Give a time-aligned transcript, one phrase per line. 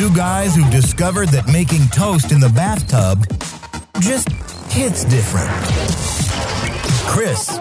[0.00, 3.22] two guys who've discovered that making toast in the bathtub
[4.00, 4.30] just
[4.72, 5.50] hits different.
[7.06, 7.58] Chris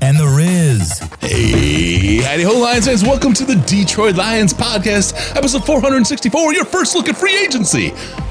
[0.00, 1.00] and the Riz.
[1.20, 3.02] Hey, howdy ho, Lions fans.
[3.02, 7.90] Welcome to the Detroit Lions podcast, episode 464, your first look at free agency.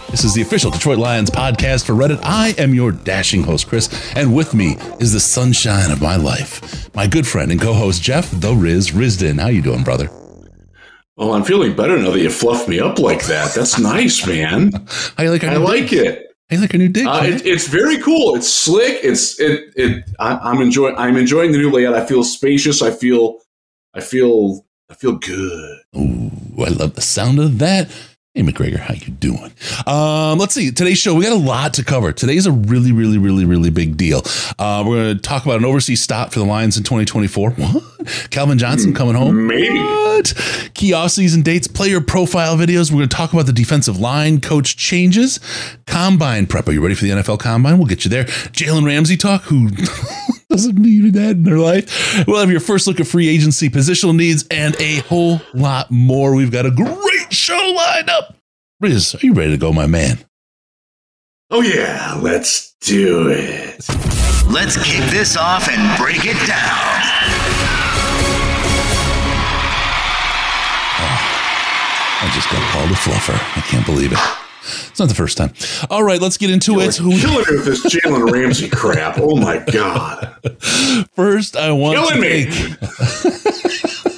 [0.10, 2.20] This is the official Detroit Lions podcast for Reddit.
[2.24, 6.90] I am your dashing host, Chris, and with me is the sunshine of my life,
[6.96, 9.40] my good friend and co-host, Jeff the Riz Risdon.
[9.40, 10.10] How you doing, brother?
[11.18, 13.54] Well, I'm feeling better now that you fluffed me up like that.
[13.54, 14.72] That's nice, man.
[15.20, 15.44] You like?
[15.44, 16.28] I like it.
[16.52, 17.06] I like a new dick.
[17.08, 18.36] Uh, it, it's very cool.
[18.36, 19.00] It's slick.
[19.04, 19.74] It's it.
[19.76, 20.04] It.
[20.20, 20.96] I, I'm enjoying.
[20.98, 21.94] I'm enjoying the new layout.
[21.94, 22.82] I feel spacious.
[22.82, 23.40] I feel.
[23.94, 24.66] I feel.
[24.90, 25.80] I feel good.
[25.96, 27.90] Ooh, I love the sound of that.
[28.34, 29.52] Hey McGregor, how you doing?
[29.86, 30.72] Um, let's see.
[30.72, 32.14] Today's show, we got a lot to cover.
[32.14, 34.22] Today's a really, really, really, really big deal.
[34.58, 37.52] Uh, we're going to talk about an overseas stop for the Lions in 2024.
[38.02, 38.30] What?
[38.32, 39.48] Calvin Johnson coming home?
[39.48, 39.78] Maybe.
[39.78, 40.34] What?
[40.74, 42.90] Key off-season dates, player profile videos.
[42.90, 45.40] We're going to talk about the defensive line coach changes,
[45.86, 46.70] combine prep.
[46.70, 47.78] Are you ready for the NFL combine?
[47.78, 48.24] We'll get you there.
[48.24, 49.44] Jalen Ramsey talk.
[49.44, 49.70] Who
[50.50, 52.26] doesn't need that in their life?
[52.26, 56.34] We'll have your first look at free agency, positional needs, and a whole lot more.
[56.34, 58.36] We've got a great show lined up.
[58.80, 60.20] Riz, are you ready to go, my man?
[61.50, 63.86] Oh yeah, let's do it.
[64.50, 67.02] Let's kick this off and break it down.
[71.04, 71.18] Oh,
[72.24, 73.58] I just got called a fluffer.
[73.58, 74.20] I can't believe it.
[74.90, 75.54] It's not the first time.
[75.90, 76.96] All right, let's get into it.
[76.96, 79.18] Killing me with this Jalen Ramsey crap.
[79.18, 80.36] Oh my god,
[81.16, 82.46] First, I want killing to me.
[82.46, 83.98] thank-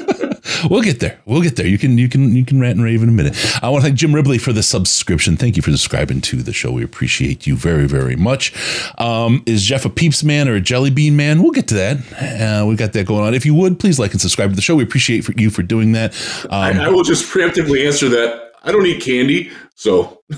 [0.70, 1.20] we'll get there.
[1.26, 1.68] We'll get there.
[1.68, 3.36] You can you can you can rant and rave in a minute.
[3.64, 5.38] I want to thank Jim Ribley for the subscription.
[5.38, 6.72] Thank you for subscribing to the show.
[6.72, 8.54] We appreciate you very very much.
[8.98, 11.42] Um, is Jeff a peeps man or a jelly bean man?
[11.42, 12.62] We'll get to that.
[12.62, 13.34] Uh, we got that going on.
[13.34, 14.76] If you would please like and subscribe to the show.
[14.76, 16.14] We appreciate for you for doing that.
[16.46, 18.52] Um, I, I will just preemptively answer that.
[18.64, 20.22] I don't eat candy, so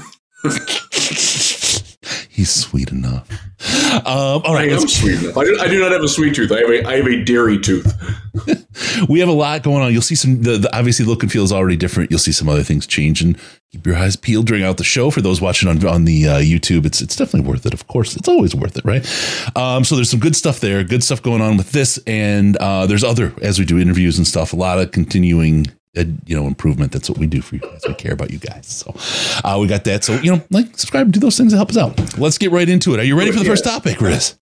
[2.36, 3.30] he's sweet enough.
[3.96, 5.38] Um, all I am sweet enough.
[5.38, 6.52] I do, I do not have a sweet tooth.
[6.52, 7.94] I have a I have a dairy tooth.
[9.10, 9.92] we have a lot going on.
[9.94, 10.42] You'll see some.
[10.42, 12.12] The, the obviously look and feel is already different.
[12.12, 13.38] You'll see some other things change, and
[13.76, 15.12] Keep your eyes peeled during out the show.
[15.12, 17.74] For those watching on on the uh, YouTube, it's it's definitely worth it.
[17.74, 19.06] Of course, it's always worth it, right?
[19.58, 20.82] Um, so there's some good stuff there.
[20.86, 24.26] Good stuff going on with this, and uh, there's other as we do interviews and
[24.26, 24.54] stuff.
[24.54, 25.68] A lot of continuing.
[25.96, 26.92] You know, improvement.
[26.92, 27.82] That's what we do for you guys.
[27.88, 28.66] We care about you guys.
[28.68, 28.94] So,
[29.44, 30.04] uh, we got that.
[30.04, 32.18] So, you know, like, subscribe, do those things to help us out.
[32.18, 33.00] Let's get right into it.
[33.00, 33.52] Are you ready for the Yeah.
[33.52, 34.36] first topic, Riz?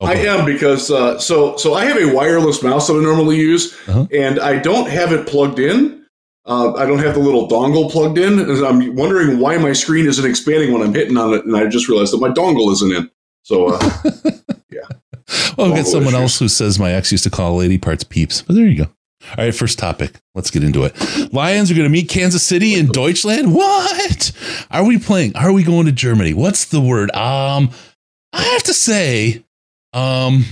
[0.00, 3.72] I am because uh, so so I have a wireless mouse that I normally use,
[3.88, 4.06] Uh-huh.
[4.12, 6.02] and I don't have it plugged in.
[6.46, 8.38] Uh, I don't have the little dongle plugged in.
[8.38, 11.66] and I'm wondering why my screen isn't expanding when I'm hitting on it, and I
[11.68, 13.10] just realized that my dongle isn't in.
[13.44, 13.90] So uh,
[15.56, 16.20] Well, I've got someone issues.
[16.20, 18.90] else who says my ex used to call lady parts peeps, but there you go.
[19.30, 20.20] All right, first topic.
[20.34, 21.32] Let's get into it.
[21.32, 23.54] Lions are going to meet Kansas City in Deutschland.
[23.54, 24.32] What?
[24.70, 25.36] Are we playing?
[25.36, 26.34] Are we going to Germany?
[26.34, 27.14] What's the word?
[27.14, 27.70] Um,
[28.32, 29.44] I have to say,
[29.92, 30.44] um,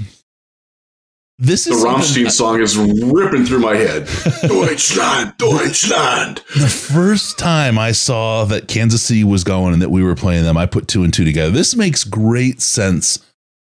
[1.38, 4.08] this the is something Rammstein song is ripping through my head.
[4.42, 6.40] Deutschland, Deutschland.
[6.54, 10.44] the first time I saw that Kansas City was going and that we were playing
[10.44, 11.50] them, I put two and two together.
[11.50, 13.18] This makes great sense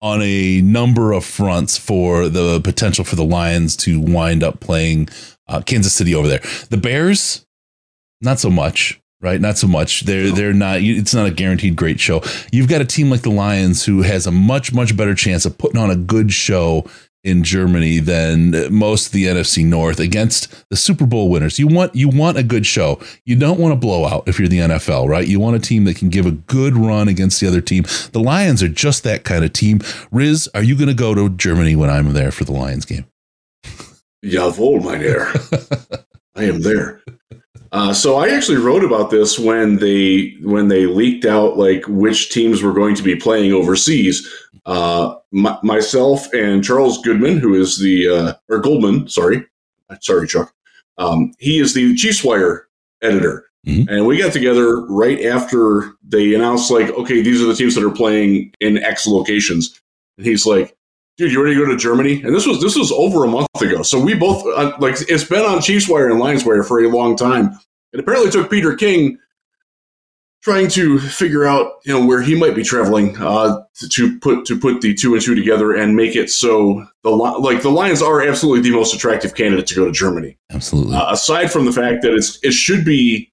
[0.01, 5.09] on a number of fronts for the potential for the Lions to wind up playing
[5.47, 6.41] uh, Kansas City over there.
[6.69, 7.45] The Bears,
[8.21, 9.01] not so much.
[9.19, 10.01] Right, not so much.
[10.01, 10.77] They're they're not.
[10.81, 12.21] It's not a guaranteed great show.
[12.51, 15.57] You've got a team like the Lions who has a much much better chance of
[15.57, 16.85] putting on a good show
[17.23, 21.59] in Germany than most of the NFC North against the Super Bowl winners.
[21.59, 22.99] You want you want a good show.
[23.25, 25.27] You don't want a blowout if you're the NFL, right?
[25.27, 27.83] You want a team that can give a good run against the other team.
[28.11, 29.81] The Lions are just that kind of team.
[30.11, 33.05] Riz, are you going to go to Germany when I'm there for the Lions game?
[34.23, 35.31] Jawohl, mein Herr.
[36.35, 37.01] I am there.
[37.71, 42.31] Uh, so I actually wrote about this when they when they leaked out like which
[42.31, 44.27] teams were going to be playing overseas.
[44.67, 49.45] Uh, my, myself and Charles Goodman, who is the uh, or Goldman, sorry,
[50.01, 50.53] sorry Chuck,
[50.97, 52.67] um, he is the Chiefs Wire
[53.01, 53.87] editor, Mhm.
[53.89, 57.83] and we got together right after they announced like, okay, these are the teams that
[57.85, 59.79] are playing in X locations,
[60.17, 60.75] and he's like,
[61.17, 62.21] dude, you ready to go to Germany?
[62.21, 63.83] And this was this was over a month ago.
[63.83, 66.89] So we both uh, like it's been on Chiefs Wire and Lions Wire for a
[66.89, 67.57] long time.
[67.93, 69.17] It apparently took Peter King
[70.41, 74.45] trying to figure out you know where he might be traveling uh, to, to, put
[74.45, 78.01] to put the two and two together and make it so the like the Lions
[78.01, 80.37] are absolutely the most attractive candidate to go to Germany.
[80.51, 80.95] Absolutely.
[80.95, 83.31] Uh, aside from the fact that it's it should be,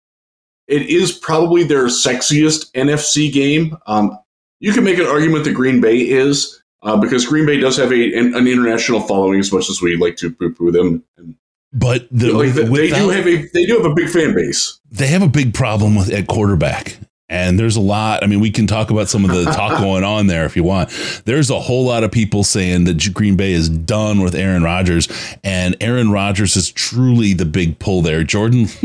[0.66, 3.76] it is probably their sexiest NFC game.
[3.86, 4.18] Um,
[4.60, 7.92] you can make an argument that Green Bay is uh, because Green Bay does have
[7.92, 11.04] a an, an, international following as much as we like to poo poo them.
[11.16, 11.36] And,
[11.74, 14.78] but the, like the, they do have a they do have a big fan base.
[14.90, 16.98] They have a big problem with at quarterback.
[17.30, 18.22] And there's a lot.
[18.22, 20.62] I mean, we can talk about some of the talk going on there if you
[20.62, 20.90] want.
[21.24, 25.08] There's a whole lot of people saying that Green Bay is done with Aaron Rodgers,
[25.42, 28.22] and Aaron Rodgers is truly the big pull there.
[28.24, 28.66] Jordan.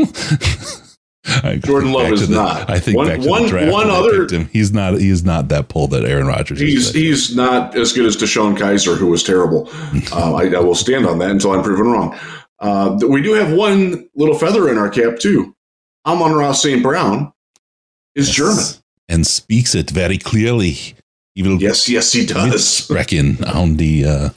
[1.60, 2.70] Jordan Love is the, not.
[2.70, 4.26] I think one, one, one other.
[4.46, 4.94] He's not.
[4.94, 6.58] He's not that pull that Aaron Rodgers.
[6.58, 6.94] He's is.
[6.94, 9.68] he's not as good as DeShone Kizer, who was terrible.
[10.12, 12.18] uh, I, I, will stand on that until I'm proven wrong.
[12.60, 15.54] Uh, we do have one little feather in our cap too.
[16.06, 16.82] Amon-Ra St.
[16.82, 17.32] Brown
[18.14, 18.36] is yes.
[18.36, 20.94] German and speaks it very clearly.
[21.34, 22.66] Yes, yes, he does.
[22.88, 24.30] Sprechen on the uh,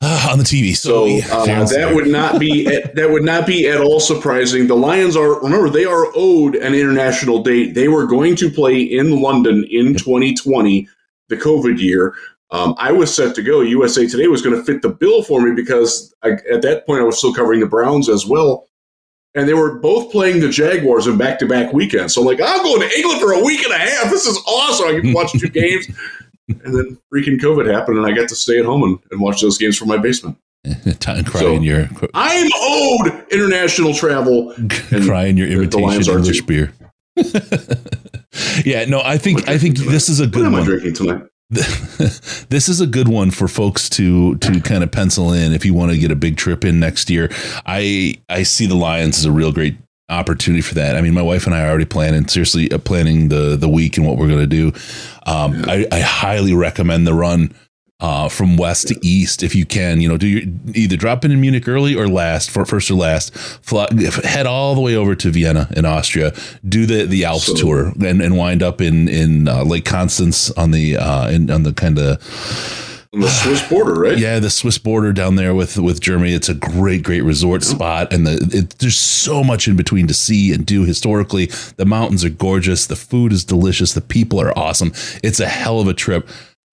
[0.00, 0.76] uh, on the TV.
[0.76, 4.66] So, so uh, that would not be at, that would not be at all surprising.
[4.66, 7.74] The Lions are remember they are owed an international date.
[7.74, 10.88] They were going to play in London in 2020,
[11.28, 12.14] the COVID year.
[12.50, 13.60] Um, I was set to go.
[13.60, 17.00] USA Today was going to fit the bill for me because I, at that point
[17.00, 18.68] I was still covering the Browns as well
[19.34, 22.14] and they were both playing the Jaguars in back to back weekends.
[22.14, 24.10] So I'm like, I'm going to England for a week and a half.
[24.10, 24.88] This is awesome.
[24.88, 25.86] I can watch two games.
[26.48, 29.42] And then freaking COVID happened, and I got to stay at home and, and watch
[29.42, 30.38] those games from my basement.
[30.98, 31.88] Time crying so, your.
[32.14, 34.54] I'm owed international travel.
[35.04, 36.72] crying your imitation English beer.
[38.64, 40.64] yeah, no, I think I think this is a good what am one.
[40.64, 41.22] Drinking tonight?
[41.50, 45.72] this is a good one for folks to to kind of pencil in if you
[45.72, 47.30] want to get a big trip in next year.
[47.64, 49.78] I I see the Lions as a real great
[50.10, 50.94] opportunity for that.
[50.94, 53.96] I mean, my wife and I are already planning seriously uh, planning the the week
[53.96, 54.72] and what we're going to do.
[55.26, 55.72] Um, yeah.
[55.72, 57.54] I, I highly recommend the run
[58.00, 60.00] uh, from west to east if you can.
[60.00, 60.42] You know, do your,
[60.74, 63.36] either drop in in Munich early or last for first or last.
[63.36, 63.88] Fly,
[64.24, 66.32] head all the way over to Vienna in Austria.
[66.66, 70.50] Do the the Alps so, tour and, and wind up in in uh, Lake Constance
[70.52, 72.84] on the uh, in, on the kind of.
[73.14, 74.18] On the Swiss border, right?
[74.18, 76.34] Yeah, the Swiss border down there with with Germany.
[76.34, 80.14] It's a great, great resort spot, and the it, there's so much in between to
[80.14, 80.84] see and do.
[80.84, 81.46] Historically,
[81.76, 84.92] the mountains are gorgeous, the food is delicious, the people are awesome.
[85.22, 86.28] It's a hell of a trip.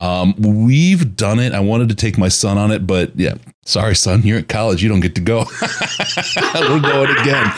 [0.06, 1.54] Um, we've done it.
[1.54, 3.36] I wanted to take my son on it, but yeah,
[3.66, 4.84] sorry, son, you're at college.
[4.84, 5.46] You don't get to go.
[6.56, 7.52] We're going again.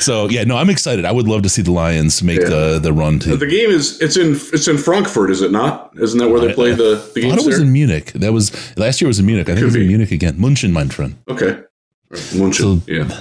[0.00, 1.04] So yeah, no, I'm excited.
[1.04, 2.48] I would love to see the Lions make yeah.
[2.48, 3.70] the the run to the game.
[3.70, 5.92] Is it's in it's in Frankfurt, is it not?
[5.96, 7.34] Isn't that where they play the the games?
[7.34, 7.66] I thought it was there?
[7.66, 8.12] in Munich.
[8.14, 9.08] That was last year.
[9.08, 9.48] Was in Munich.
[9.48, 9.82] I think Could it was be.
[9.82, 10.40] in Munich again.
[10.40, 11.16] Munchen, my friend.
[11.28, 11.62] Okay,
[12.36, 12.80] Munchen.
[12.80, 13.20] So, yeah.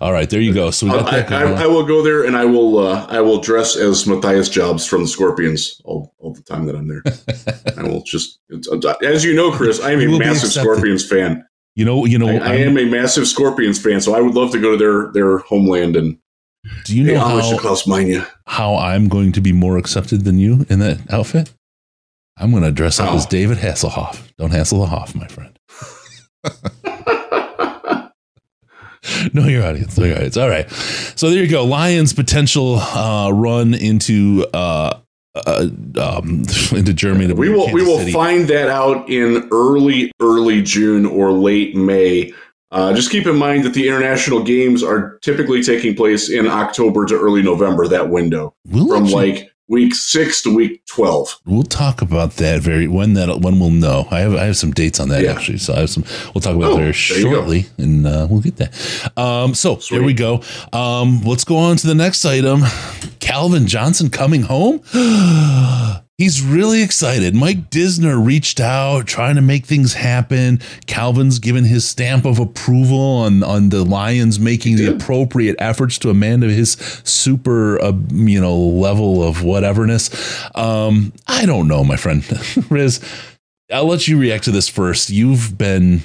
[0.00, 0.70] All right, there you go.
[0.70, 4.06] So I, I, I, will go there and I will uh, I will dress as
[4.06, 7.02] Matthias Jabs from the Scorpions all, all the time that I'm there.
[7.76, 8.40] I will just
[9.02, 11.46] as you know, Chris, I am a massive Scorpions fan.
[11.76, 14.52] You know, you know, I, I am a massive Scorpions fan, so I would love
[14.52, 16.18] to go to their their homeland and
[16.84, 18.26] do you know how, Klaus Meine.
[18.46, 21.52] how I'm going to be more accepted than you in that outfit?
[22.36, 23.16] I'm going to dress up oh.
[23.16, 24.20] as David Hasselhoff.
[24.36, 25.58] Don't Hasselhoff, my friend.
[29.32, 29.96] know your audience.
[29.98, 30.36] Know your audience.
[30.36, 30.70] All right.
[31.16, 31.64] So there you go.
[31.64, 34.98] Lions potential uh, run into uh,
[35.34, 36.42] uh, um,
[36.72, 37.32] into Germany.
[37.34, 38.12] we will we will City.
[38.12, 42.32] find that out in early early June or late May.
[42.72, 47.04] Uh, just keep in mind that the international games are typically taking place in October
[47.04, 47.88] to early November.
[47.88, 51.40] That window we'll from like week six to week twelve.
[51.46, 54.06] We'll talk about that very when that when we'll know.
[54.10, 55.32] I have I have some dates on that yeah.
[55.32, 56.04] actually, so I have some.
[56.34, 59.16] We'll talk about oh, there shortly, and uh, we'll get that.
[59.16, 59.98] Um, so Sweet.
[59.98, 60.42] here we go.
[60.72, 62.62] Um, let's go on to the next item.
[63.20, 64.82] Calvin Johnson coming home.
[66.20, 67.34] He's really excited.
[67.34, 70.60] Mike Disner reached out, trying to make things happen.
[70.84, 76.10] Calvin's given his stamp of approval on, on the Lions making the appropriate efforts to
[76.10, 76.72] amend his
[77.04, 80.54] super, uh, you know, level of whateverness.
[80.58, 82.22] Um, I don't know, my friend
[82.70, 83.00] Riz.
[83.72, 85.08] I'll let you react to this first.
[85.08, 86.02] You've been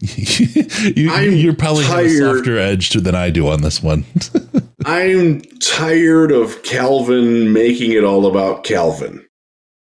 [0.00, 2.10] you, are probably tired.
[2.10, 4.04] have a softer edge than I do on this one.
[4.86, 9.26] I'm tired of Calvin making it all about Calvin.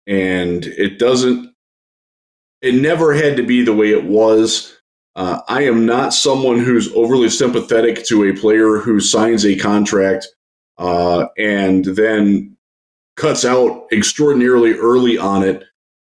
[0.06, 1.52] And it doesn't,
[2.62, 4.78] it never had to be the way it was.
[5.16, 10.28] Uh, I am not someone who's overly sympathetic to a player who signs a contract
[10.78, 12.56] uh, and then
[13.16, 15.64] cuts out extraordinarily early on it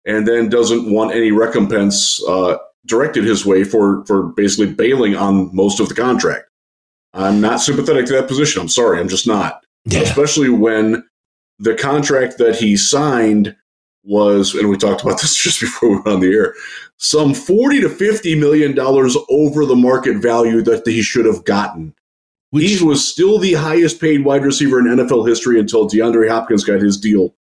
[0.05, 5.53] and then doesn't want any recompense uh, directed his way for for basically bailing on
[5.55, 6.45] most of the contract.
[7.13, 8.61] I'm not sympathetic to that position.
[8.61, 9.63] I'm sorry, I'm just not.
[9.85, 10.01] Yeah.
[10.01, 11.03] Especially when
[11.59, 13.55] the contract that he signed
[14.03, 16.53] was, and we talked about this just before we went on the air,
[16.97, 21.93] some 40 to 50 million dollars over the market value that he should have gotten.
[22.51, 26.63] Which, he was still the highest paid wide receiver in NFL history until DeAndre Hopkins
[26.63, 27.35] got his deal.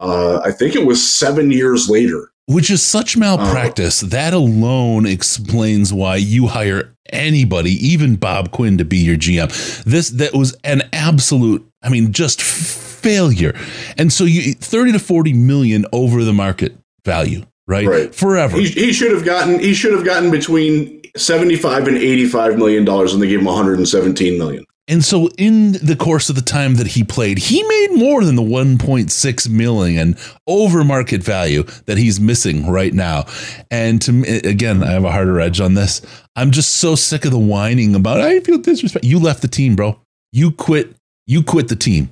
[0.00, 2.30] Uh, I think it was seven years later.
[2.46, 4.02] Which is such malpractice.
[4.02, 4.06] Oh.
[4.08, 9.84] that alone explains why you hire anybody, even Bob Quinn, to be your GM.
[9.84, 13.54] This that was an absolute, I mean, just failure.
[13.98, 17.86] And so you 30 to 40 million over the market value, right?
[17.86, 18.14] Right.
[18.14, 18.56] Forever.
[18.58, 23.12] He, he should have gotten he should have gotten between 75 and 85 million dollars
[23.12, 24.64] and they gave him 117 million.
[24.86, 28.36] And so, in the course of the time that he played, he made more than
[28.36, 30.14] the 1.6 million
[30.46, 33.24] over market value that he's missing right now.
[33.70, 36.02] And to me, again, I have a harder edge on this.
[36.36, 38.20] I'm just so sick of the whining about.
[38.20, 39.06] I feel disrespect.
[39.06, 39.98] You left the team, bro.
[40.32, 40.94] You quit.
[41.26, 42.10] You quit the team.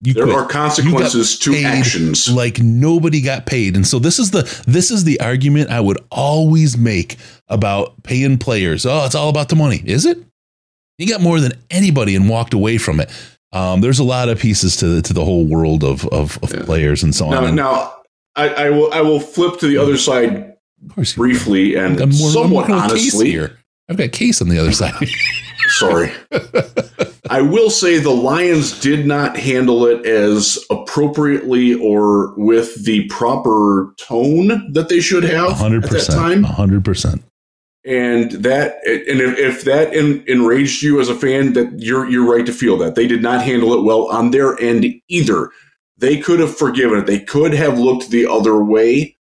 [0.00, 0.36] You There quit.
[0.36, 2.30] are consequences to actions.
[2.30, 5.98] like nobody got paid and so this is the this is the argument i would
[6.10, 7.16] always make
[7.48, 10.18] about paying players oh it's all about the money is it
[10.98, 13.10] you got more than anybody and walked away from it
[13.52, 16.52] um, there's a lot of pieces to the, to the whole world of of, of
[16.52, 16.64] Yeah.
[16.64, 17.92] players and so on Now, And now
[18.36, 20.54] I, I will I will flip to the other side
[21.16, 22.74] briefly and I'm more- I'm somewhat Case
[23.14, 23.30] honestly.
[23.30, 24.92] here i've got case on the other side
[25.68, 26.12] Sorry.
[27.28, 33.92] I will say the Lions did not handle it as appropriately or with the proper
[33.98, 36.44] tone that they should have at 100% that time.
[36.44, 37.22] 100%
[37.86, 42.30] and that and if, if that en, enraged you as a fan that you're you're
[42.30, 42.94] right to feel that.
[42.94, 45.50] They did not handle it well on their end either.
[45.98, 47.06] They could have forgiven it.
[47.06, 49.16] They could have looked the other way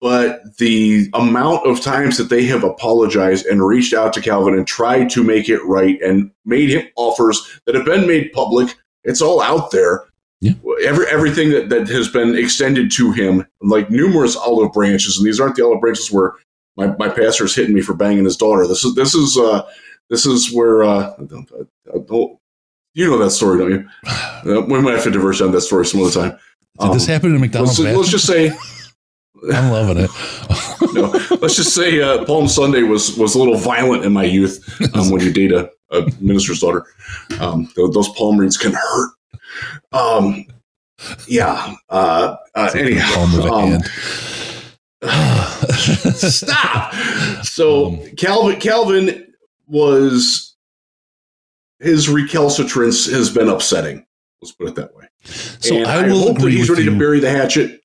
[0.00, 4.66] but the amount of times that they have apologized and reached out to Calvin and
[4.66, 9.22] tried to make it right and made him offers that have been made public it's
[9.22, 10.04] all out there.
[10.40, 10.54] Yeah.
[10.84, 15.40] Every, everything that, that has been extended to him like numerous olive branches and these
[15.40, 16.34] aren't the olive branches where
[16.76, 18.66] my, my pastor's hitting me for banging his daughter.
[18.66, 19.62] This is this is uh,
[20.10, 21.48] this is where uh, don't,
[22.06, 22.38] don't,
[22.94, 23.88] you know that story, don't you?
[24.46, 26.38] Uh, we might have to diverge on that story some other time.
[26.78, 28.50] did this Um, happen in mcdonald's Let's, let's just say
[29.54, 30.10] i'm loving it
[30.94, 31.06] no.
[31.40, 34.60] Let's just say uh, Palm Sunday was was a little violent in my youth.
[34.94, 36.84] Um, when you date a, a minister's daughter,
[37.40, 39.10] um, th- those palm reads can hurt.
[39.92, 40.44] Um,
[41.26, 41.74] yeah.
[41.88, 43.78] Uh, uh, It's like the anyhow,
[46.14, 46.94] Stop.
[47.44, 49.34] So Um, Calvin Calvin
[49.66, 50.56] was
[51.80, 54.06] his recalcitrance has been upsetting.
[54.40, 55.04] Let's put it that way.
[55.24, 56.90] so and i will hope that he's ready you.
[56.90, 57.80] to bury the hatchet.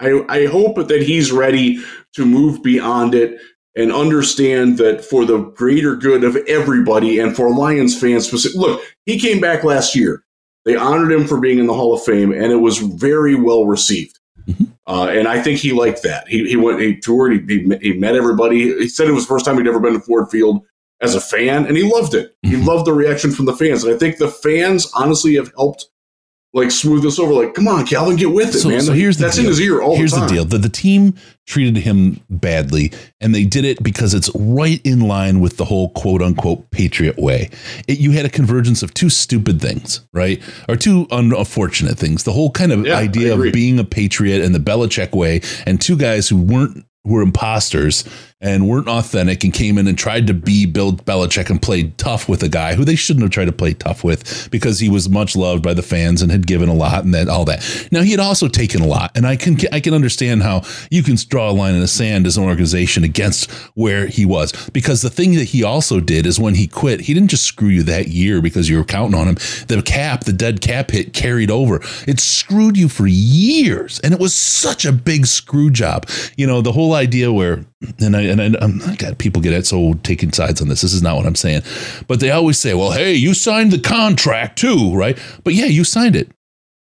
[0.00, 1.82] I, I hope that he's ready
[2.14, 3.40] to move beyond it
[3.76, 8.56] and understand that for the greater good of everybody and for Lions fans specific.
[8.58, 10.24] Look, he came back last year.
[10.64, 13.64] They honored him for being in the Hall of Fame, and it was very well
[13.64, 14.18] received.
[14.48, 14.68] Mhm.
[14.86, 16.26] Uh, and I think he liked that.
[16.28, 18.76] He, he went, he toured, he, he, he met everybody.
[18.78, 20.62] He said it was the first time he'd ever been to Ford Field
[21.00, 22.36] as a fan, and he loved it.
[22.42, 22.66] He Mhm.
[22.66, 23.84] loved the reaction from the fans.
[23.84, 25.86] And I think the fans honestly have helped
[26.54, 27.32] like smooth this over.
[27.32, 28.82] Like, come on, Calvin, get with it, So- man.
[28.82, 29.44] so here's the That's deal.
[29.46, 31.14] in his ear all Here's the the, deal: the, the team
[31.46, 35.88] treated him badly, and they did it because it's right in line with the whole
[35.90, 37.48] "quote unquote" patriot way.
[37.88, 42.24] It, you had a convergence of two stupid things, right, or two unfortunate things.
[42.24, 45.80] The whole kind of Yeah, idea of being a patriot and the Belichick way, and
[45.80, 48.04] two guys who weren't who were imposters
[48.42, 52.28] and weren't authentic and came in and tried to be Bill Belichick and played tough
[52.28, 55.08] with a guy who they shouldn't have tried to play tough with because he was
[55.08, 57.88] much loved by the fans and had given a lot and that all that.
[57.92, 61.02] Now he had also taken a lot, and I can I can understand how you
[61.02, 65.02] can draw a line in the sand as an organization against where he was because
[65.02, 67.82] the thing that he also did is when he quit, he didn't just screw you
[67.84, 69.34] that year because you were counting on him.
[69.68, 71.80] The cap, the dead cap hit carried over.
[72.08, 76.08] It screwed you for years, and it was such a big screw job.
[76.36, 77.64] You know the whole idea where
[78.00, 80.80] and I and I, um, God, people get it so taking sides on this.
[80.80, 81.62] This is not what I'm saying,
[82.08, 85.84] but they always say, "Well, hey, you signed the contract too, right?" But yeah, you
[85.84, 86.30] signed it.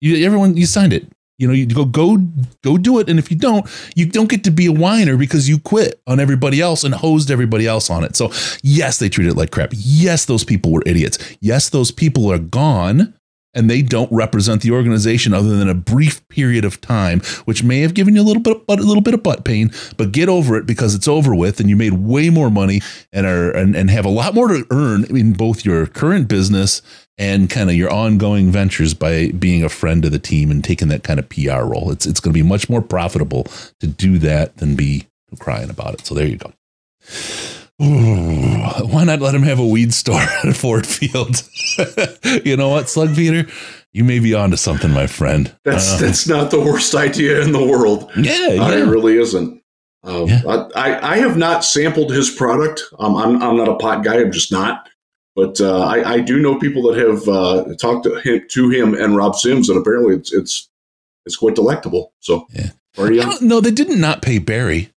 [0.01, 1.07] You everyone, you signed it.
[1.39, 2.19] You know, you go go
[2.63, 5.49] go do it, and if you don't, you don't get to be a whiner because
[5.49, 8.15] you quit on everybody else and hosed everybody else on it.
[8.15, 8.31] So
[8.63, 9.71] yes, they treated it like crap.
[9.73, 11.19] Yes, those people were idiots.
[11.41, 13.15] Yes, those people are gone
[13.55, 17.81] and they don't represent the organization other than a brief period of time, which may
[17.81, 19.71] have given you a little bit, but a little bit of butt pain.
[19.97, 22.81] But get over it because it's over with, and you made way more money
[23.13, 26.83] and are and, and have a lot more to earn in both your current business
[27.19, 30.89] and kind of your ongoing ventures by being a friend of the team and taking
[30.89, 31.91] that kind of PR role.
[31.91, 33.45] It's it's going to be much more profitable
[33.81, 35.07] to do that than be
[35.39, 36.07] crying about it.
[36.07, 36.53] So there you go.
[37.79, 41.43] Why not let him have a weed store at Ford Field?
[42.45, 43.51] you know what, Slug Peter?
[43.93, 45.55] You may be onto something, my friend.
[45.65, 48.11] That's Uh, that's not the worst idea in the world.
[48.17, 49.61] yeah, Uh, it really isn't.
[50.05, 50.43] Um, Yeah.
[50.75, 52.83] I, I have not sampled his product.
[52.99, 54.21] Um, I'm, I'm not a pot guy.
[54.21, 54.89] I'm just not.
[55.35, 58.95] But uh, I, I do know people that have uh, talked to him, to him
[58.95, 60.69] and Rob Sims, and apparently it's it's
[61.25, 62.13] it's quite delectable.
[62.21, 62.71] So, Yeah.
[62.99, 64.92] I no, they didn't not pay Barry.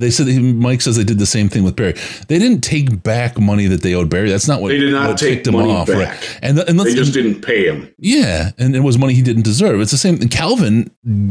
[0.00, 1.92] They said Mike says they did the same thing with Barry.
[2.26, 4.28] They didn't take back money that they owed Barry.
[4.28, 5.96] That's not what They did not take money off, back.
[5.96, 6.38] right?
[6.42, 7.94] And, and They just didn't pay him.
[7.98, 9.80] Yeah, and it was money he didn't deserve.
[9.80, 10.16] It's the same.
[10.20, 10.90] And Calvin,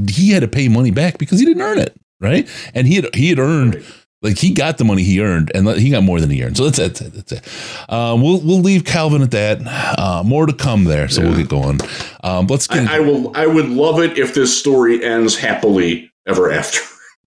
[0.10, 2.48] he had to pay money back because he didn't earn it, right?
[2.74, 3.86] And he had he had earned Right.
[4.22, 6.56] like he got the money he earned, and he got more than he earned.
[6.56, 7.12] So that's it.
[7.14, 7.92] That's it.
[7.92, 9.60] Um, we'll we'll leave Calvin at that.
[10.00, 11.82] Uh, more to come there, so we'll get going.
[12.24, 12.88] Um, let's get.
[12.88, 13.36] I, I will.
[13.36, 16.80] I would love it if this story ends happily ever after.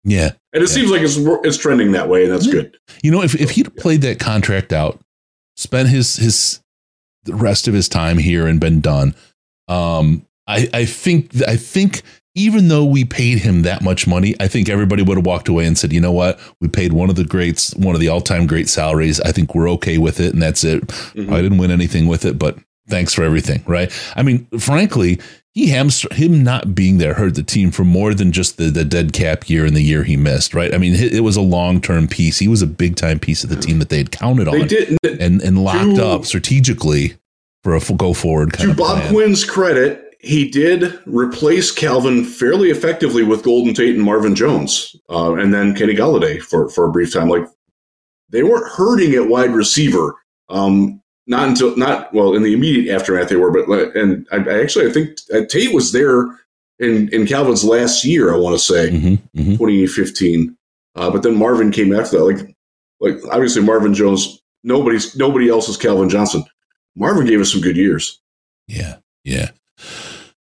[0.05, 0.75] yeah, And it Yeah.
[0.75, 2.53] seems like it's it's trending that way, and that's Yeah.
[2.53, 2.77] good.
[3.03, 4.99] you know, if if he'd played that contract out,
[5.57, 6.61] spent his his
[7.25, 9.15] the rest of his time here and been done,
[9.69, 12.03] um, I I think I think
[12.35, 15.67] even though we paid him that much money, I think everybody would have walked away
[15.67, 18.21] and said, you know what, we paid one of the greats, one of the all
[18.21, 19.21] time great salaries.
[19.21, 20.87] I think we're okay with it, and that's it.
[20.87, 21.33] Mhm.
[21.33, 22.59] I didn't win anything with it, but
[22.89, 23.91] thanks for everything, right?
[24.17, 25.19] I mean, frankly,
[25.57, 28.85] he hamstr- him not being there hurt the team for more than just the, the
[28.85, 30.75] dead cap year and the year he missed, right?
[30.75, 32.39] I mean, it, was a long term piece.
[32.39, 34.69] He was a big time piece of the team that they had counted They on
[34.69, 34.99] didn't.
[35.03, 37.17] and and locked To- up strategically
[37.65, 39.13] for a go forward kind To of Bob plan.
[39.15, 45.37] Quinn's credit, he did replace Calvin fairly effectively with Golden Tate and Marvin Jones, uh,
[45.37, 47.31] and then Kenny Golladay for for a brief time.
[47.31, 47.47] Like
[48.29, 50.17] they weren't hurting at wide receiver.
[50.51, 54.61] Um, not until not well in the immediate aftermath they were, but and I, I
[54.63, 56.27] actually I think uh, Tate was there
[56.79, 58.33] in in Calvin's last year.
[58.33, 58.91] I want to say.
[58.91, 59.59] Mhm, mhm.
[59.59, 60.57] 2015.
[60.95, 62.25] Uh, but then Marvin came after that.
[62.25, 62.57] Like,
[63.01, 64.41] like obviously Marvin Jones.
[64.65, 66.45] Nobody's nobody else is Calvin Johnson.
[66.97, 68.21] Marvin gave us some good years.
[68.67, 69.51] Yeah, yeah.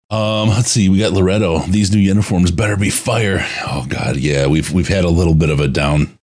[0.10, 0.88] Um, let's see.
[0.90, 1.60] We got Loretto.
[1.68, 3.46] These new uniforms better be fire.
[3.68, 4.48] Oh God, yeah.
[4.48, 6.17] We've we've had a little bit of a down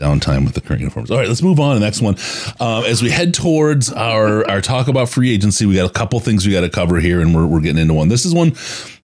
[0.00, 1.10] downtime with the current uniforms.
[1.10, 2.16] All right, let's move on to the next one.
[2.58, 6.18] Um, as we head towards our our talk about free agency, we got a couple
[6.20, 8.08] things we got to cover here, and we're we're getting into one.
[8.08, 8.52] This is one,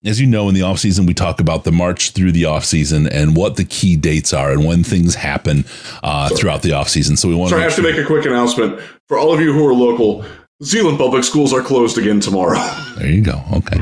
[0.05, 2.65] as you know, in the off season, we talk about the march through the off
[2.65, 5.65] season and what the key dates are and when things happen
[6.03, 7.17] uh, throughout the off season.
[7.17, 9.53] So we want Sorry, I have to make a quick announcement for all of you
[9.53, 10.25] who are local.
[10.63, 12.59] Zeeland public schools are closed again tomorrow.
[12.97, 13.43] There you go.
[13.53, 13.79] Okay.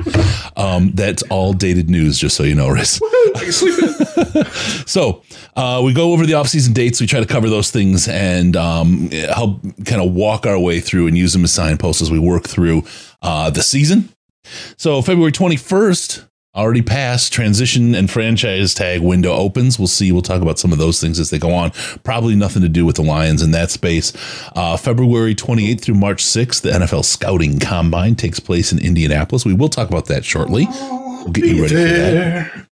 [0.56, 3.00] Um, that's all dated news, just so you know, Riz.
[4.86, 5.22] So
[5.54, 7.00] uh, we go over the off-season dates.
[7.00, 11.06] We try to cover those things and um, help kind of walk our way through
[11.06, 12.82] and use them as signposts as we work through
[13.22, 14.08] uh, the season.
[14.76, 17.32] So February 21st already passed.
[17.32, 19.78] Transition and franchise tag window opens.
[19.78, 20.12] We'll see.
[20.12, 21.72] We'll talk about some of those things as they go on.
[22.02, 24.12] Probably nothing to do with the Lions in that space.
[24.54, 29.44] Uh, February 28th through March 6th, the NFL Scouting Combine takes place in Indianapolis.
[29.44, 30.66] We will talk about that shortly.
[30.70, 32.66] We'll get you ready for that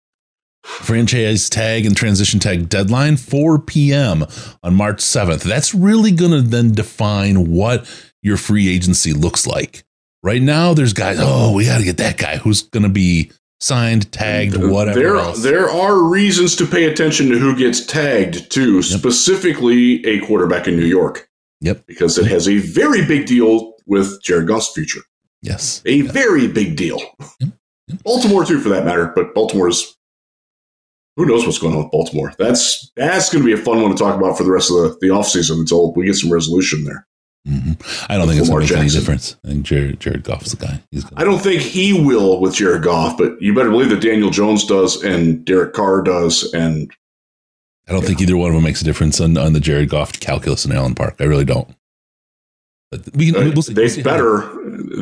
[0.63, 4.25] franchise tag and transition tag deadline 4 p.m
[4.63, 7.85] on march 7th that's really going to then define what
[8.23, 9.85] your free agency looks like
[10.23, 13.33] right now there's guys oh we got to get that guy who's going to be
[13.63, 15.43] signed tagged whatever There, else.
[15.43, 20.77] there are reasons to pay attention to who gets tagged too, specifically a quarterback in
[20.77, 21.29] New York.
[21.61, 21.87] Yep.
[21.87, 25.03] Because it has a very big deal with Jared Goff's future.
[25.43, 26.99] yes A very big deal.
[27.41, 27.51] Yep.
[27.89, 28.03] Yep.
[28.05, 29.13] Baltimore too, for that matter.
[29.15, 29.97] But Baltimore's
[31.17, 32.33] who knows what's going on with Baltimore.
[32.39, 34.77] That's that's going to be a fun one to talk about for the rest of
[34.77, 37.07] the, the offseason until we get some resolution there.
[37.49, 38.07] Mhm.
[38.09, 40.65] i don't think it's going to make any difference i think jared, jared goff's the
[40.65, 44.01] guy He's I don't think he will with Jared Goff, but you better believe that
[44.01, 46.89] Daniel Jones does and Derek Carr does, and
[47.89, 50.13] I don't think either one of them makes a difference on, on the jared goff
[50.21, 51.75] calculus in allen park i really don't
[52.93, 53.73] but we, uh, we'll see.
[53.75, 54.49] they better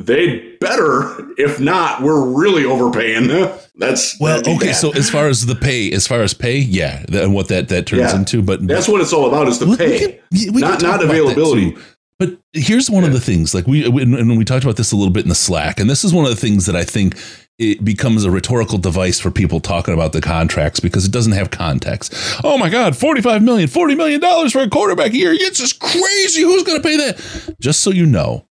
[0.00, 1.26] they better.
[1.36, 3.26] If not, we're really overpaying.
[3.76, 4.72] That's Well, okay.
[4.72, 7.86] So as far as the pay, as far as pay, yeah, and what that that
[7.86, 8.16] turns Yeah.
[8.16, 9.98] into, but that's what it's all about is the we- we pay.
[9.98, 11.76] can- we not not availability.
[12.20, 14.96] But here's one of the things, like we we- and we talked about this a
[14.96, 17.16] little bit in the Slack, and this is one of the things that I think
[17.58, 21.50] it becomes a rhetorical device for people talking about the contracts because it doesn't have
[21.50, 22.14] context.
[22.44, 25.32] Oh my God, 45 million, 40 million dollars for a quarterback a year.
[25.32, 26.42] It's just crazy.
[26.42, 27.56] Who's going to pay that?
[27.58, 28.46] Just so you know,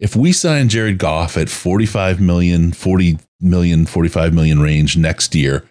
[0.00, 5.64] if we sign Jared Goff at 45 million, 40 million, 45 million range next year,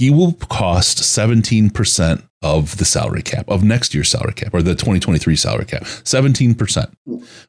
[0.00, 4.74] he will cost 17% of the salary cap of next year's salary cap or the
[4.74, 6.90] 2023 salary cap 17%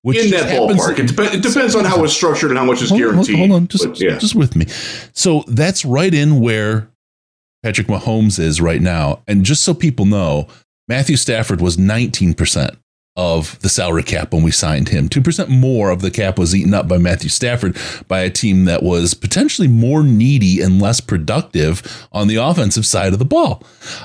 [0.02, 1.00] which in that happens- ballpark.
[1.00, 3.38] It, dep- it depends on how it's structured and how much is hold, hold- guaranteed.
[3.38, 4.18] hold on just, but yeah.
[4.18, 4.66] just with me
[5.14, 6.90] so that's right in where
[7.64, 10.46] patrick mahomes is right now and just so people know
[10.90, 12.76] matthew stafford was 19%
[13.18, 15.10] of the salary cap when we signed him.
[15.10, 18.84] 2% more of the cap was eaten up by Matthew Stafford by a team that
[18.84, 23.64] was potentially more needy and less productive on the offensive side of the ball.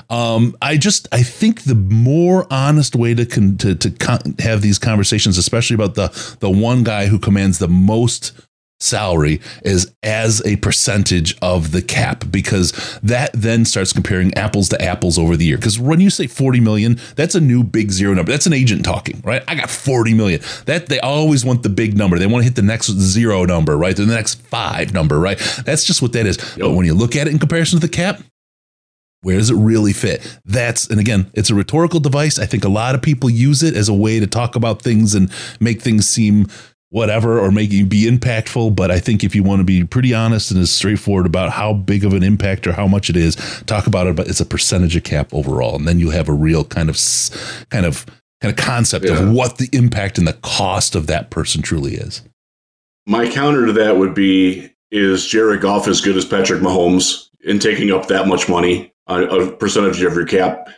[0.09, 4.61] Um, I just, I think the more honest way to, con- to, to con- have
[4.61, 8.33] these conversations, especially about the, the one guy who commands the most
[8.79, 14.81] salary is as a percentage of the cap because that then starts comparing apples to
[14.81, 15.57] apples over the year.
[15.57, 18.31] Because when you say 40 million that's a new big zero number.
[18.31, 19.43] That's an agent talking right?
[19.47, 20.41] I got 40 million.
[20.65, 22.19] That they always want the big number.
[22.19, 23.95] They want to hit the next zero number right?
[23.95, 25.39] The next five number right?
[25.65, 26.37] That's just what that is.
[26.57, 28.21] But when you look at it in comparison to the cap
[29.21, 30.39] where does it really fit?
[30.45, 32.37] That's, and again, it's a rhetorical device.
[32.37, 35.15] I think a lot of people use it as a way to talk about things
[35.15, 36.47] and make things seem
[36.89, 38.75] whatever or make you be impactful.
[38.75, 41.73] But I think if you want to be pretty honest and as straightforward about how
[41.73, 44.15] big of an impact or how much it is, talk about it.
[44.15, 46.97] But it's a percentage of cap overall, and then you have a real kind of
[47.69, 48.05] kind of
[48.41, 49.19] kind of concept yeah.
[49.19, 52.21] of what the impact and the cost of that person truly is.
[53.05, 57.59] My counter to that would be: Is Jared Goff as good as Patrick Mahomes in
[57.59, 60.69] taking up that much money, a percentage of your cap?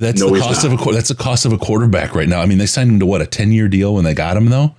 [0.00, 2.40] That's no, the cost of a that's the cost of a quarterback right now.
[2.40, 4.46] I mean, they signed him to what a ten year deal when they got him
[4.46, 4.74] though.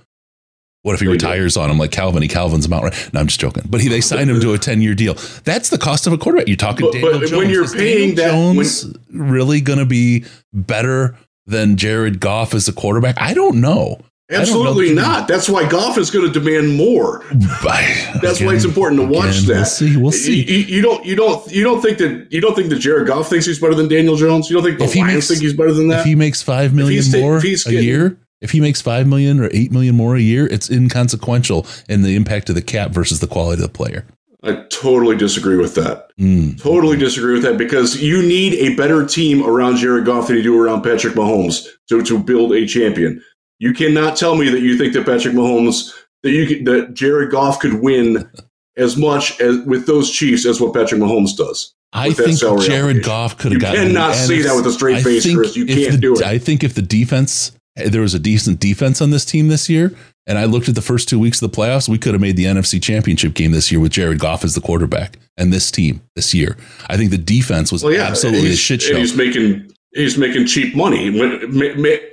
[0.82, 2.22] What if he retires on him like Calvin?
[2.22, 3.10] He Calvin's amount right?
[3.12, 3.64] No, I'm just joking.
[3.70, 5.14] But he, they signed him to a 10 year deal.
[5.44, 6.48] That's the cost of a quarterback.
[6.48, 7.32] You're talking but, Daniel but Jones.
[7.32, 11.16] When you're Is paying Daniel that, Jones when, really going to be better
[11.46, 13.14] than Jared Goff as a quarterback?
[13.20, 14.00] I don't know.
[14.30, 15.28] Absolutely don't know not.
[15.28, 17.22] That's why Goff is going to demand more.
[17.32, 19.54] That's again, why it's important to watch again, that.
[19.56, 19.96] We'll see.
[19.96, 20.42] We'll see.
[20.42, 21.04] You, you, don't.
[21.04, 21.50] You don't.
[21.50, 22.28] You don't think that.
[22.30, 24.48] You don't think that Jared Goff thinks he's better than Daniel Jones.
[24.48, 26.00] You don't think the if Lions makes, think he's better than that.
[26.00, 29.72] If he makes five million more a year, if he makes five million or eight
[29.72, 33.62] million more a year, it's inconsequential in the impact of the cap versus the quality
[33.62, 34.04] of the player.
[34.44, 36.10] I totally disagree with that.
[36.18, 36.60] Mm.
[36.60, 40.42] Totally disagree with that because you need a better team around Jared Goff than you
[40.42, 43.22] do around Patrick Mahomes to, to build a champion.
[43.60, 47.60] You cannot tell me that you think that Patrick Mahomes that you that Jared Goff
[47.60, 48.28] could win
[48.76, 51.72] as much as with those Chiefs as what Patrick Mahomes does.
[51.92, 53.80] I think Jared Goff could have gotten.
[53.80, 55.54] You cannot say that with a straight face, Chris.
[55.56, 56.22] You can't the, do it.
[56.22, 59.94] I think if the defense there was a decent defense on this team this year.
[60.26, 61.88] And I looked at the first two weeks of the playoffs.
[61.88, 64.60] We could have made the NFC Championship game this year with Jared Goff as the
[64.60, 66.56] quarterback and this team this year.
[66.88, 68.96] I think the defense was well, yeah, absolutely a shit show.
[68.96, 71.10] he's making he's making cheap money.
[71.10, 71.32] when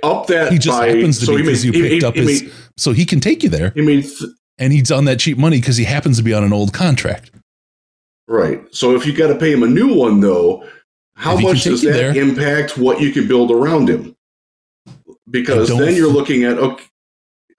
[0.02, 2.20] up that he just by, happens to so be because you picked he, up he
[2.20, 2.42] his.
[2.42, 3.70] Made, so he can take you there.
[3.76, 6.42] He mean, th- and he's on that cheap money because he happens to be on
[6.42, 7.30] an old contract.
[8.26, 8.62] Right.
[8.72, 10.64] So if you got to pay him a new one, though,
[11.14, 14.16] how much does that there, impact what you can build around him?
[15.30, 16.84] Because then you're looking at okay.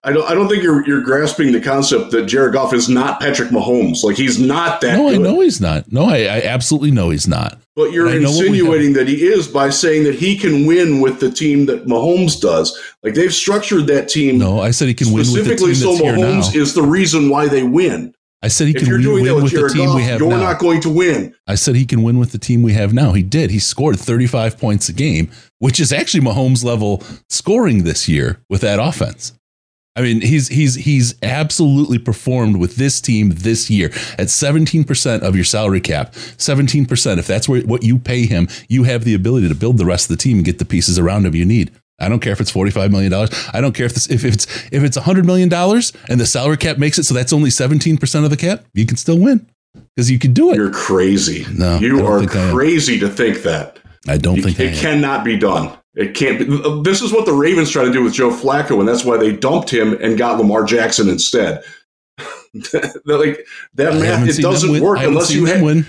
[0.04, 0.28] I don't.
[0.28, 4.02] I don't think you're you're grasping the concept that Jared Goff is not Patrick Mahomes.
[4.02, 4.96] Like he's not that.
[4.96, 5.20] No, good.
[5.20, 5.92] I know he's not.
[5.92, 7.60] No, I, I absolutely know he's not.
[7.76, 11.66] But you're insinuating that he is by saying that he can win with the team
[11.66, 12.78] that Mahomes does.
[13.04, 14.38] Like they've structured that team.
[14.38, 17.46] No, I said he can win with the team so Mahomes is the reason why
[17.46, 18.12] they win.
[18.42, 20.30] I said he if can win, win with, with the team Goff, we have you're
[20.30, 20.38] now.
[20.38, 21.32] not going to win.
[21.46, 23.12] I said he can win with the team we have now.
[23.12, 23.52] He did.
[23.52, 25.30] He scored 35 points a game,
[25.62, 29.32] which is actually Mahomes level scoring this year with that offense.
[29.94, 33.86] I mean, he's he's he's absolutely performed with this team this year
[34.18, 36.14] at 17% of your salary cap.
[36.14, 37.18] 17%.
[37.18, 40.10] If that's where, what you pay him, you have the ability to build the rest
[40.10, 41.70] of the team and get the pieces around him you need.
[42.00, 43.12] I don't care if it's $45 million.
[43.52, 46.76] I don't care if this, if it's if it's $100 million and the salary cap
[46.78, 49.46] makes it so that's only 17% of the cap, you can still win
[49.94, 50.56] because you can do it.
[50.56, 51.46] You're crazy.
[51.52, 53.78] No, you are crazy to think that.
[54.08, 55.76] I don't you, think it cannot be done.
[55.94, 56.44] It can't be.
[56.82, 59.34] This is what the Ravens try to do with Joe Flacco, and that's why they
[59.34, 61.62] dumped him and got Lamar Jackson instead.
[63.04, 65.86] like that math, it doesn't work unless you had, win.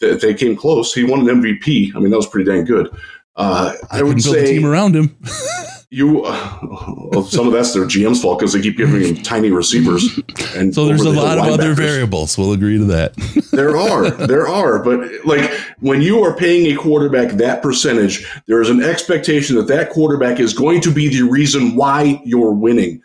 [0.00, 0.92] They came close.
[0.92, 1.94] He won an MVP.
[1.94, 2.88] I mean, that was pretty dang good.
[3.36, 5.16] Uh, I would say team around him.
[5.94, 10.18] you, uh, some of that's their GM's fault because they keep giving him tiny receivers.
[10.56, 12.36] And so there's a lot of other variables.
[12.36, 13.14] We'll agree to that.
[13.52, 18.60] there are, there are, but like when you are paying a quarterback that percentage, there
[18.60, 23.00] is an expectation that that quarterback is going to be the reason why you're winning.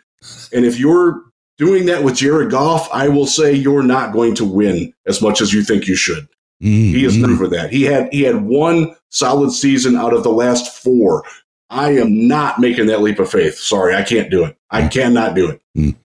[0.52, 1.22] And if you're
[1.58, 5.40] doing that with Jared Goff, I will say you're not going to win as much
[5.40, 6.26] as you think you should.
[6.62, 6.96] Mm-hmm.
[6.96, 7.72] He is known for that.
[7.72, 11.24] He had he had one solid season out of the last four.
[11.70, 13.56] I am not making that leap of faith.
[13.56, 14.56] Sorry, I can't do it.
[14.70, 15.62] I cannot do it.
[15.78, 15.96] Mm.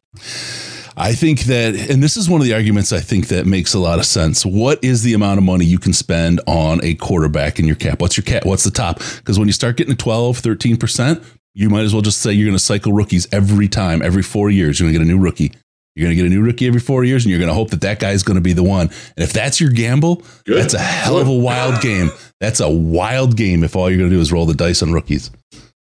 [0.98, 3.80] I think that, and this is one of the arguments I think that makes a
[3.80, 4.46] lot of sense.
[4.46, 8.00] What is the amount of money you can spend on a quarterback in your cap?
[8.00, 8.46] What's your cap?
[8.46, 9.00] What's the top?
[9.18, 12.46] Because when you start getting to 12, 13%, you might as well just say you're
[12.46, 14.80] going to cycle rookies every time, every four years.
[14.80, 15.52] You're going to get a new rookie.
[15.96, 17.70] You're going to get a new rookie every four years, and you're going to hope
[17.70, 18.88] that that guy is going to be the one.
[19.16, 20.62] And if that's your gamble, Good.
[20.62, 22.12] that's a hell of a wild game.
[22.46, 24.94] That's a wild game if all you're going to do is roll the dice on
[24.94, 25.32] rookies.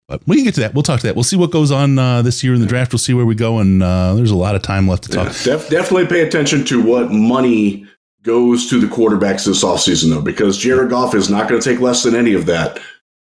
[0.07, 0.73] But we can get to that.
[0.73, 1.15] We'll talk to that.
[1.15, 2.93] We'll see what goes on uh, this year in the draft.
[2.93, 5.25] We'll see where we go, and uh, there's a lot of time left to talk.
[5.45, 7.85] Yeah, def- definitely pay attention to what money
[8.23, 11.81] goes to the quarterbacks this offseason, though, because Jared Goff is not going to take
[11.81, 12.79] less than any of that.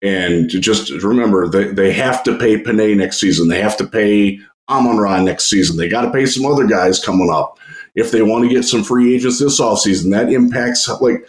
[0.02, 3.50] And just remember, they, they have to pay Penei next season.
[3.50, 5.76] They have to pay Amon Ra next season.
[5.76, 7.60] They got to pay some other guys coming up.
[7.96, 11.28] If they want to get some free agents this offseason, that impacts like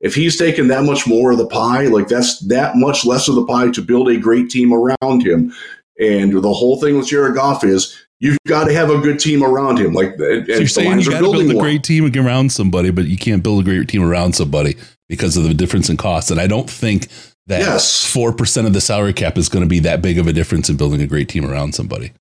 [0.00, 3.34] if he's taking that much more of the pie, like that's that much less of
[3.34, 5.52] the pie to build a great team around him.
[6.00, 9.42] And the whole thing with Jared Goff is you've got to have a good team
[9.42, 9.92] around him.
[9.94, 13.06] Like, and So you're saying you got to build a great team around somebody, but
[13.06, 14.76] you can't build a great team around somebody
[15.08, 16.30] because of the difference in cost.
[16.30, 17.08] And I don't think
[17.48, 18.04] that Yes.
[18.04, 20.68] four percent of the salary cap is going to be that big of a difference
[20.68, 22.12] in building a great team around somebody.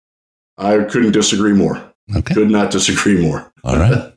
[0.58, 1.84] I couldn't disagree more.
[2.16, 2.34] Okay.
[2.34, 3.52] Could not disagree more.
[3.64, 4.14] All right.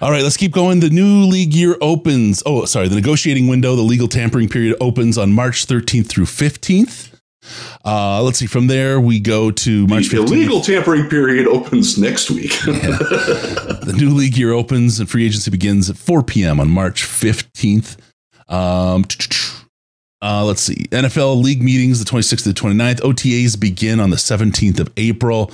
[0.00, 0.80] All right, let's keep going.
[0.80, 2.42] The new league year opens.
[2.46, 2.88] Oh, sorry.
[2.88, 7.08] The negotiating window, the legal tampering period opens on March 13th through 15th.
[7.84, 8.46] Uh, let's see.
[8.46, 10.26] From there, we go to March the 15th.
[10.28, 12.52] illegal tampering period opens next week.
[13.80, 16.60] The new league year opens and free agency begins at 4 p.m.
[16.60, 17.96] on March 15th.
[18.48, 19.04] Um,
[20.22, 20.84] uh, let's see.
[20.90, 23.00] NFL league meetings, the 26th to the 29th.
[23.00, 25.50] OTAs begin on the 17th of April.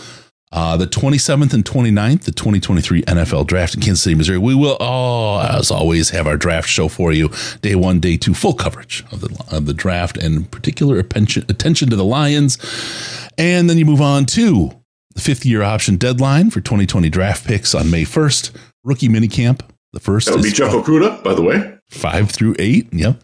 [0.56, 4.38] Uh, the 27th and 29th, the 2023 NFL draft in Kansas City, Missouri.
[4.38, 7.30] We will, oh, as always, have our draft show for you.
[7.60, 11.90] Day one, day two, full coverage of the, of the draft and particular attention, attention
[11.90, 12.56] to the Lions.
[13.36, 14.70] And then you move on to
[15.14, 18.56] the fifth year option deadline for 2020 draft picks on May 1st.
[18.82, 19.60] Rookie minicamp.
[19.92, 21.76] The first that would be is Jeff Okudah, by the way.
[21.90, 22.88] five through eight.
[22.92, 23.20] Yep.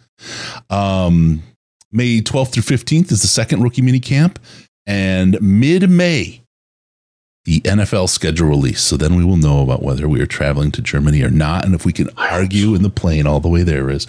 [0.68, 1.42] Um,
[1.90, 4.38] May 12th through 15th is the second rookie mini camp.
[4.86, 6.41] And mid May,
[7.44, 8.81] the NFL schedule release.
[8.81, 11.64] So then we will know about whether we are traveling to Germany or not.
[11.64, 14.07] And if we can argue in the plane all the way there is.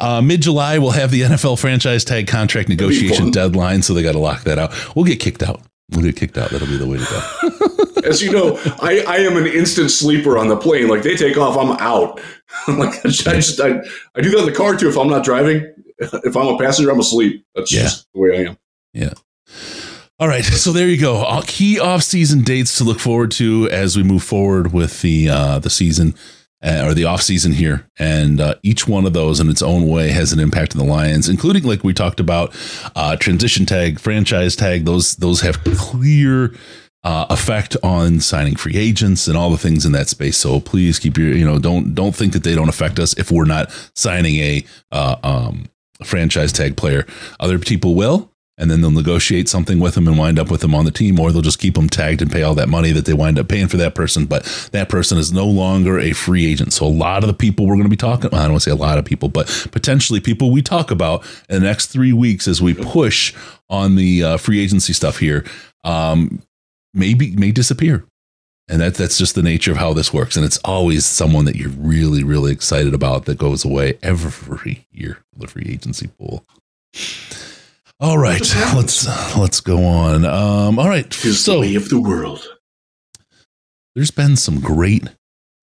[0.00, 3.82] Uh, mid July, we'll have the NFL franchise tag contract negotiation deadline.
[3.82, 4.72] So they got to lock that out.
[4.94, 5.62] We'll get kicked out.
[5.90, 6.50] We'll get kicked out.
[6.50, 8.00] That'll be the way to go.
[8.08, 10.88] As you know, I, I am an instant sleeper on the plane.
[10.88, 12.20] Like they take off, I'm out.
[12.68, 13.80] like I just I,
[14.14, 14.88] I do that in the car too.
[14.88, 17.46] If I'm not driving, if I'm a passenger, I'm asleep.
[17.54, 17.82] That's Yeah.
[17.84, 18.58] just the way I am.
[20.20, 21.16] All right, so there you go.
[21.16, 25.58] All key off-season dates to look forward to as we move forward with the uh,
[25.58, 26.14] the season
[26.62, 29.88] uh, or the off season here, and uh, each one of those in its own
[29.88, 32.54] way has an impact on the Lions, including like we talked about
[32.94, 34.84] uh, transition tag, franchise tag.
[34.84, 36.54] Those those have clear.
[37.02, 40.38] Uh, effect on signing free agents and all the things in that space.
[40.38, 43.30] So please keep your, you know, don't don't think that they don't affect us if
[43.30, 45.66] we're not signing a uh, um,
[46.02, 47.04] franchise tag player.
[47.38, 50.74] Other people will, and then they'll negotiate something with them and wind up with them
[50.74, 53.04] on the team, or they'll just keep them tagged and pay all that money that
[53.04, 54.26] they wind up paying for that person.
[54.26, 56.72] But that person is no longer a free agent.
[56.72, 58.70] So a lot of the people we're going to be talking, I don't want to
[58.70, 62.12] say a lot of people, but potentially people we talk about in the next three
[62.12, 63.34] weeks as we push
[63.68, 65.44] on the uh, free agency stuff here,
[65.82, 66.40] um,
[66.92, 68.04] maybe may disappear.
[68.66, 70.36] And that that's just the nature of how this works.
[70.36, 75.18] And it's always someone that you're really, really excited about that goes away every year
[75.32, 76.46] for the free agency pool.
[78.00, 78.40] All right,
[78.74, 80.24] let's let's go on.
[80.24, 82.46] Um, all right, Tis so the way of the world.
[83.94, 85.04] there's been some great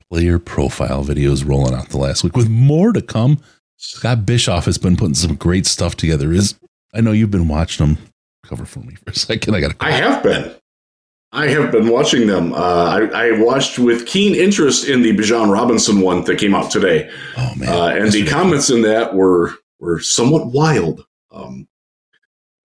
[0.10, 3.40] player profile videos rolling out the last week, with more to come.
[3.78, 6.32] Scott Bischoff has been putting some great stuff together.
[6.32, 6.56] Is
[6.94, 7.98] I know you've been watching them.
[8.46, 9.56] Cover for me for a second.
[9.56, 9.86] I got to.
[9.86, 10.54] I have been.
[11.34, 12.54] I have been watching them.
[12.54, 12.58] Uh,
[13.14, 17.10] I, I watched with keen interest in the Bijan Robinson one that came out today.
[17.38, 18.28] Oh man, Uh, and the Yesterday.
[18.30, 21.06] comments in that were were somewhat wild.
[21.32, 21.68] Um,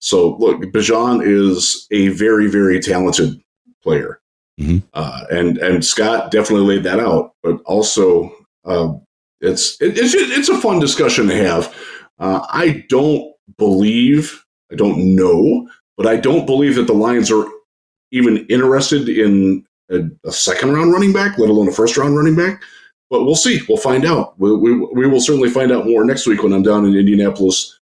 [0.06, 3.40] so look, Bijan is a very very talented
[3.82, 4.20] player,
[4.60, 4.82] Mhm.
[4.94, 7.32] uh, and and Scott definitely laid that out.
[7.42, 8.32] But also,
[8.64, 8.92] uh,
[9.40, 11.74] it's it, it's it's a fun discussion to have.
[12.20, 17.44] Uh, I don't believe, I don't know, but I don't believe that the Lions are
[18.12, 22.36] even interested in a, a second round running back, let alone a first round running
[22.36, 22.62] back.
[23.10, 23.60] But we'll see.
[23.68, 24.38] We'll find out.
[24.38, 27.75] We, we, we will certainly find out more next week when I'm down in Indianapolis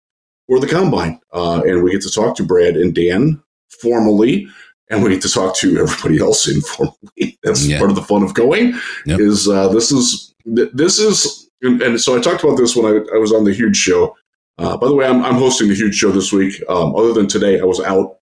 [0.49, 1.21] for the combine.
[1.33, 3.43] Uh, and we get to talk to Brad and Dan
[3.81, 4.47] formally,
[4.91, 7.39] and we get to talk to everybody else informally.
[7.43, 7.79] That's Yeah.
[7.79, 8.79] part of the fun of going.
[9.07, 9.21] Yep.
[9.21, 13.15] Is uh, this is this is and, and so I talked about this when I,
[13.15, 14.15] I was on the huge show.
[14.59, 16.63] Uh, by the way, I'm, I'm hosting the huge show this week.
[16.69, 18.19] Um, other than today, I was out.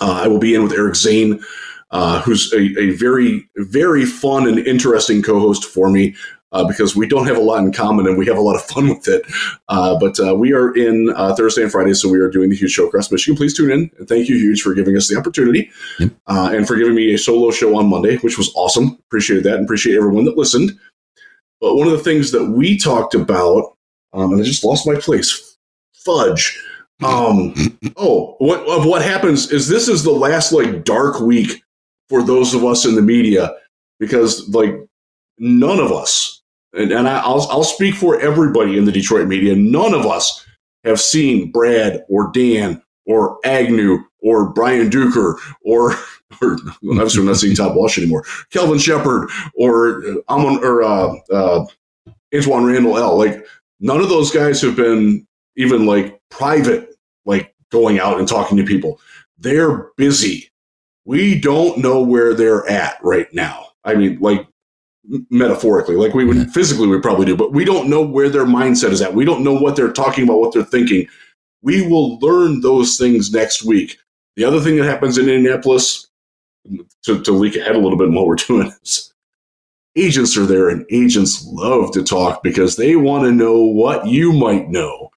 [0.00, 1.42] Uh, I will be in with Eric Zane,
[1.90, 6.14] uh, who's a, a very, very fun and interesting co-host for me
[6.52, 8.62] uh, because we don't have a lot in common and we have a lot of
[8.62, 9.22] fun with it.
[9.68, 12.56] Uh, but uh, we are in uh, Thursday and Friday, so we are doing the
[12.56, 13.36] Huge Show across Michigan.
[13.36, 13.90] Please tune in.
[13.98, 16.10] And thank you, Huge, for giving us the opportunity Yep.
[16.26, 18.98] uh, and for giving me a solo show on Monday, which was awesome.
[19.08, 20.72] Appreciate that and appreciate everyone that listened.
[21.60, 23.76] But one of the things that we talked about,
[24.12, 25.56] um, and I just lost my place,
[26.04, 26.58] fudge.
[27.04, 27.54] Um.
[27.96, 31.62] Oh, what of what happens is this is the last like dark week
[32.08, 33.54] for those of us in the media
[33.98, 34.72] because like
[35.38, 36.37] none of us,
[36.74, 39.54] and, and I, I'll I'll speak for everybody in the Detroit media.
[39.56, 40.46] None of us
[40.84, 45.94] have seen Brad or Dan or Agnew or Brian Duker or
[46.42, 46.58] or
[46.90, 51.66] obviously we're not seeing Todd Wash anymore, Kelvin Sheppard or uh, Amon or uh, uh,
[52.32, 53.18] Antwaan Randle El.
[53.18, 53.44] Like
[53.80, 55.26] none of those guys have been
[55.56, 59.00] even like private, like going out and talking to people.
[59.38, 60.50] They're busy.
[61.04, 63.68] We don't know where they're at right now.
[63.84, 64.46] I mean, like
[65.30, 68.90] metaphorically, like we would physically, we probably do, but we don't know where their mindset
[68.90, 69.14] is at.
[69.14, 71.08] We don't know what they're talking about, what they're thinking.
[71.62, 73.98] We will learn those things next week.
[74.36, 76.06] The other thing that happens in Indianapolis,
[77.04, 79.12] to, to leak ahead a little bit in what we're doing, is
[79.96, 84.32] agents are there and agents love to talk because they want to know what you
[84.32, 85.10] might know.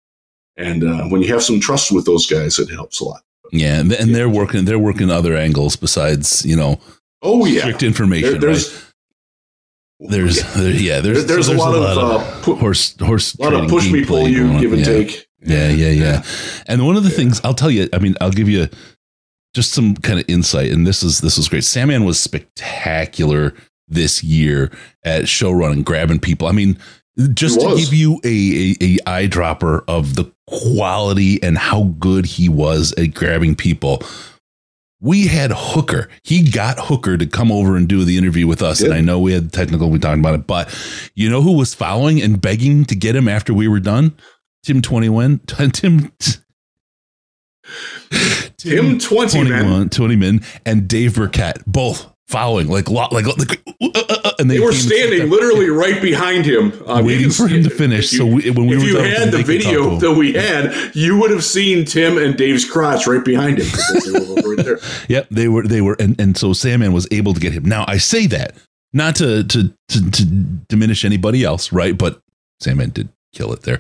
[0.57, 3.21] And uh, when you have some trust with those guys, it helps a lot.
[3.51, 4.65] Yeah, and, and they're working.
[4.65, 6.79] They're working other angles besides you know.
[7.21, 8.31] Oh yeah, strict information.
[8.31, 8.90] There, there's, right?
[10.01, 12.55] There's yeah, there, yeah there's, there's, so there's, a lot, a lot of, of uh,
[12.55, 14.85] horse horse a lot of push me pull you give and yeah.
[14.85, 15.27] take.
[15.43, 16.23] Yeah, yeah, yeah.
[16.67, 18.67] And one of the things I'll tell you, I mean, I'll give you
[19.53, 21.63] just some kind of insight, and this is this is great.
[21.63, 23.53] Sandman was spectacular
[23.87, 24.71] this year
[25.03, 26.47] at show running, grabbing people.
[26.47, 26.77] I mean,
[27.33, 32.49] just to give you a, a, a eyedropper of the quality and how good he
[32.49, 34.01] was at grabbing people.
[35.01, 36.07] We had Hooker.
[36.23, 38.81] He got Hooker to come over and do the interview with us.
[38.81, 40.69] And I know we had technical, we talked about it, but
[41.15, 44.15] you know who was following and begging to get him after we were done?
[44.63, 45.39] Tim Twentyman.
[45.47, 46.11] Tim Tim,
[48.57, 54.31] Tim 20 21, Twentyman and Dave Birkett, both following like like, like uh, uh, uh,
[54.39, 56.71] and they, they were standing literally right behind him.
[56.85, 59.31] Um, waiting for him to finish you, so we, when we if were you had
[59.31, 63.59] the video that we had you would have seen tim and dave's crotch right behind
[63.59, 63.67] him
[64.43, 64.79] right
[65.09, 67.63] yep they were they were and, and so sandman was able to get him.
[67.63, 68.55] Now i say that
[68.93, 70.25] not to to to, to
[70.69, 72.21] diminish anybody else right but
[72.59, 73.79] sandman did kill it there.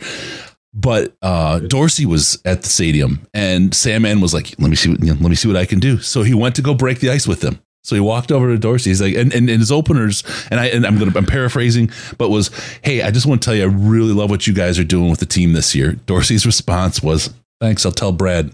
[0.73, 5.01] But uh, Dorsey was at the stadium, and Sandman was like, "Let me see, what,
[5.01, 6.99] you know, let me see what I can do." So he went to go break
[6.99, 7.59] the ice with them.
[7.83, 8.91] So he walked over to Dorsey.
[8.91, 12.29] He's like, and, and, and his openers, and I and I'm gonna I'm paraphrasing, but
[12.29, 12.49] was,
[12.83, 15.09] hey, I just want to tell you, I really love what you guys are doing
[15.09, 15.93] with the team this year.
[16.05, 18.53] Dorsey's response was, thanks, I'll tell Brad.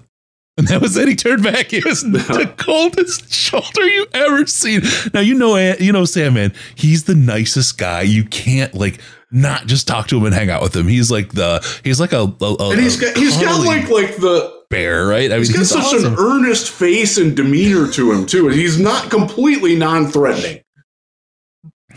[0.57, 1.07] And that was it.
[1.07, 1.67] He turned back.
[1.67, 4.81] He was the coldest shoulder you ever seen.
[5.13, 6.53] Now you know you know Sandman.
[6.75, 8.01] He's the nicest guy.
[8.01, 10.87] You can't like not just talk to him and hang out with him.
[10.87, 14.15] He's like the he's like a, a, a and he's got he's got like like
[14.15, 15.31] the bear, right?
[15.31, 16.13] I he's mean, got he's such awesome.
[16.13, 18.47] an earnest face and demeanor to him too.
[18.49, 20.61] He's not completely non-threatening.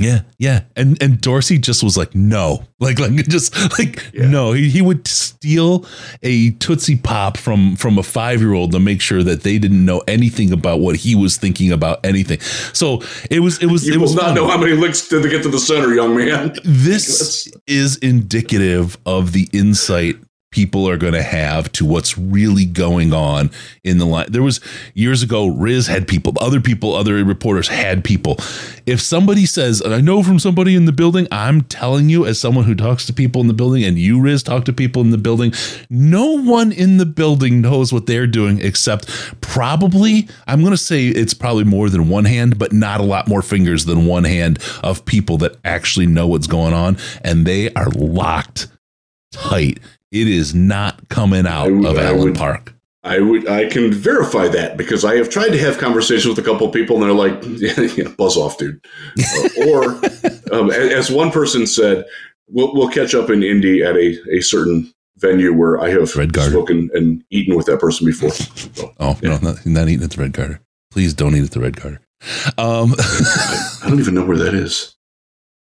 [0.01, 4.31] Yeah, yeah, and and Dorsey just was like, no, like like just like yeah.
[4.31, 4.53] no.
[4.53, 5.85] He, he would steal
[6.23, 9.85] a tootsie pop from from a five year old to make sure that they didn't
[9.85, 12.41] know anything about what he was thinking about anything.
[12.73, 14.37] So it was it was you it was not fun.
[14.37, 16.55] know how many licks did they get to the center, young man.
[16.65, 20.17] This is indicative of the insight
[20.51, 23.51] people are going to have to what's really going on
[23.85, 24.27] in the line.
[24.29, 24.61] There was
[24.95, 28.37] years ago, Riz had people, other people, other reporters had people.
[28.85, 32.41] If somebody says, and I know from somebody in the building, I'm telling you, as
[32.41, 35.11] someone who talks to people in the building, and you, Riz, talk to people in
[35.11, 35.53] the building,
[35.89, 39.09] no one in the building knows what they're doing except
[39.41, 43.29] probably, I'm going to say it's probably more than one hand, but not a lot
[43.29, 46.97] more fingers than one hand of people that actually know what's going on.
[47.23, 48.67] And they are locked
[49.33, 49.79] tight
[50.13, 52.75] it is not coming out of Allen would, Park.
[53.03, 56.49] I would I can verify that because I have tried to have conversations with a
[56.49, 58.85] couple of people and they're like, yeah, yeah, buzz off, dude.
[59.19, 59.85] uh, or
[60.53, 62.05] um, as one person said,
[62.49, 66.35] we'll, we'll catch up in Indy at a, a certain venue where I have Red
[66.35, 68.31] spoken and eaten with that person before.
[68.31, 69.31] So, oh yeah.
[69.31, 70.61] no, not, not eating at the Red Garter.
[70.91, 72.01] Please don't eat at the Red Garter.
[72.59, 74.97] Um, I, I don't even know where that is.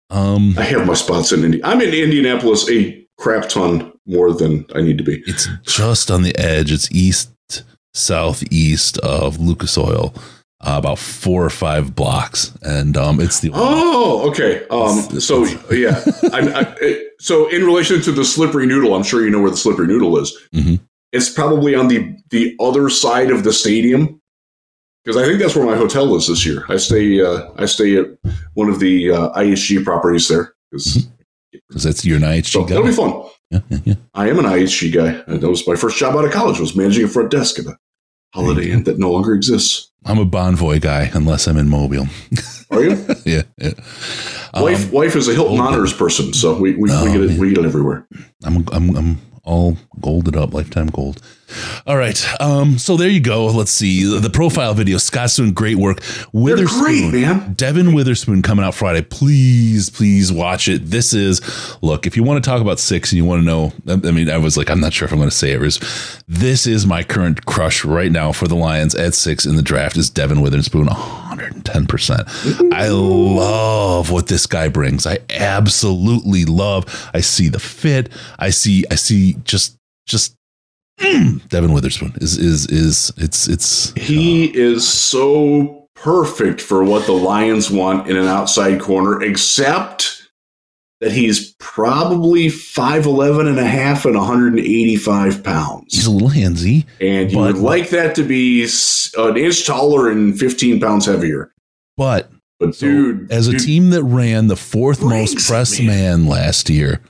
[0.09, 1.63] Um, I have my spots in Indy.
[1.63, 5.23] I'm in Indianapolis a crap ton more than I need to be.
[5.25, 6.71] It's just on the edge.
[6.71, 7.31] It's east
[7.93, 10.13] southeast of Lucas Oil.
[10.65, 14.65] Uh, about four or five blocks, and um, it's the oh, okay.
[14.69, 16.01] Um, so yeah,
[16.31, 19.57] I, I, so in relation to the slippery noodle, I'm sure you know where the
[19.57, 20.33] slippery noodle is.
[20.55, 20.75] Mm-hmm.
[21.11, 24.21] It's probably on the the other side of the stadium
[25.03, 26.63] because I think that's where my hotel is this year.
[26.69, 28.07] I stay uh, I stay at
[28.53, 31.12] one of the uh, IHG properties there because mm-hmm.
[31.69, 32.47] That's your IHG.
[32.47, 32.75] So guy.
[32.75, 35.23] It'll be fun yeah, yeah, I am an IHG guy.
[35.35, 37.77] That was my first job out of college was managing a front desk at a
[38.33, 39.91] Holiday Inn that no longer exists.
[40.05, 42.07] I'm a Bonvoy guy unless I'm in Mobile.
[42.71, 43.05] Are you?
[43.25, 43.73] yeah, yeah.
[44.55, 47.49] Wife, um, wife is a Hilton honors person, so we we, we get it we
[47.49, 48.07] get it everywhere.
[48.43, 51.21] I'm I'm I'm all golded up, lifetime gold.
[51.85, 52.41] All right.
[52.41, 53.47] Um, so there you go.
[53.47, 54.97] Let's see the profile video.
[54.97, 55.99] Scott's doing great work.
[56.31, 57.53] Witherspoon, great, man.
[57.53, 59.01] Devon Witherspoon coming out Friday.
[59.01, 60.85] Please, please watch it.
[60.85, 61.41] This is
[61.81, 62.05] look.
[62.05, 64.37] If you want to talk about six and you want to know, I mean, I
[64.37, 65.63] was like, I'm not sure if I'm going to say it.
[66.27, 69.97] This is my current crush right now for the Lions at six in the draft
[69.97, 70.87] is Devon Witherspoon.
[70.87, 71.87] 110.
[71.87, 72.27] percent
[72.73, 75.05] I love what this guy brings.
[75.05, 77.09] I absolutely love.
[77.13, 78.09] I see the fit.
[78.39, 78.85] I see.
[78.91, 80.35] I see just just
[81.49, 87.13] Devon Witherspoon is is is it's it's he uh, is so perfect for what the
[87.13, 90.23] Lions want in an outside corner, except
[91.03, 95.93] that he's probably 5'11 and a half and 185 pounds.
[95.93, 96.85] He's a little handsy.
[97.01, 98.65] And you would like that to be
[99.17, 101.51] an inch taller and 15 pounds heavier.
[101.97, 105.87] But, but dude, as dude, a team that ran the fourth most press man.
[105.87, 107.01] man last year,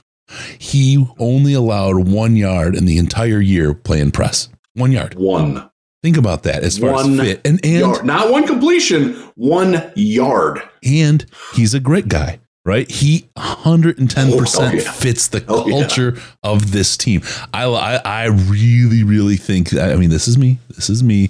[0.58, 4.48] he only allowed one yard in the entire year playing press.
[4.74, 5.14] One yard.
[5.14, 5.70] One.
[6.02, 8.04] Think about that as far one as fit and, and yard.
[8.04, 10.62] not one completion, one yard.
[10.84, 11.24] And
[11.54, 12.90] he's a grit guy right?
[12.90, 14.90] He 110% oh, yeah.
[14.90, 16.22] fits the oh, culture yeah.
[16.42, 17.22] of this team.
[17.52, 20.58] I, I, I really, really think, I mean, this is me.
[20.70, 21.28] This is me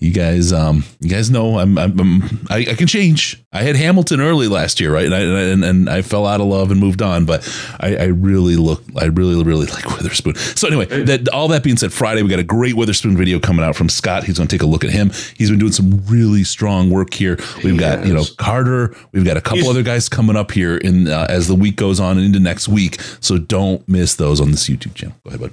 [0.00, 3.42] you guys, um, you guys know I'm, I'm, I'm I, I, can change.
[3.52, 5.06] I had Hamilton early last year, right?
[5.06, 7.48] And I, and, and I fell out of love and moved on, but
[7.80, 10.36] I, I really look, I really, really like Witherspoon.
[10.36, 13.64] So anyway, that all that being said, Friday we got a great Witherspoon video coming
[13.64, 14.24] out from Scott.
[14.24, 15.10] He's going to take a look at him.
[15.36, 17.36] He's been doing some really strong work here.
[17.56, 18.08] We've he got has.
[18.08, 18.94] you know Carter.
[19.12, 21.76] We've got a couple He's, other guys coming up here in uh, as the week
[21.76, 23.00] goes on and into next week.
[23.20, 25.16] So don't miss those on this YouTube channel.
[25.24, 25.52] Go ahead, bud.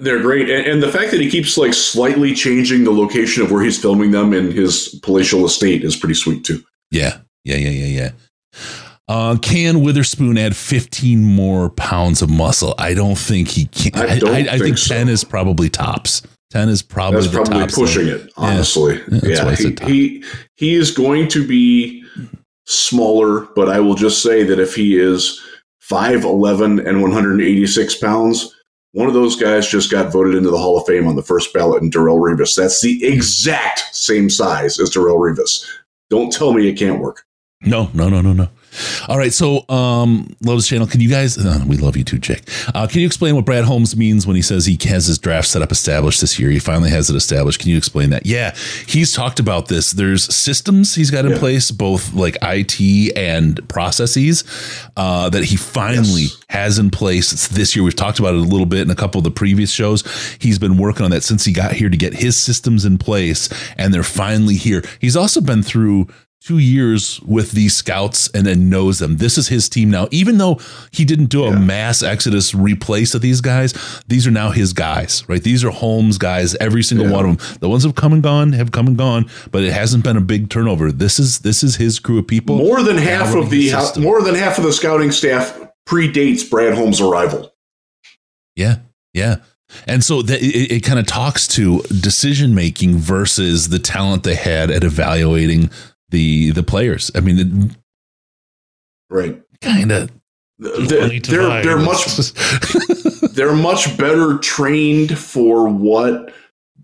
[0.00, 3.50] They're great, and, and, the fact that he keeps like slightly changing the location of
[3.50, 6.64] where he's filming them in his palatial estate is pretty sweet too.
[6.90, 8.10] Yeah, yeah, yeah, yeah,
[8.54, 8.60] yeah.
[9.06, 12.74] Uh, can Witherspoon add 15 more pounds of muscle?
[12.78, 14.00] I don't think he can.
[14.00, 14.94] I, I, I, think, I think so.
[14.94, 16.22] 10 is probably tops.
[16.52, 19.02] 10 is probably That's probably pushing it, honestly.
[19.10, 20.24] Yeah, yeah, yeah he, he,
[20.54, 22.04] he is going to be
[22.64, 25.42] smaller, but I will just say that if he is
[25.90, 28.53] 5'11 and 186 pounds,
[28.94, 31.52] one of those guys just got voted into the Hall of Fame on the first
[31.52, 32.56] ballot in Darrelle Revis.
[32.56, 35.66] That's the exact same size as Darrelle Revis.
[36.10, 37.26] Don't tell me it can't work.
[37.60, 38.48] No, no, no, no, no.
[39.08, 41.38] All right, so um, Lotus Channel, can you guys?
[41.38, 42.42] Uh, we love you too, Jake.
[42.74, 45.48] Uh, can you explain what Brad Holmes means when he says he has his draft
[45.48, 46.50] setup established this year?
[46.50, 47.60] He finally has it established.
[47.60, 48.26] Can you explain that?
[48.26, 48.54] Yeah,
[48.86, 49.92] he's talked about this.
[49.92, 51.38] There's systems he's got in yeah.
[51.38, 54.44] place, both like IT and processes
[54.96, 56.44] uh, that he finally yes.
[56.48, 57.32] has in place.
[57.32, 57.84] It's this year.
[57.84, 60.04] We've talked about it a little bit in a couple of the previous shows.
[60.40, 63.48] He's been working on that since he got here to get his systems in place,
[63.76, 64.82] and they're finally here.
[65.00, 66.08] He's also been through
[66.44, 69.16] two years with these scouts and then knows them.
[69.16, 70.08] This is his team now.
[70.10, 71.58] Even though he didn't do a yeah.
[71.58, 73.72] mass exodus replace of these guys,
[74.08, 75.42] these are now his guys, right?
[75.42, 76.54] These are Holmes guys.
[76.56, 77.12] Every single yeah.
[77.14, 77.58] one of them.
[77.60, 80.20] The ones have come and gone have come and gone, but it hasn't been a
[80.20, 80.92] big turnover.
[80.92, 82.56] This is this is his crew of people.
[82.56, 87.00] More than half of the more than half of the scouting staff predates Brad Holmes'
[87.00, 87.54] arrival.
[88.54, 88.80] Yeah,
[89.14, 89.36] yeah.
[89.86, 94.34] And so that it, it kind of talks to decision making versus the talent they
[94.34, 95.70] had at evaluating
[96.14, 97.10] the the players.
[97.14, 97.76] I mean, it,
[99.10, 99.42] right?
[99.60, 100.10] Kind of.
[100.58, 102.06] They're they're, they're much
[103.32, 106.32] they're much better trained for what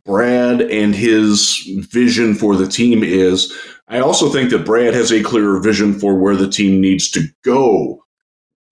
[0.04, 3.56] Brad and his vision for the team is.
[3.86, 7.28] I also think that Brad has a clearer vision for where the team needs to
[7.44, 8.04] go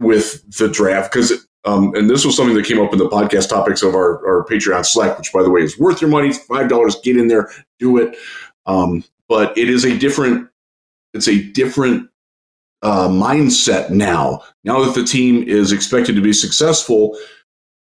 [0.01, 1.33] with the draft because
[1.65, 4.45] um, and this was something that came up in the podcast topics of our, our
[4.47, 6.33] Patreon Slack, which by the way is worth your money.
[6.33, 8.17] Five dollars, get in there, do it.
[8.67, 10.48] Um, but it is a different
[11.15, 12.09] it's a different
[12.83, 14.43] uh, mindset now.
[14.65, 17.17] Now that the team is expected to be successful,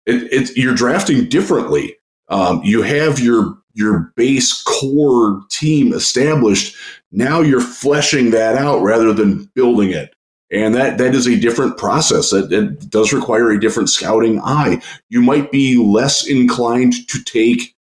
[0.06, 1.96] it, it, you're drafting differently.
[2.30, 6.76] Um, you have your your base core team established.
[7.12, 10.14] Now you're fleshing that out rather than building it.
[10.52, 12.34] And that, that is a different process.
[12.34, 14.82] It, it does require a different scouting eye.
[15.08, 17.74] You might be less inclined to take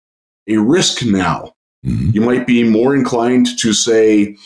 [0.47, 1.55] a risk now
[1.85, 2.11] Mm-hmm.
[2.13, 4.37] You might be more inclined to say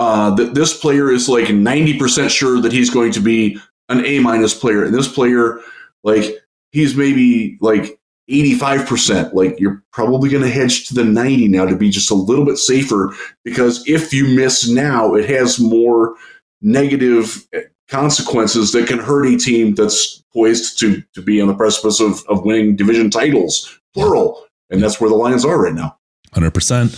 [0.00, 3.58] uh, that this player is like 90% sure that he's going to be
[3.90, 4.82] an A minus player.
[4.82, 5.60] And this player,
[6.02, 6.24] like,
[6.72, 9.34] he's maybe like 85%.
[9.34, 12.46] Like, you're probably going to hedge to the 90 now to be just a little
[12.46, 16.14] bit safer because if you miss now, it has more
[16.62, 17.46] negative
[17.86, 22.24] consequences that can hurt a team that's poised to, to be on the precipice of,
[22.26, 24.46] of winning division titles, plural.
[24.70, 25.99] And that's where the Lions are right now.
[26.32, 26.92] Hundred percent.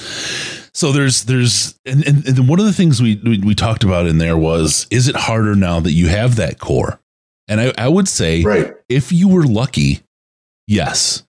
[0.74, 4.06] So there's there's and, and, and one of the things we, we, we talked about
[4.06, 7.00] in there was is it harder now that you have that core?
[7.48, 8.74] And I, I would say right.
[8.88, 10.02] if you were lucky
[10.66, 11.24] Yes.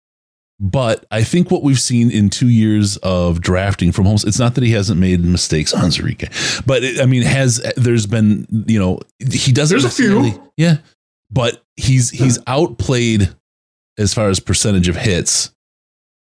[0.60, 4.56] But I think what we've seen in two years of drafting from Holmes, it's not
[4.56, 8.80] that he hasn't made mistakes on Zerike, but it, I mean, has there's been you
[8.80, 9.76] know he doesn't.
[9.76, 10.78] There's a few, yeah,
[11.30, 13.34] but he's he's outplayed
[13.98, 15.53] as far as percentage of hits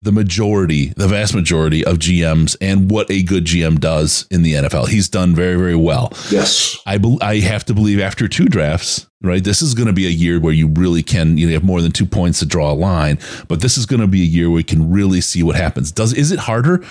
[0.02, 4.54] the majority, the vast majority of GMs and what a good GM does in the
[4.54, 4.88] NFL.
[4.88, 6.12] He's done very, very well.
[6.30, 6.76] Yes.
[6.84, 9.42] I, be, I have to believe after two drafts, right?
[9.42, 11.80] This is going to be a year where you really can, you know, have more
[11.80, 14.50] than two points to draw a line, but this is going to be a year
[14.50, 15.92] where you can really see what happens.
[15.92, 16.84] Does, is it harder?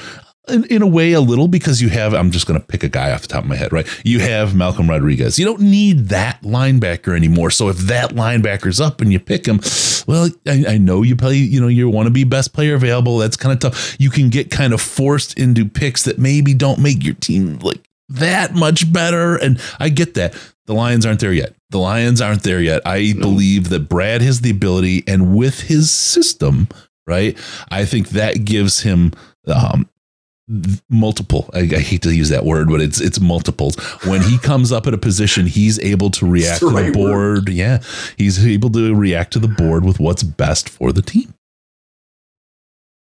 [0.47, 2.89] In, in, a way a little because you have i'm just going to pick a
[2.89, 3.87] guy off the top of my head right?
[4.03, 5.37] You have malcolm rodriguez.
[5.37, 7.51] You don't need that linebacker anymore.
[7.51, 9.59] So if that linebacker's up and you pick him
[10.07, 13.17] well i, I know you play you know you want to be best player available.
[13.17, 13.95] That's kind of tough.
[13.99, 17.87] You can get kind of forced into picks that maybe don't make your team like
[18.09, 19.35] that much better.
[19.35, 20.35] And i get that.
[20.65, 21.53] The lions aren't there yet.
[21.69, 22.81] The lions aren't there yet.
[22.85, 23.21] I no.
[23.21, 26.67] believe that brad has the ability and with his system
[27.07, 27.35] right
[27.71, 29.11] i think that gives him
[29.47, 29.89] um,
[30.89, 33.75] multiple I, I, hate to use that word but it's it's multiples
[34.05, 37.49] when he comes up at a position he's able to react to the board word.
[37.49, 37.81] yeah
[38.17, 41.33] he's able to react to the board with what's best for the team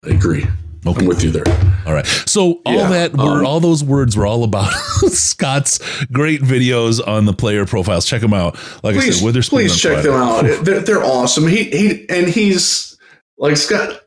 [0.05, 0.45] i agree
[0.85, 1.01] Okay.
[1.01, 1.43] I'm with you there.
[1.85, 2.05] All right.
[2.05, 7.05] So all yeah, that were um, all those words were all about Scott's great videos
[7.05, 8.05] on the player profiles.
[8.05, 8.55] Check them out.
[8.81, 9.59] Like please, I said, Witherspoon.
[9.59, 10.43] Please check them out.
[10.63, 11.47] They're, they're awesome.
[11.47, 12.97] He he and he's
[13.37, 14.03] like Scott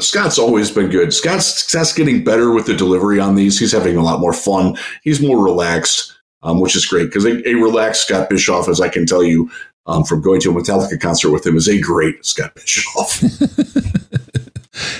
[0.00, 1.12] Scott's always been good.
[1.12, 3.58] Scott's Scott's getting better with the delivery on these.
[3.58, 4.76] He's having a lot more fun.
[5.02, 8.88] He's more relaxed, um, which is great because a, a, relaxed Scott Bischoff, as I
[8.88, 9.50] can tell you
[9.86, 13.22] um, from going to a Metallica concert with him, is a great Scott Bischoff.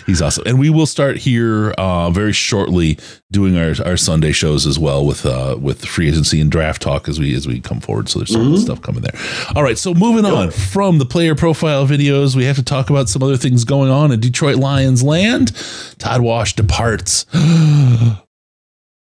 [0.07, 2.99] He's awesome, and we will start here uh, very shortly
[3.31, 7.09] doing our, our Sunday shows as well with uh, with free agency and draft talk
[7.09, 8.09] as we as we come forward.
[8.09, 8.57] So there's some mm-hmm.
[8.57, 9.21] stuff coming there.
[9.55, 13.09] All right, so moving on from the player profile videos, we have to talk about
[13.09, 15.53] some other things going on in Detroit Lions land.
[15.99, 17.27] Todd Wash departs.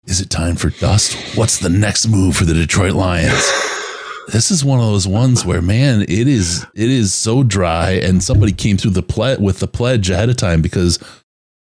[0.05, 1.37] Is it time for dust?
[1.37, 3.51] What's the next move for the Detroit Lions?
[4.29, 8.23] this is one of those ones where man it is it is so dry and
[8.23, 10.99] somebody came through the ple- with the pledge ahead of time because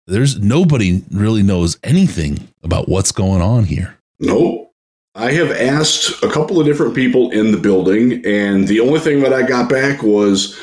[0.07, 3.97] there's nobody really knows anything about what's going on here.
[4.21, 4.73] Nope.
[5.15, 9.21] I have asked a couple of different people in the building and the only thing
[9.23, 10.59] that i got back was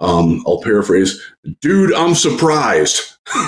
[0.00, 1.20] um, i'll paraphrase
[1.60, 3.16] dude i'm surprised.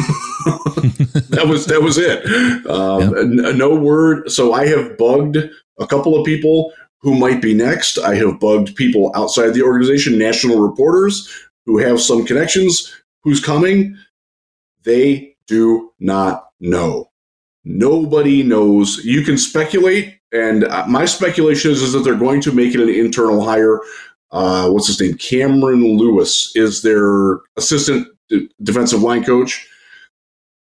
[1.31, 2.25] That was that was it.
[2.71, 3.47] Um, yep.
[3.49, 4.31] n- no word.
[4.31, 5.37] So i have bugged
[5.81, 6.73] a couple of people
[7.07, 8.01] who might be next.
[8.01, 11.33] I have bugged people outside the organization, national reporters
[11.65, 12.93] who have some connections,
[13.23, 13.97] who's coming.
[14.83, 17.13] They do not know.
[17.65, 19.05] Nobody knows.
[19.05, 22.81] You can speculate, and uh, my speculation is, is that they're going to make it
[22.81, 23.79] an internal hire.
[24.33, 25.15] Uh, what's his name?
[25.17, 28.09] Cameron Lewis is their assistant
[28.65, 29.65] defensive line coach.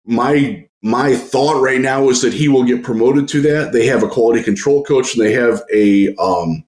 [0.04, 3.74] My my thought right now is that he will get promoted to that.
[3.74, 6.64] They have a quality control coach and they have a um,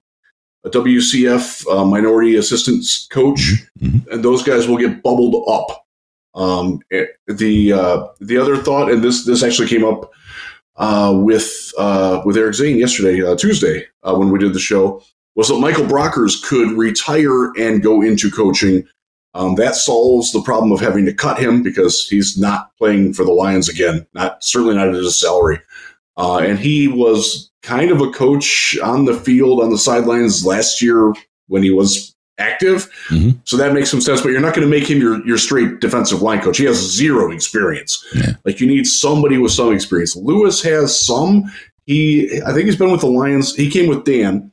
[0.64, 3.40] a WCF uh, minority assistance coach,
[3.80, 3.86] mm-hmm.
[3.86, 4.12] mm-hmm.
[4.12, 5.86] and those guys will get bubbled up.
[6.34, 10.12] Um, eh, the uh, the other thought, and this this actually came up
[10.78, 15.04] uh, with uh, with Eric Zane yesterday, uh, Tuesday, uh, when we did the show,
[15.36, 18.88] was that Michael Brockers could retire and go into coaching
[19.38, 23.24] um, that solves the problem of having to cut him because he's not playing for
[23.24, 24.06] the Lions again.
[24.16, 25.62] Not certainly not at his salary.
[26.18, 30.82] Uh, and he was kind of a coach on the field on the sidelines last
[30.82, 31.14] year
[31.50, 32.92] when he was active.
[33.10, 33.38] Mm-hmm.
[33.44, 34.22] So that makes some sense.
[34.22, 36.58] But you're not going to make him your your straight defensive line coach.
[36.58, 38.04] He has zero experience.
[38.16, 38.34] Yeah.
[38.44, 40.16] Like you need somebody with some experience.
[40.16, 41.44] Lewis has some.
[41.86, 43.54] He I think he's been with the Lions.
[43.54, 44.52] He came with Dan.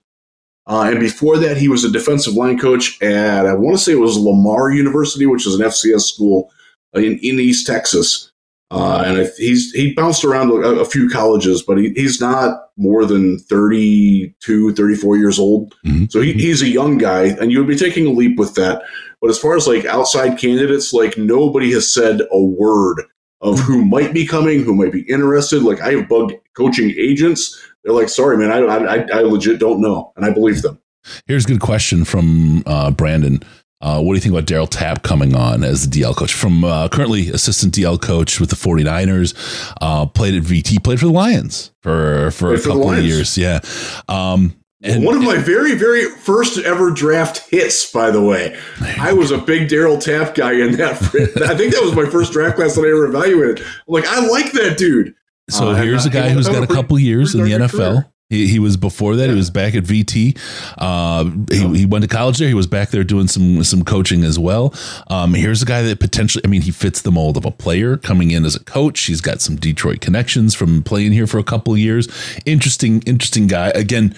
[0.66, 3.92] Uh, and before that, he was a defensive line coach at, I want to say
[3.92, 6.50] it was Lamar University, which is an FCS school
[6.94, 8.30] in, in East Texas.
[8.70, 13.04] Uh, and he's he bounced around a, a few colleges, but he, he's not more
[13.04, 15.74] than 32, 34 years old.
[15.84, 16.06] Mm-hmm.
[16.08, 18.82] So he, he's a young guy, and you would be taking a leap with that.
[19.20, 23.02] But as far as like outside candidates, like nobody has said a word
[23.40, 25.62] of who might be coming, who might be interested.
[25.62, 29.80] Like I have bugged coaching agents they're like, sorry, man, I, I, I legit don't
[29.80, 30.12] know.
[30.16, 30.80] And I believe them.
[31.26, 33.42] Here's a good question from uh, Brandon.
[33.80, 36.32] Uh, what do you think about Darryl Tapp coming on as the DL coach?
[36.32, 39.34] From uh, currently assistant DL coach with the 49ers,
[39.82, 43.36] uh, played at VT, played for the Lions for, for a for couple of years.
[43.36, 43.60] Yeah.
[44.08, 48.58] Um, and, one of my very, very first ever draft hits, by the way.
[48.98, 50.92] I was a big Darryl Tapp guy in that.
[51.48, 53.60] I think that was my first draft class that I ever evaluated.
[53.60, 55.14] I'm like, I like that dude.
[55.50, 57.70] So uh, here's a guy who's got a couple years in the NFL.
[57.70, 58.10] Career.
[58.30, 59.28] He, he was before that.
[59.28, 60.38] He was back at VT.
[60.78, 62.48] Uh, he, he went to college there.
[62.48, 64.74] He was back there doing some some coaching as well.
[65.08, 67.98] Um, here's a guy that potentially, I mean, he fits the mold of a player
[67.98, 69.02] coming in as a coach.
[69.02, 72.08] He's got some Detroit connections from playing here for a couple of years.
[72.46, 73.68] Interesting, interesting guy.
[73.68, 74.16] Again,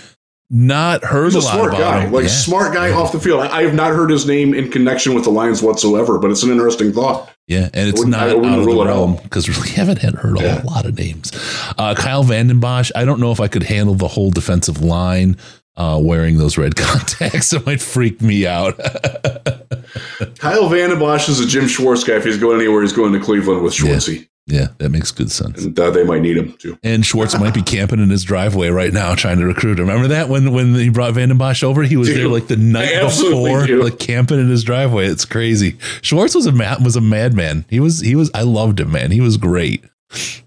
[0.51, 2.28] not heard He's a, a lot smart about guy, like Yeah.
[2.28, 3.40] smart guy off the field.
[3.40, 6.42] I, I have not heard his name in connection with the Lions whatsoever, but it's
[6.42, 7.30] an interesting thought.
[7.49, 10.61] Yeah, and it's not out of the realm because we haven't had heard a Yeah.
[10.61, 11.32] whole lot of names.
[11.78, 15.36] Uh, Kyle Vanden Bosch, I don't know if I could handle the whole defensive line
[15.76, 17.53] uh, wearing those red contacts.
[17.53, 18.78] It might freak me out.
[20.38, 22.14] Kyle Vanden Bosch is a Jim Schwartz guy.
[22.14, 25.64] If he's going anywhere, he's going to Cleveland with Schwartzy, yeah, that makes good sense.
[25.64, 26.78] and uh, they might need him too.
[26.84, 29.88] And Schwartz might be camping in his driveway right now trying to recruit him.
[29.88, 32.57] Remember that when when he brought Vanden Bosch over, he was Dude, there like the
[32.57, 33.82] night before, do.
[33.82, 35.07] like camping in his driveway.
[35.07, 35.76] It's crazy.
[36.03, 37.64] Schwartz was a ma- was a madman.
[37.68, 38.30] He was he was.
[38.34, 39.11] I loved him, man.
[39.11, 39.84] He was great.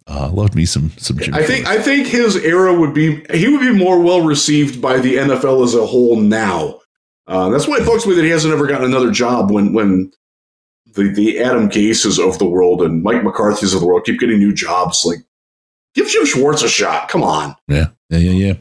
[0.08, 1.18] Uh, loved me some some.
[1.18, 1.80] Jim I think Schwartz.
[1.80, 5.64] I think his era would be he would be more well received by the NFL
[5.66, 6.80] as a whole now.
[7.28, 10.12] Uh, that's why it bugs me that he hasn't ever gotten another job when when
[10.94, 14.40] the the Adam Gases of the world and Mike McCarthy's of the world keep getting
[14.40, 15.04] new jobs.
[15.06, 15.20] Like,
[15.94, 17.10] give Jim Schwartz a shot.
[17.10, 17.56] Come on.
[17.68, 18.54] yeah, yeah, yeah, yeah.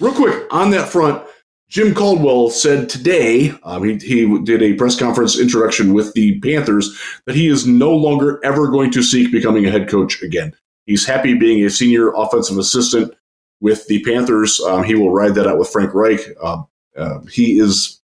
[0.00, 1.26] Real quick on that front,
[1.68, 6.96] Jim Caldwell said today um, he, he did a press conference introduction with the Panthers
[7.26, 10.52] that he is no longer ever going to seek becoming a head coach again.
[10.86, 13.14] He's happy being a senior offensive assistant
[13.60, 14.60] with the Panthers.
[14.60, 16.20] Um, he will ride that out with Frank Reich.
[16.40, 16.62] Uh,
[16.96, 18.00] uh, he is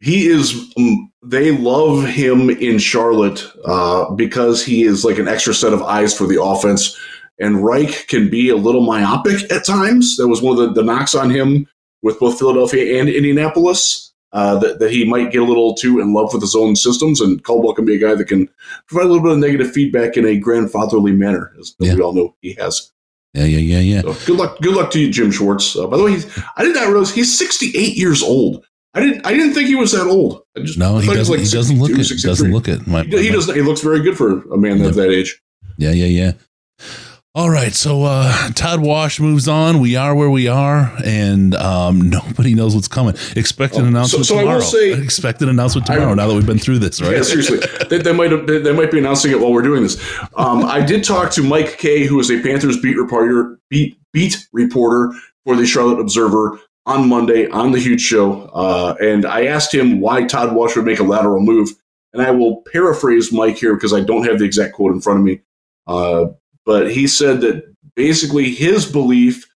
[0.00, 5.54] he is um, they love him in Charlotte uh, because he is like an extra
[5.54, 6.98] set of eyes for the offense.
[7.38, 10.16] And Reich can be a little myopic at times.
[10.16, 11.66] That was one of the, the knocks on him
[12.02, 14.08] with both Philadelphia and Indianapolis.
[14.34, 17.20] Uh, that, that he might get a little too in love with his own systems,
[17.20, 18.48] and Caldwell can be a guy that can
[18.86, 21.94] provide a little bit of negative feedback in a grandfatherly manner, as Yeah.
[21.96, 22.90] we all know he has.
[23.34, 24.00] Yeah, yeah, yeah, yeah.
[24.00, 25.76] So good luck, good luck to you, Jim Schwartz.
[25.76, 28.64] Uh, by the way, he's, I did not realize he's 68 years old.
[28.94, 30.42] I didn't, I didn't think he was that old.
[30.56, 31.32] I just No, he doesn't.
[31.34, 32.04] Like he doesn't look 62, it.
[32.04, 32.30] 63.
[32.30, 32.86] Doesn't look it.
[32.86, 33.54] My- He, he my- doesn't.
[33.54, 35.40] He looks very good for a man of that age.
[35.78, 36.32] Yeah, yeah, yeah.
[37.34, 39.80] All right, so uh, Todd Wash moves on.
[39.80, 43.14] We are where we are, and um, nobody knows what's coming.
[43.36, 44.60] Expect an Oh, announcement so- so I will tomorrow.
[44.60, 46.12] say- Expect an announcement I- tomorrow.
[46.12, 47.12] now that we've been through this, right?
[47.16, 49.82] Yeah, seriously, they, they might have, they, they might be announcing it while we're doing
[49.82, 49.96] this.
[50.36, 54.36] Um, I did talk to Mike Kaye, who is a Panthers beat reporter, beat beat
[54.52, 55.14] reporter
[55.46, 60.00] for the Charlotte Observer on Monday on the Huge Show, uh, and I asked him
[60.00, 61.70] why Todd Wash would make a lateral move,
[62.12, 65.20] and I will paraphrase Mike here because I don't have the exact quote in front
[65.20, 65.40] of me,
[65.86, 66.26] uh,
[66.66, 69.46] but he said that basically his belief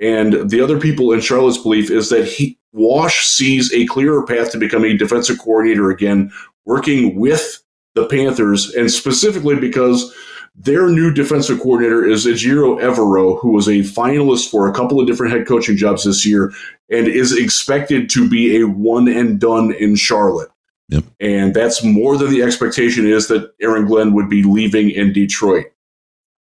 [0.00, 4.52] and the other people in Charlotte's belief is that he Wash sees a clearer path
[4.52, 6.30] to becoming a defensive coordinator again
[6.64, 7.62] working with
[7.94, 10.14] the Panthers, and specifically because
[10.54, 15.06] their new defensive coordinator is Ejiro Evero, who was a finalist for a couple of
[15.06, 16.52] different head coaching jobs this year
[16.90, 20.50] and is expected to be a one and done in Charlotte.
[20.88, 21.04] Yep.
[21.20, 25.66] And that's more than the expectation is that Aaron Glenn would be leaving in Detroit.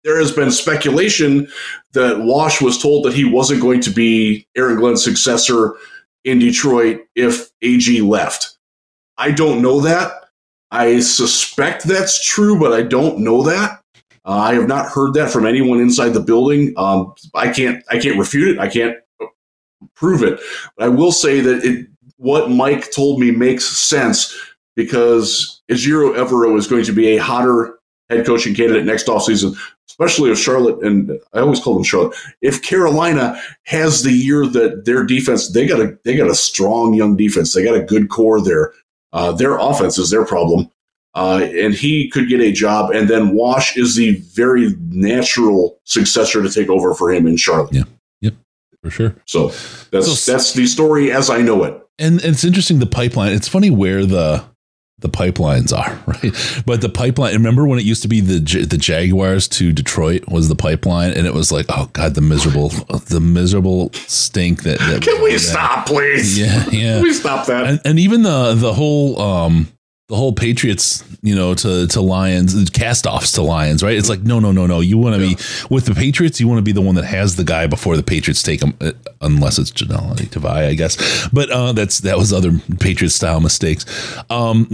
[0.04, 1.50] There has been speculation
[1.92, 5.76] that Wash was told that he wasn't going to be Aaron Glenn's successor
[6.24, 8.58] in Detroit if AG left.
[9.18, 10.14] I don't know that.
[10.72, 13.84] I suspect that's true, but I don't know that.
[14.28, 16.74] Uh, I have not heard that from anyone inside the building.
[16.76, 17.84] Um, I can't.
[17.90, 18.60] I can't refute it.
[18.60, 18.98] I can't
[19.96, 20.40] prove it.
[20.76, 24.38] But I will say that it, what Mike told me makes sense
[24.76, 29.58] because Ejiro Evero is going to be a hotter head coaching candidate next offseason,
[29.90, 32.16] especially if Charlotte and I always call them Charlotte.
[32.42, 36.94] If Carolina has the year that their defense, they got a they got a strong
[36.94, 37.54] young defense.
[37.54, 38.74] They got a good core there.
[39.14, 40.70] Uh, their offense is their problem.
[41.18, 46.44] Uh, and he could get a job, and then Wash is the very natural successor
[46.44, 47.74] to take over for him in Charlotte.
[47.74, 47.84] Yeah,
[48.22, 48.36] yep,
[48.84, 49.16] for sure.
[49.26, 49.48] So
[49.92, 51.82] that's So- that's the story as I know it.
[52.00, 53.34] And it's interesting the pipeline.
[53.34, 54.44] It's funny where the
[55.00, 56.64] the pipelines are, right?
[56.66, 57.34] But the pipeline.
[57.34, 61.26] Remember when it used to be the the Jaguars to Detroit was the pipeline, and
[61.26, 62.70] it was like, oh god, the miserable,
[63.10, 64.78] the miserable stink that.
[64.80, 66.38] that Can we that- stop, please?
[66.38, 66.94] Yeah, yeah.
[66.96, 67.66] Can we stop that?
[67.66, 69.68] and, and even the the whole um
[70.08, 73.98] the whole Patriots, you know, to to Lions, cast offs to Lions, right?
[73.98, 74.80] It's like no, no, no, no.
[74.80, 75.36] You want to be
[75.70, 76.40] with the Patriots.
[76.40, 78.74] You want to be the one that has the guy before the Patriots take him,
[78.80, 81.28] uh, unless it's Jahlani Tavai, I guess.
[81.34, 83.86] But uh, that's that was other Patriots style mistakes.
[84.30, 84.68] Um,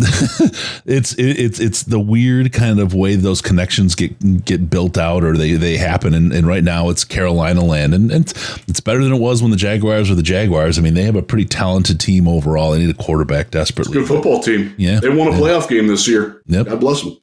[0.86, 5.24] it's it, it's it's the weird kind of way those connections get get built out
[5.24, 6.14] or they they happen.
[6.14, 9.42] And, and right now it's Carolina land, and, and it's, it's better than it was
[9.42, 10.78] when the Jaguars were the Jaguars.
[10.78, 12.72] I mean, they have a pretty talented team overall.
[12.72, 13.94] They need a quarterback desperately.
[13.94, 14.76] Good football team.
[14.78, 15.00] Yeah.
[15.00, 15.38] They won a Yeah.
[15.40, 16.42] playoff game this year.
[16.48, 16.68] Yep.
[16.68, 17.18] God bless them.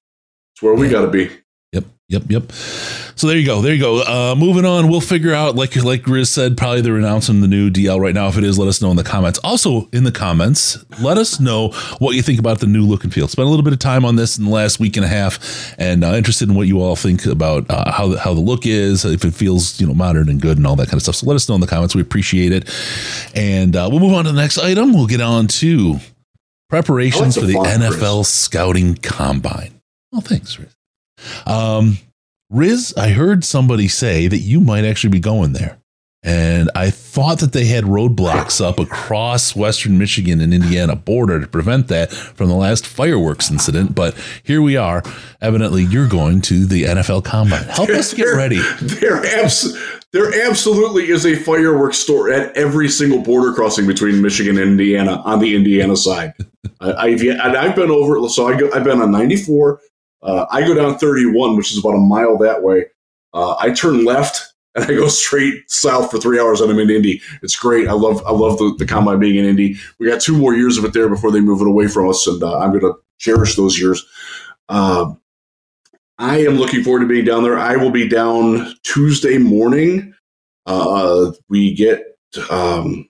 [0.54, 1.30] It's where we got to be.
[1.72, 1.84] Yep.
[2.08, 2.52] Yep, yep.
[3.14, 3.60] So there you go.
[3.62, 4.00] There you go.
[4.02, 5.54] Uh, moving on, we'll figure out.
[5.54, 8.26] Like like Riz said, probably they're announcing the new DL right now.
[8.28, 9.38] If it is, let us know in the comments.
[9.44, 13.14] Also in the comments, let us know what you think about the new look and
[13.14, 13.28] feel.
[13.28, 15.72] Spent a little bit of time on this in the last week and a half,
[15.78, 18.66] and uh, interested in what you all think about uh, how the, how the look
[18.66, 21.14] is, if it feels you know modern and good and all that kind of stuff.
[21.16, 21.94] So let us know in the comments.
[21.94, 22.68] We appreciate it,
[23.36, 24.94] and uh, we'll move on to the next item.
[24.94, 26.00] We'll get on to
[26.70, 28.28] preparations like for the NFL Chris.
[28.28, 29.80] scouting combine.
[30.12, 30.74] Well, thanks, Riz.
[31.46, 31.98] Um,
[32.48, 35.76] Riz, I heard somebody say that you might actually be going there.
[36.22, 41.46] And I thought that they had roadblocks up across Western Michigan and Indiana border to
[41.46, 43.94] prevent that from the last fireworks incident.
[43.94, 45.02] But here we are.
[45.40, 47.62] Evidently, you're going to the NFL Combine.
[47.62, 48.60] Help us get ready.
[48.82, 49.74] There, abs-
[50.12, 55.22] there absolutely is a fireworks store at every single border crossing between Michigan and Indiana
[55.24, 56.34] on the Indiana side.
[56.80, 58.28] I, I've and I've been over.
[58.28, 59.80] So I go, I've been on 94.
[60.22, 62.86] Uh, I go down 31, which is about a mile that way.
[63.32, 66.90] Uh, I turn left and I go straight south for three hours, and I'm in
[66.90, 67.20] Indy.
[67.42, 67.88] It's great.
[67.88, 69.76] I love I love the, the combine being in Indy.
[69.98, 72.26] We got two more years of it there before they move it away from us,
[72.26, 74.04] and uh, I'm going to cherish those years.
[74.68, 75.20] Um,
[76.20, 77.58] I am looking forward to being down there.
[77.58, 80.14] I will be down Tuesday morning.
[80.66, 82.18] Uh, we get,
[82.50, 83.08] um,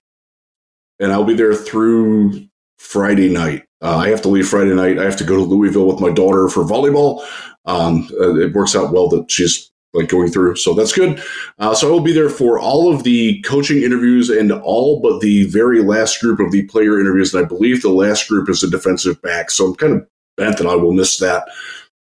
[1.00, 2.46] and I'll be there through
[2.78, 3.64] Friday night.
[3.82, 5.00] Uh, I have to leave Friday night.
[5.00, 7.26] I have to go to Louisville with my daughter for volleyball.
[7.64, 11.20] Um, uh, it works out well that she's like going through, so that's good.
[11.58, 15.20] Uh, so I will be there for all of the coaching interviews and all but
[15.20, 17.34] the very last group of the player interviews.
[17.34, 19.50] And I believe the last group is a defensive back.
[19.50, 20.06] So I'm kind of
[20.36, 21.48] bent that I will miss that.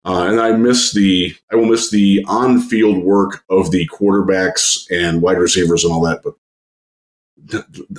[0.06, 4.86] Uh, and I miss the I will miss the on field work of the quarterbacks
[4.88, 6.22] and wide receivers and all that.
[6.22, 6.34] But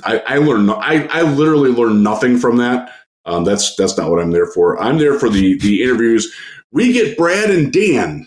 [0.04, 2.94] I, I learned I, I literally learned nothing from that.
[3.26, 4.80] Um, that's that's not what I'm there for.
[4.80, 6.34] I'm there for the the interviews.
[6.72, 8.26] We get Brad and Dan.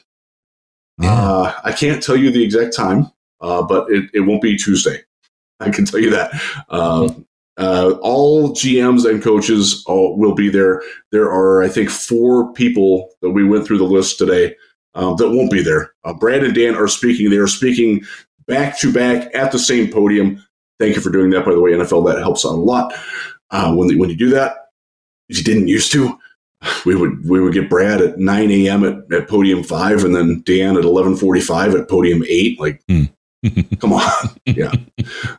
[1.00, 1.14] Yeah.
[1.14, 5.02] Uh, I can't tell you the exact time, uh, but it, it won't be Tuesday.
[5.60, 6.40] I can tell you that.
[6.70, 7.10] Uh,
[7.58, 10.82] uh, all GMs and coaches all, will be there.
[11.12, 14.56] There are, I think, four people that we went through the list today
[14.96, 15.94] um, that won't be there.
[16.04, 17.30] Uh, Brad and Dan are speaking.
[17.30, 18.04] They are speaking
[18.48, 20.44] back to back at the same podium.
[20.80, 22.12] Thank you for doing that, by the way, NFL.
[22.12, 22.94] That helps out a lot
[23.52, 24.56] uh, when when you do that.
[25.30, 26.18] If you didn't used to.
[26.86, 28.84] We would we would get Brad at 9 a.m.
[28.84, 32.60] At, at podium five, and then Dan at 11:45 at podium eight.
[32.60, 32.84] Like,
[33.80, 34.12] come on,
[34.46, 34.72] yeah.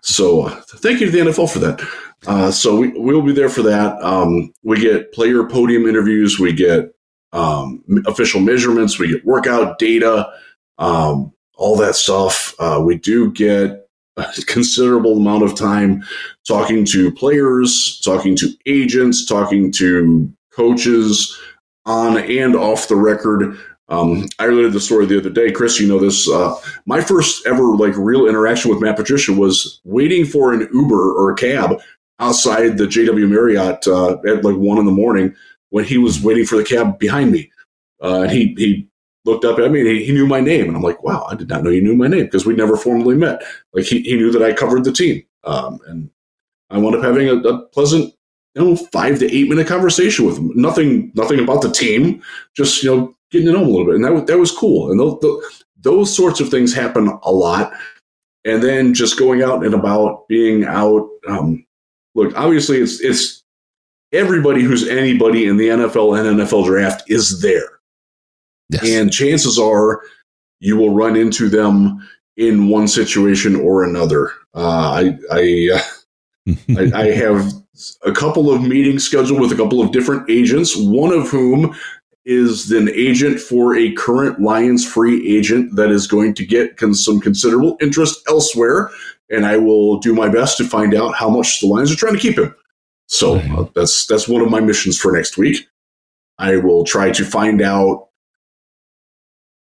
[0.02, 1.80] So uh, thank you to the NFL for that.
[2.26, 4.00] Uh, so we we'll be there for that.
[4.02, 6.38] Um, we get player podium interviews.
[6.38, 6.94] We get
[7.32, 8.98] um, official measurements.
[8.98, 10.30] We get workout data.
[10.78, 12.54] Um, all that stuff.
[12.58, 16.04] Uh, we do get a considerable amount of time
[16.46, 21.38] talking to players, talking to agents, talking to coaches
[21.86, 23.56] on and off the record.
[23.92, 25.78] Um, I related the story the other day, Chris.
[25.78, 26.28] You know this.
[26.28, 26.54] Uh,
[26.86, 31.30] my first ever like real interaction with Matt Patricia was waiting for an Uber or
[31.30, 31.78] a cab
[32.18, 35.34] outside the JW Marriott uh, at like one in the morning
[35.68, 37.50] when he was waiting for the cab behind me.
[38.02, 38.88] Uh, and he he
[39.26, 41.34] looked up at me and he, he knew my name, and I'm like, wow, I
[41.34, 43.42] did not know you knew my name because we never formally met.
[43.74, 46.08] Like he, he knew that I covered the team, um, and
[46.70, 48.14] I wound up having a, a pleasant,
[48.54, 50.50] you know, five to eight minute conversation with him.
[50.54, 52.22] Nothing nothing about the team,
[52.56, 54.52] just you know getting to know him a little bit, and that was, that was
[54.52, 54.90] cool.
[54.90, 57.72] And those, those those sorts of things happen a lot.
[58.44, 61.08] And then just going out and about, being out.
[61.28, 61.64] Um,
[62.14, 63.42] look, obviously, it's it's
[64.12, 67.80] everybody who's anybody in the NFL and NFL draft is there,
[68.70, 68.88] Yes.
[68.88, 70.02] and chances are
[70.60, 72.06] you will run into them
[72.36, 74.32] in one situation or another.
[74.54, 77.52] Uh, I I, uh, I I have
[78.04, 80.76] a couple of meetings scheduled with a couple of different agents.
[80.76, 81.74] One of whom
[82.24, 87.20] is an agent for a current Lions free agent that is going to get some
[87.20, 88.90] considerable interest elsewhere,
[89.30, 92.14] and I will do my best to find out how much the Lions are trying
[92.14, 92.54] to keep him.
[93.06, 95.66] So uh, that's that's one of my missions for next week.
[96.38, 98.08] I will try to find out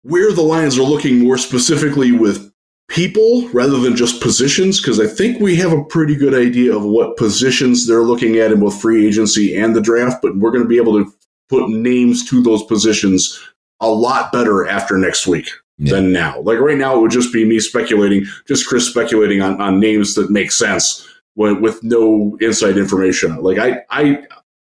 [0.02, 2.52] where the Lions are looking more specifically with
[2.88, 6.84] people rather than just positions because I think we have a pretty good idea of
[6.84, 10.64] what positions they're looking at in both free agency and the draft, but we're going
[10.64, 11.12] to be able to
[11.50, 13.40] put names to those positions
[13.82, 15.94] a lot better after next week Yeah.
[15.96, 16.40] than now.
[16.42, 20.16] Like right now, it would just be me speculating, just Chris speculating on, on names
[20.16, 23.36] that make sense with, with no inside information.
[23.42, 24.24] Like I, I,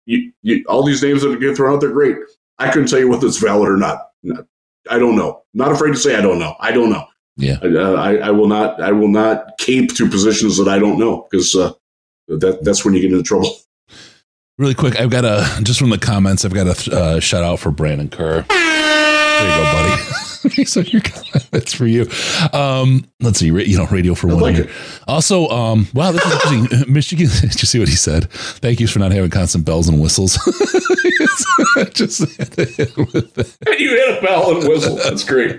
[0.06, 2.18] you, you, all these names that get thrown out, they're great.
[2.60, 4.10] I couldn't tell you whether it's valid or not.
[4.90, 5.44] I don't know.
[5.54, 6.56] Not afraid to say I don't know.
[6.60, 7.06] I don't know.
[7.38, 7.58] Yeah.
[7.64, 8.82] I, uh, I, I will not.
[8.82, 11.72] I will not cape to positions that I don't know because uh,
[12.28, 13.56] that that's when you get into trouble.
[14.62, 16.46] Really quick, I've got a just from the comments.
[16.46, 18.46] I've got a uh, shout out for Brandon Kerr.
[18.48, 20.66] There you go, buddy.
[20.66, 21.02] so your
[21.50, 22.08] that's for you.
[22.54, 24.40] Um, let's see, you know, radio for one.
[24.40, 24.70] Like
[25.08, 26.94] also, um, wow, this is interesting.
[26.94, 27.28] Michigan.
[27.42, 28.30] Did you see what he said?
[28.30, 30.36] Thank you for not having constant bells and whistles.
[31.94, 34.98] Just you hit a bell and whistle.
[34.98, 35.54] That's great.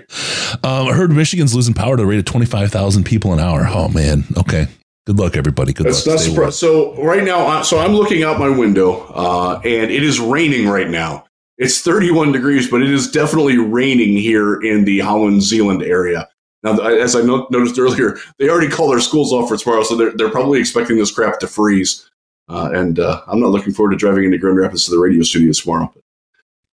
[0.63, 3.41] Um, I heard Michigan's losing power to a rate of twenty five thousand people an
[3.41, 3.67] hour.
[3.67, 4.23] Oh man.
[4.37, 4.67] Okay.
[5.05, 5.73] Good luck, everybody.
[5.73, 6.19] Good That's luck.
[6.19, 6.55] Surprised.
[6.55, 10.89] So right now, so I'm looking out my window, uh, and it is raining right
[10.89, 11.25] now.
[11.57, 16.29] It's 31 degrees, but it is definitely raining here in the Holland Zeeland area.
[16.63, 20.13] Now, as I noticed earlier, they already call their schools off for tomorrow, so they're,
[20.15, 22.09] they're probably expecting this crap to freeze.
[22.47, 25.23] Uh, and uh, I'm not looking forward to driving into Grand Rapids to the radio
[25.23, 25.93] studio tomorrow.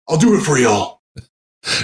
[0.09, 1.01] I'll do it for y'all.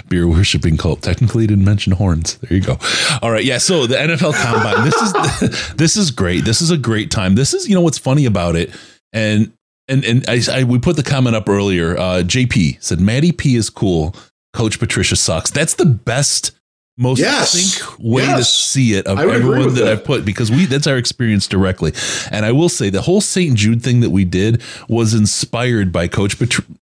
[0.09, 1.03] Beer worshipping cult.
[1.03, 2.37] Technically, didn't mention horns.
[2.39, 2.79] There you go.
[3.23, 3.59] All right, yeah.
[3.59, 4.85] So the NFL Combine.
[4.85, 6.45] this is this is great.
[6.45, 7.35] This is a great time.
[7.35, 8.71] This is you know what's funny about it,
[9.13, 9.53] and
[9.89, 11.97] and and I, I we put the comment up earlier.
[11.97, 14.15] Uh, JP said Maddie P is cool.
[14.53, 15.51] Coach Patricia sucks.
[15.51, 16.53] That's the best
[17.01, 17.99] most yes.
[17.99, 18.39] way yes.
[18.39, 21.93] to see it of everyone that, that, I've put because we that's our experience directly.
[22.31, 23.57] And I will say the whole St.
[23.57, 26.37] Jude thing that we did was inspired by Coach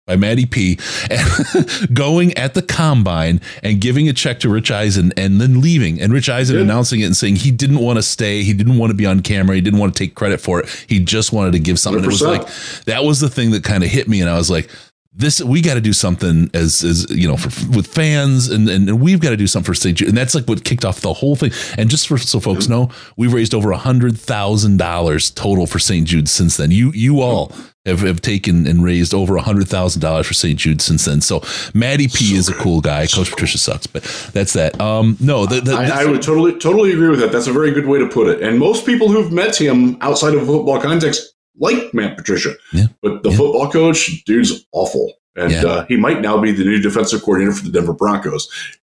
[0.05, 0.79] by Maddie P
[1.11, 6.01] and going at the combine and giving a check to Rich Eisen and then leaving
[6.01, 6.63] and Rich Eisen Good.
[6.63, 9.21] announcing it and saying he didn't want to stay, he didn't want to be on
[9.21, 10.85] camera, he didn't want to take credit for it.
[10.87, 12.01] He just wanted to give something.
[12.01, 12.05] 100%.
[12.05, 14.49] It was like that was the thing that kind of hit me and I was
[14.49, 14.69] like
[15.13, 19.01] this we got to do something as as you know for, with fans and, and,
[19.01, 19.97] we've got to do something for St.
[19.97, 22.67] Jude and that's like what kicked off the whole thing and just for so folks
[22.67, 26.07] know we've raised over a hundred thousand dollars total for St.
[26.07, 27.51] Jude since then you you all
[27.85, 30.59] have, have taken and raised over a hundred thousand dollars for St.
[30.59, 31.41] Jude since then so
[31.73, 34.03] Maddie P so is a cool guy Coach Patricia sucks but
[34.33, 37.47] that's that um no the, the, I, I, would totally totally agree with that that's
[37.47, 40.45] a very good way to put it and most people who've met him outside of
[40.45, 42.53] football context like Matt Patricia.
[42.73, 42.87] Yeah.
[43.01, 43.37] But the yeah.
[43.37, 45.13] football coach, dude's awful.
[45.35, 45.65] And yeah.
[45.65, 48.49] uh, he might now be the new defensive coordinator for the Denver Broncos.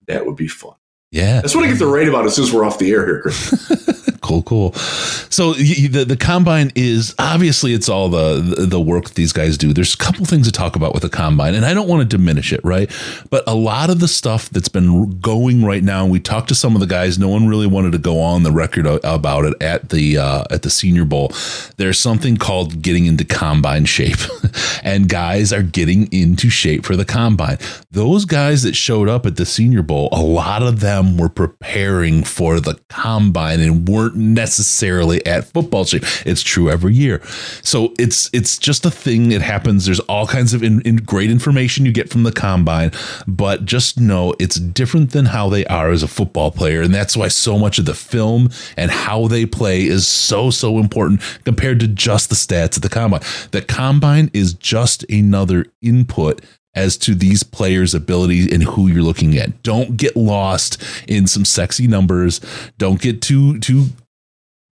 [0.07, 0.76] That would be fun.
[1.14, 1.41] Yeah.
[1.41, 3.22] That's what I get to write about as soon as we're off the air here,
[3.22, 4.18] Chris.
[4.22, 4.74] cool, cool.
[4.74, 9.74] So the the combine is obviously it's all the the work these guys do.
[9.74, 12.18] There's a couple things to talk about with the combine, and I don't want to
[12.18, 12.89] diminish it, right?
[13.30, 16.74] But a lot of the stuff that's been going right now, we talked to some
[16.74, 17.20] of the guys.
[17.20, 20.64] No one really wanted to go on the record about it at the uh, at
[20.64, 21.32] the Senior Bowl.
[21.78, 24.18] There's something called getting into combine shape,
[24.84, 27.59] and guys are getting into shape for the combine.
[27.91, 32.24] Those guys that showed up at the Senior Bowl, a lot of them were preparing
[32.24, 36.04] for the combine and weren't necessarily at football shape.
[36.26, 37.22] It's true every year.
[37.62, 39.32] So it's it's just a thing.
[39.32, 39.86] It happens.
[39.86, 42.91] There's all kinds of in, in great information you get from the combine,
[43.28, 47.18] but just know it's different than how they are as a football player, and that's
[47.18, 51.80] why so much of the film and how they play is so so important compared
[51.80, 53.22] to just the stats of the combine.
[53.51, 56.41] The combine is just another input
[56.76, 59.64] as to these players' abilities and who you're looking at.
[59.64, 62.40] Don't get lost in some sexy numbers.
[62.78, 63.88] Don't get too too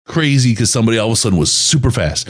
[0.05, 2.27] crazy because somebody all of a sudden was super fast.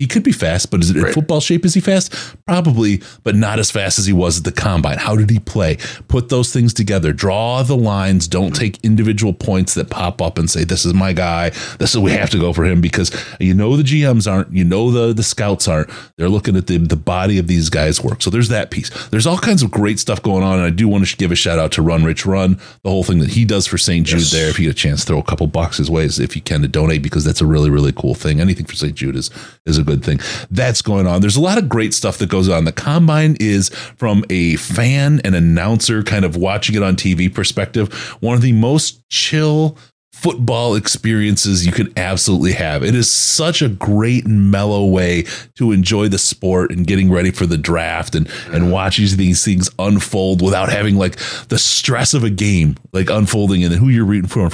[0.00, 1.66] He could be fast, but is it in football shape?
[1.66, 2.14] Is he fast?
[2.46, 4.96] Probably, but not as fast as he was at the combine.
[4.96, 5.76] How did he play?
[6.08, 7.12] Put those things together.
[7.12, 8.26] Draw the lines.
[8.26, 11.50] Don't take individual points that pop up and say, "This is my guy.
[11.78, 14.50] This is we have to go for him." Because you know the GMs aren't.
[14.54, 15.90] You know the the scouts aren't.
[16.16, 18.22] They're looking at the the body of these guys' work.
[18.22, 18.88] So there's that piece.
[19.08, 21.36] There's all kinds of great stuff going on, and I do want to give a
[21.36, 22.58] shout out to Run Rich Run.
[22.84, 24.06] The whole thing that he does for St.
[24.06, 24.30] Jude yes.
[24.30, 24.48] there.
[24.48, 26.68] If you get a chance, throw a couple bucks his ways if you can to
[26.68, 28.40] donate because that's a really really cool thing.
[28.40, 28.94] Anything for St.
[28.94, 29.30] Jude is
[29.66, 30.20] is a thing.
[30.50, 31.20] That's going on.
[31.20, 32.64] There's a lot of great stuff that goes on.
[32.64, 37.92] The combine is from a fan and announcer kind of watching it on TV perspective,
[38.20, 39.76] one of the most chill
[40.20, 42.84] football experiences you can absolutely have.
[42.84, 47.30] It is such a great and mellow way to enjoy the sport and getting ready
[47.30, 51.16] for the draft and and watching these things unfold without having like
[51.48, 54.50] the stress of a game like unfolding and then who you're rooting for.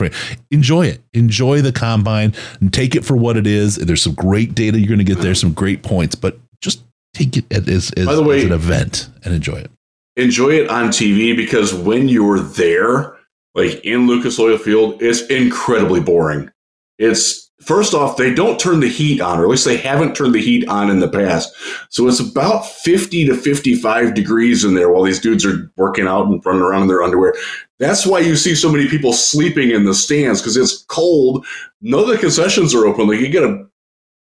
[0.52, 1.00] Enjoy it.
[1.14, 3.76] Enjoy the combine and take it for what it is.
[3.76, 7.36] There's some great data you're going to get there, some great points, but just take
[7.36, 9.70] it as, as, way, as an event and enjoy it.
[10.16, 13.15] Enjoy it on TV because when you're there,
[13.56, 16.50] like in Lucas Oil Field, it's incredibly boring.
[16.98, 20.34] It's first off, they don't turn the heat on, or at least they haven't turned
[20.34, 21.54] the heat on in the past.
[21.88, 26.26] So it's about 50 to 55 degrees in there while these dudes are working out
[26.26, 27.34] and running around in their underwear.
[27.78, 31.46] That's why you see so many people sleeping in the stands because it's cold.
[31.80, 33.08] None of the concessions are open.
[33.08, 33.66] Like you get a,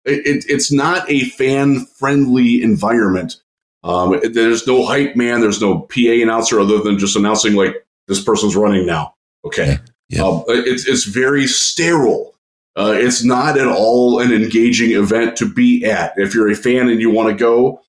[0.05, 3.37] it, it's not a fan friendly environment.
[3.83, 5.41] Um, there's no hype man.
[5.41, 7.77] There's no PA announcer other than just announcing like
[8.09, 9.15] this person's running now.
[9.45, 9.79] Okay.
[10.09, 10.23] Yeah.
[10.23, 12.35] Um, it's, it's very sterile.
[12.77, 16.15] Uh, it's not at all an engaging event to be at.
[16.17, 17.83] If you're a fan and you want to go,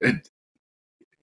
[0.00, 0.28] it,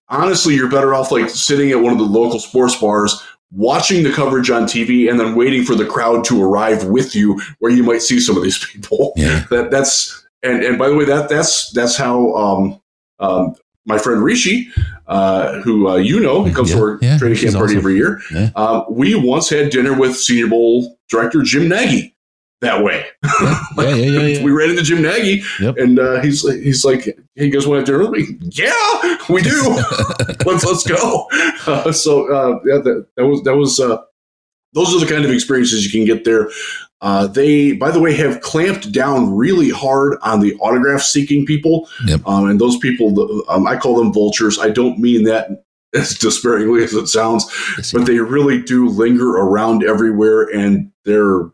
[0.07, 4.11] honestly, you're better off like sitting at one of the local sports bars watching the
[4.11, 7.83] coverage on TV and then waiting for the crowd to arrive with you where you
[7.83, 9.13] might see some of these people.
[9.15, 9.45] Yeah.
[9.49, 12.81] That that's and and by the way that that's that's how um,
[13.19, 14.67] um, my friend Rishi,
[15.07, 17.77] uh, who uh, you know, he comes Yeah, to our yeah, training camp party awesome.
[17.77, 18.21] every year.
[18.33, 18.49] Yeah.
[18.55, 22.15] Um, we once had dinner with Senior Bowl director Jim Nagy
[22.61, 23.05] that way.
[23.23, 24.43] Yeah, yeah, yeah, yeah.
[24.43, 25.77] we ran into Jim Nagy, Yep.
[25.77, 27.03] and uh, he's he's like,
[27.35, 29.61] "Hey, you guys want to dinner with me?" Yeah, we do.
[30.45, 31.27] let's let's go.
[31.67, 33.79] Uh, so uh, yeah, that, that was that was.
[33.79, 33.97] Uh,
[34.73, 36.49] those are the kind of experiences you can get there.
[37.05, 41.87] Uh, they, by the way, have clamped down really hard on the autograph seeking people,
[42.07, 42.21] Yep.
[42.25, 44.57] um, and those people, um, I call them vultures.
[44.57, 47.45] I don't mean that as despairingly as it sounds,
[47.93, 51.51] but they really do linger around everywhere, and they're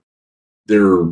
[0.67, 1.03] they're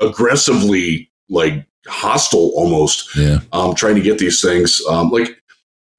[0.00, 3.38] aggressively like hostile almost yeah.
[3.52, 4.82] um, trying to get these things.
[4.88, 5.40] Um, like,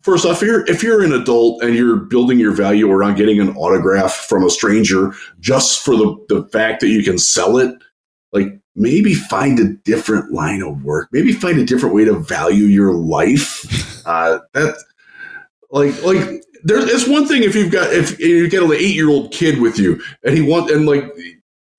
[0.01, 3.39] first off, if you're if you're an adult and you're building your value around getting
[3.39, 7.73] an autograph from a stranger just for the the fact that you can sell it,
[8.35, 11.07] like maybe find a different line of work.
[11.11, 13.65] Maybe find a different way to value your life.
[14.05, 14.75] Uh, that
[15.71, 16.19] like like
[16.63, 19.59] there, it's one thing if you've got if you get an eight year old kid
[19.59, 21.05] with you and he want and like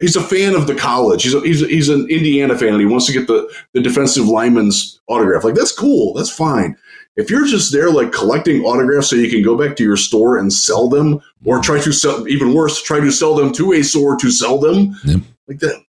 [0.00, 1.22] he's a fan of the college.
[1.22, 3.80] He's a, he's a, he's an Indiana fan and he wants to get the the
[3.80, 5.44] defensive lineman's autograph.
[5.44, 6.14] Like that's cool.
[6.14, 6.76] That's fine.
[7.14, 10.36] If you're just there like collecting autographs so you can go back to your store
[10.38, 13.82] and sell them, or try to sell even worse, try to sell them to a
[13.84, 15.20] store to sell them, Yep.
[15.46, 15.80] like that.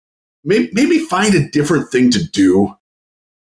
[0.43, 2.73] Maybe, maybe find a different thing to do.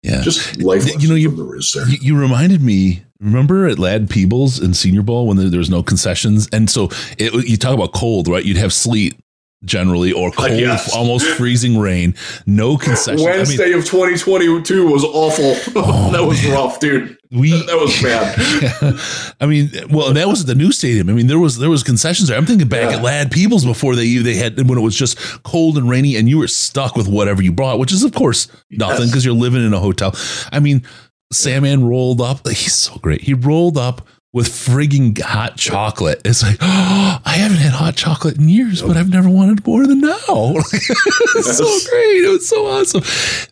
[0.03, 0.21] Yeah.
[0.21, 0.85] Just life.
[1.01, 1.89] You know, you- from the there.
[1.89, 3.03] You, you reminded me.
[3.21, 7.33] Remember at Ladd-Peebles in Senior Bowl when there, there was no concessions, and so it,
[7.47, 8.43] you talk about cold, right?
[8.43, 9.17] You'd have sleet
[9.65, 10.93] generally, or cold, yes.
[10.95, 12.15] almost freezing rain.
[12.45, 13.21] No concessions.
[13.21, 15.55] I mean, Wednesday of 2022 was awful.
[15.87, 16.53] Oh, that was man.
[16.53, 17.17] rough, dude.
[17.31, 19.35] we That was bad.
[19.41, 21.09] I mean, well, that was at the new stadium.
[21.09, 22.37] I mean, there was there was concessions there.
[22.37, 22.97] I'm thinking back Yeah.
[22.97, 26.37] at Ladd-Peebles before they they had when it was just cold and rainy, and you
[26.37, 29.09] were stuck with whatever you brought, which is of course nothing Yes.
[29.11, 30.15] because you're living in a hotel.
[30.51, 30.83] I mean,
[31.31, 32.47] Sandman rolled up.
[32.47, 33.21] He's so great.
[33.21, 36.21] He rolled up with frigging hot chocolate.
[36.25, 39.87] It's like, oh, I haven't had hot chocolate in years, but I've never wanted more
[39.87, 40.17] than now.
[40.27, 42.25] it's so great.
[42.25, 43.01] It was so awesome.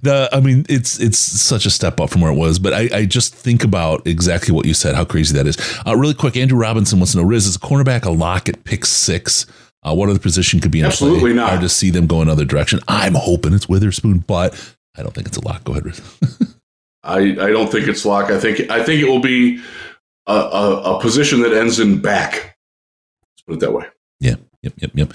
[0.01, 2.89] The, I mean, it's it's such a step up from where it was, but I,
[2.93, 5.57] I just think about exactly what you said, how crazy that is.
[5.87, 8.65] Uh, really quick, Andrew Robinson wants to know, Riz, is a cornerback a lock at
[8.65, 9.45] pick six?
[9.83, 11.33] Uh, what other position could be in Absolutely play?
[11.33, 11.49] not.
[11.49, 12.81] Hard to see them go another direction.
[12.89, 14.53] I'm hoping it's Witherspoon, but
[14.97, 15.63] I don't think it's a lock.
[15.63, 16.01] Go ahead, Riz.
[17.05, 18.31] I, I don't think it's lock.
[18.31, 19.61] I think I think it will be
[20.27, 22.33] a, a, a position that ends in back.
[22.33, 23.85] Let's put it that way.
[24.19, 24.35] Yeah.
[24.63, 25.13] Yep, yep, yep.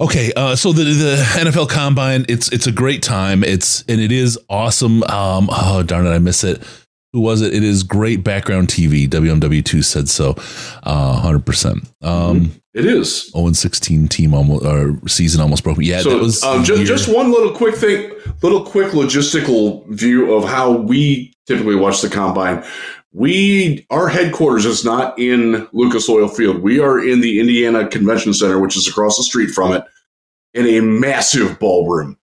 [0.00, 3.44] Okay, uh, so the the NFL Combine, it's it's a great time.
[3.44, 5.02] It's and it is awesome.
[5.04, 6.62] Um, oh darn it, I miss it.
[7.12, 7.52] Who was it?
[7.52, 9.06] It is great background TV.
[9.06, 10.34] WMW two said so,
[10.84, 11.90] uh, hundred percent.
[12.00, 13.30] Um, It is.
[13.32, 15.78] 0 and 16 team almost or season almost broke.
[15.80, 18.12] Yeah, so that was um, just one little quick thing,
[18.42, 22.64] little quick logistical view of how we typically watch the combine.
[23.12, 26.62] We our headquarters is not in Lucas Oil Field.
[26.62, 29.84] We are in the Indiana Convention Center, which is across the street from it,
[30.54, 32.16] in a massive ballroom.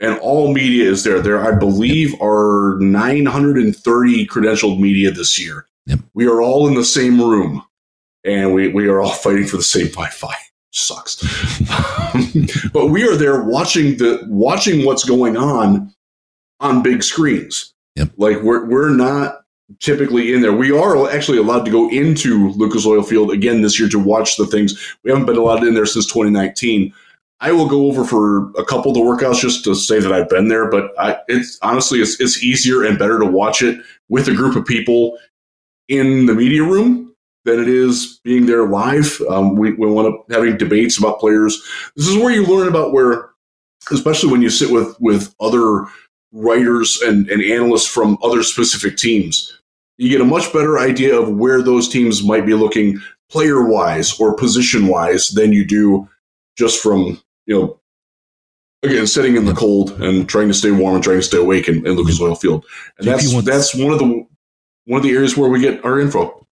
[0.00, 1.20] And all media is there.
[1.20, 5.66] There, I believe, are 930 credentialed media this year.
[5.86, 6.00] Yep.
[6.12, 7.64] We are all in the same room,
[8.24, 10.34] and we, we are all fighting for the same Wi-Fi.
[10.72, 11.16] Sucks.
[12.72, 15.94] but we are there watching the watching what's going on
[16.58, 17.72] on big screens.
[17.94, 18.10] Yep.
[18.16, 19.43] Like we're we're not
[19.80, 20.52] typically in there.
[20.52, 24.36] We are actually allowed to go into Lucas Oil Field again this year to watch
[24.36, 24.96] the things.
[25.02, 26.92] We haven't been allowed in there since 2019.
[27.40, 30.28] I will go over for a couple of the workouts just to say that I've
[30.28, 34.28] been there, but I, it's honestly it's, it's easier and better to watch it with
[34.28, 35.18] a group of people
[35.88, 39.20] in the media room than it is being there live.
[39.28, 41.62] Um, we, we want to having debates about players.
[41.96, 43.30] This is where you learn about where,
[43.90, 45.86] especially when you sit with with other
[46.34, 49.58] writers and, and analysts from other specific teams,
[49.96, 54.18] you get a much better idea of where those teams might be looking player wise
[54.20, 56.08] or position wise than you do
[56.58, 57.80] just from you know
[58.82, 61.68] again sitting in the cold and trying to stay warm and trying to stay awake
[61.68, 62.66] in, in Lucas Oil Field.
[62.98, 64.26] And that's that's one of the
[64.86, 66.43] one of the areas where we get our info.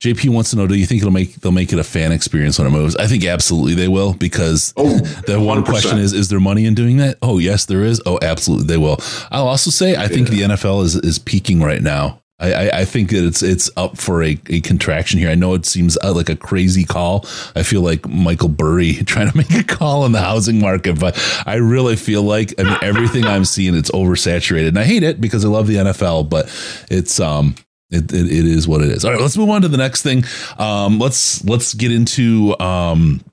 [0.00, 2.58] JP wants to know: Do you think it'll make they'll make it a fan experience
[2.58, 2.94] when it moves?
[2.96, 4.96] I think absolutely they will because Oh,
[5.26, 5.66] the one 100%.
[5.66, 7.18] question is: Is there money in doing that?
[7.22, 8.00] Oh, yes, there is.
[8.06, 8.98] Oh, absolutely, they will.
[9.30, 10.48] I'll also say I think Yeah.
[10.48, 12.20] the NFL is is peaking right now.
[12.40, 15.28] I, I, I think that it's it's up for a, a contraction here.
[15.28, 17.26] I know it seems uh, like a crazy call.
[17.56, 21.18] I feel like Michael Burry trying to make a call on the housing market, but
[21.44, 25.20] I really feel like I mean everything I'm seeing it's oversaturated, and I hate it
[25.20, 26.44] because I love the NFL, but
[26.88, 27.56] it's um
[27.90, 29.04] it, it, it is what it is.
[29.04, 30.24] All right, let's move on to the next thing.
[30.58, 33.24] Um, let's let's get into um,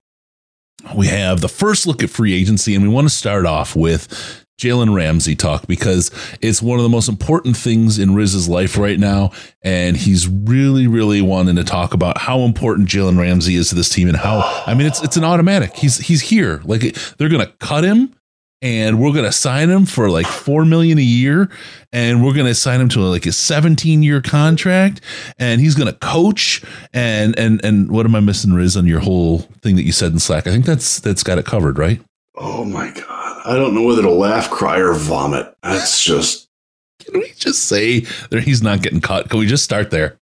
[0.96, 4.08] we have the first look at free agency, and we want to start off with
[4.60, 8.98] Jalen Ramsey talk because it's one of the most important things in Riz's life right
[8.98, 9.32] now.
[9.62, 13.90] And he's really, really wanting to talk about how important Jalen Ramsey is to this
[13.90, 15.76] team and how I mean it's it's an automatic.
[15.76, 16.62] He's he's here.
[16.64, 18.16] Like they're gonna cut him
[18.62, 21.50] and we're gonna sign him for like four million a year,
[21.94, 25.02] and we're gonna sign him to like a 17 year contract,
[25.38, 29.40] and he's gonna coach and and and what am I missing, Riz, on your whole
[29.62, 30.48] thing that you said in Slack?
[30.48, 32.02] I think that's that's got it covered, right?
[32.36, 33.42] Oh my god.
[33.46, 35.56] I don't know whether to laugh, cry, or vomit.
[35.62, 36.50] That's just.
[37.00, 38.00] Can we just say
[38.32, 39.30] that he's not getting cut?
[39.30, 40.18] Can we just start there?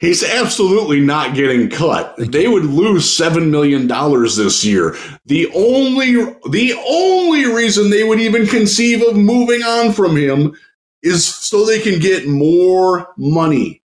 [0.00, 2.14] He's absolutely not getting cut.
[2.18, 4.96] They would lose seven million dollars this year.
[5.26, 6.12] The only
[6.50, 10.56] the only reason they would even conceive of moving on from him
[11.02, 13.82] is so they can get more money.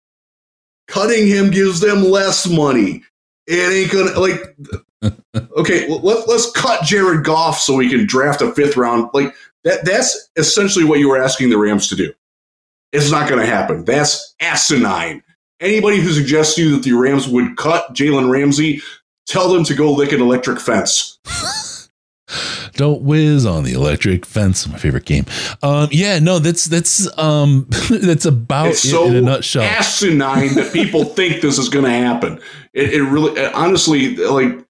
[0.87, 3.03] Cutting him gives them less money.
[3.45, 4.55] It ain't gonna like
[5.57, 9.09] okay, let, let's cut Jared Goff so we can draft a fifth round.
[9.13, 9.35] Like
[9.65, 12.13] that that's essentially what you were asking the Rams to do.
[12.93, 13.83] It's not going to happen.
[13.83, 15.21] That's asinine.
[15.59, 18.81] Anybody who suggests to you that the Rams would cut Jalen Ramsey,
[19.25, 21.17] tell them to go lick an electric fence.
[22.73, 24.67] Don't whiz on the electric fence.
[24.67, 25.25] My favorite game.
[25.63, 29.63] Um, yeah, no, that's that's um, that's about it's it so in a nutshell.
[29.63, 32.39] asinine that people think this is going to happen.
[32.73, 34.63] It, it really, honestly, like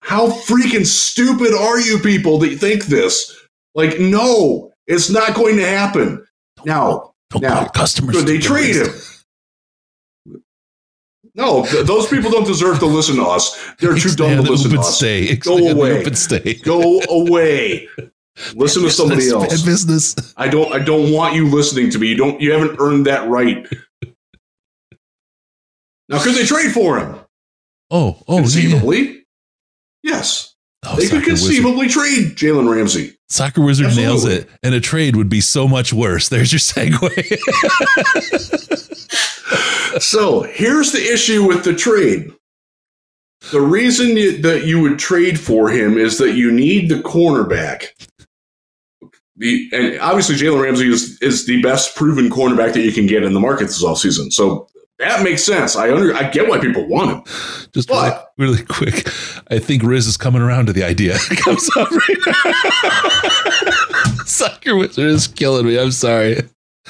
[0.00, 3.36] how freaking stupid are you people that think this?
[3.74, 6.24] Like, no, it's not going to happen.
[6.64, 8.88] Now, Don't now, customers could they trade him?
[11.36, 13.54] No, th- those people don't deserve to listen to us.
[13.78, 14.96] They're too dumb to listen to us.
[14.96, 15.36] stay.
[15.36, 16.02] Go away.
[16.14, 16.54] Stay.
[16.54, 17.88] Go away.
[18.54, 19.62] Listen to somebody else.
[19.62, 20.34] Business.
[20.36, 20.72] I don't.
[20.74, 22.08] I don't want you listening to me.
[22.08, 22.40] You don't.
[22.40, 23.66] You haven't earned that right.
[26.08, 27.16] Now, could they trade for him?
[27.90, 28.40] Oh, oh, yeah, yeah.
[28.40, 29.26] Conceivably,
[30.02, 30.55] yes.
[30.84, 31.46] Oh, they could Soccer Wizard.
[31.46, 33.16] conceivably trade Jalen Ramsey.
[33.28, 36.28] Soccer Wizard nails it, and a trade would be so much worse.
[36.28, 37.10] There's your segue.
[40.00, 42.30] So here's the issue with the trade.
[43.50, 47.86] The reason you, that you would trade for him is that you need the cornerback.
[49.36, 53.22] The, and obviously, Jalen Ramsey is, is the best proven cornerback that you can get
[53.22, 54.32] in the market this offseason.
[54.32, 54.68] So
[54.98, 55.76] that makes sense.
[55.76, 57.22] I under, I get why people want him.
[57.72, 59.08] Just really, But- really quick,
[59.50, 61.18] I think Riz is coming around to the idea.
[61.36, 62.18] Comes up right.
[64.26, 65.78] Soccer Wizard is killing me.
[65.78, 66.42] I'm sorry.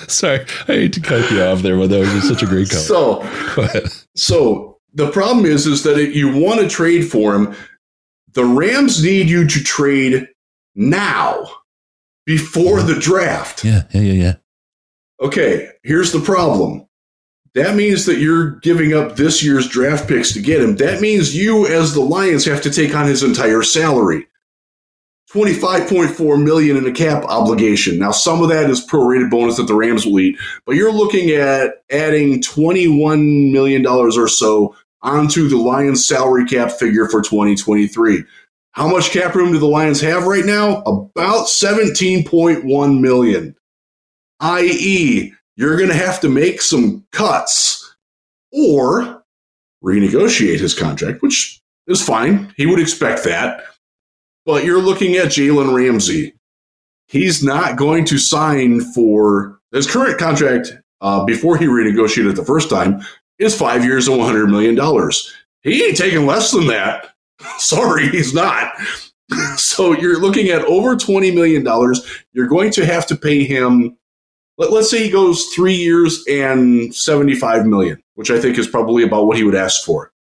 [0.09, 2.69] Sorry, I hate to cut you off there, but that was just such a great
[2.69, 2.87] comment.
[2.87, 3.25] So
[4.15, 7.55] So the problem is, is that if you want to trade for him,
[8.35, 10.29] the Rams need you to trade
[10.75, 11.47] now
[12.27, 13.65] before the draft.
[13.65, 14.35] Yeah, yeah, yeah, yeah.
[15.23, 16.86] Okay, here's the problem.
[17.57, 20.77] That means that you're giving up this year's draft picks to get him.
[20.77, 24.27] That means you, as the Lions, have to take on his entire salary.
[25.33, 27.99] 25.4 million in a cap obligation.
[27.99, 30.37] Now some of that is prorated bonus that the Rams will eat,
[30.67, 36.73] but you're looking at adding 21 million dollars or so onto the Lions salary cap
[36.73, 38.23] figure for 2023.
[38.73, 40.83] How much cap room do the Lions have right now?
[40.83, 43.57] About 17.1 million.
[44.41, 47.97] i.e., you're going to have to make some cuts
[48.53, 49.25] or
[49.83, 52.53] renegotiate his contract, which is fine.
[52.57, 53.65] He would expect that.
[54.45, 56.35] But you're looking at Jalen Ramsey.
[57.09, 62.71] He's not going to sign for his current contract uh, before he renegotiated the first
[62.71, 63.01] time
[63.39, 64.76] is five years and $100 million.
[65.63, 67.11] He ain't taking less than that.
[67.59, 68.72] Sorry, he's not.
[69.57, 71.67] so you're looking at over $20 million.
[72.33, 73.97] You're going to have to pay him
[74.58, 79.03] let, us say he goes three years and 75 million, which I think is probably
[79.03, 80.12] about what he would ask for.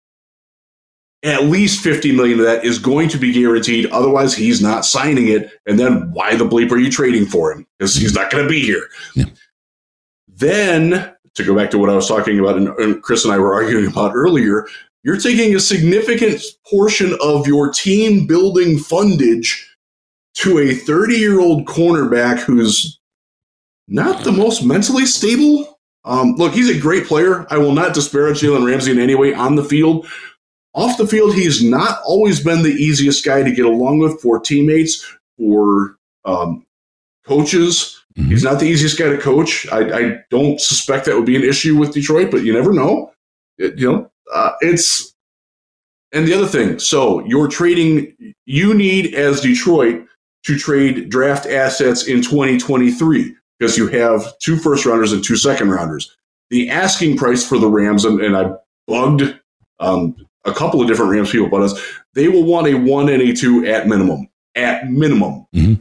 [1.23, 3.86] At least 50 million of that is going to be guaranteed.
[3.86, 5.51] Otherwise, he's not signing it.
[5.66, 7.66] And then why the bleep are you trading for him?
[7.78, 8.89] Because he's not going to be here.
[9.15, 9.24] Yeah.
[10.28, 13.39] Then, to go back to what I was talking about and, and Chris and I
[13.39, 14.66] were arguing about earlier,
[15.02, 19.65] you're taking a significant portion of your team building fundage
[20.35, 22.98] to a 30 year old cornerback who's
[23.89, 25.78] not the most mentally stable.
[26.05, 27.47] Um, look, he's a great player.
[27.51, 30.06] I will not disparage Jalen Ramsey in any way on the field.
[30.74, 34.40] Off the field, he's not always been the easiest guy to get along with for
[34.40, 35.05] teammates,
[35.39, 36.66] or um,
[37.27, 38.02] coaches.
[38.19, 38.28] Mhm.
[38.28, 39.66] He's not the easiest guy to coach.
[39.73, 43.12] I, I don't suspect that would be an issue with Detroit, but you never know.
[43.59, 45.15] It- you know, uh, it's
[46.12, 46.78] and the other thing.
[46.78, 48.35] So you're trading.
[48.47, 50.05] You need as Detroit
[50.44, 55.71] to trade draft assets in 2023 because you have two first rounders and two second
[55.71, 56.15] rounders.
[56.51, 58.53] The asking price for the Rams, and, and I
[58.87, 59.39] bugged
[59.81, 60.15] um,
[60.45, 61.81] a couple of different Rams people about us.
[62.15, 64.29] They will want a one and a two at minimum.
[64.55, 65.81] At minimum, Mhm.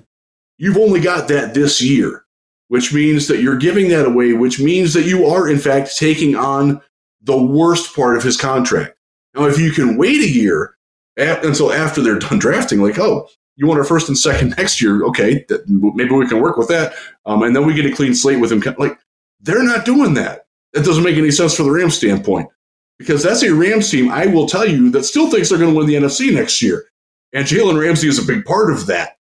[0.58, 2.26] you've only got that this year,
[2.70, 4.34] which means that you're giving that away.
[4.34, 6.82] Which means that you are in fact taking on
[7.22, 8.96] the worst part of his contract.
[9.36, 10.76] Now, if you can wait a year
[11.20, 13.28] a- until after they're done drafting, like oh.
[13.56, 15.04] You want our first and second next year?
[15.06, 16.94] Okay, that, maybe we can work with that,
[17.26, 18.62] um, and then we get a clean slate with him.
[18.78, 18.98] Like
[19.42, 20.48] they're not doing that.
[20.74, 22.50] That doesn't make any sense for the Rams standpoint
[22.98, 25.78] because that's a Rams team, I will tell you, that still thinks they're going to
[25.78, 26.86] win the NFC next year.
[27.34, 29.18] And Jalen Ramsey is a big part of that.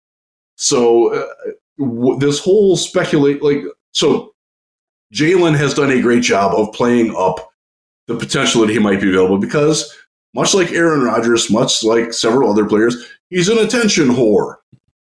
[0.56, 1.26] So uh,
[1.78, 4.34] w- this whole speculate, like, so
[5.14, 7.50] Jalen has done a great job of playing up
[8.06, 9.96] the potential that he might be available because,
[10.34, 14.56] much like Aaron Rodgers, much like several other players, he's an attention whore.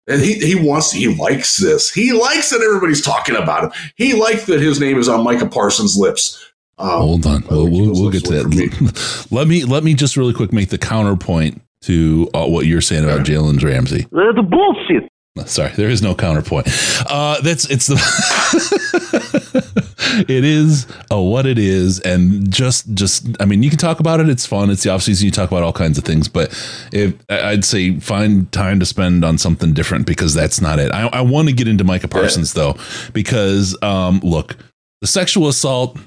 [0.09, 1.91] And he, he wants, he likes this.
[1.91, 3.73] He likes that everybody's talking about him.
[3.95, 6.45] He likes that his name is on Micah Parsons' lips.
[6.79, 8.67] Um, Hold on, we'll, we'll, we'll get to work for me.
[8.67, 9.27] that.
[9.31, 13.05] let me let me just really quick make the counterpoint to uh, what you're saying
[13.05, 14.07] about Jalen Ramsey.
[14.11, 15.09] That's bullshit.
[15.47, 16.67] Sorry, there is no counterpoint.
[17.09, 17.97] Uh, that's it's the
[20.29, 24.21] it is uh, what it is, and just just I mean, you can talk about
[24.21, 24.29] it.
[24.29, 24.71] It's fun.
[24.71, 25.25] It's the off season.
[25.27, 26.51] You talk about all kinds of things, but
[26.93, 30.93] if I'd say find time to spend on something different because that's not it.
[30.93, 32.77] I, I want to get into Micah Parsons though,
[33.13, 34.57] because um, look,
[35.01, 35.99] the sexual assault.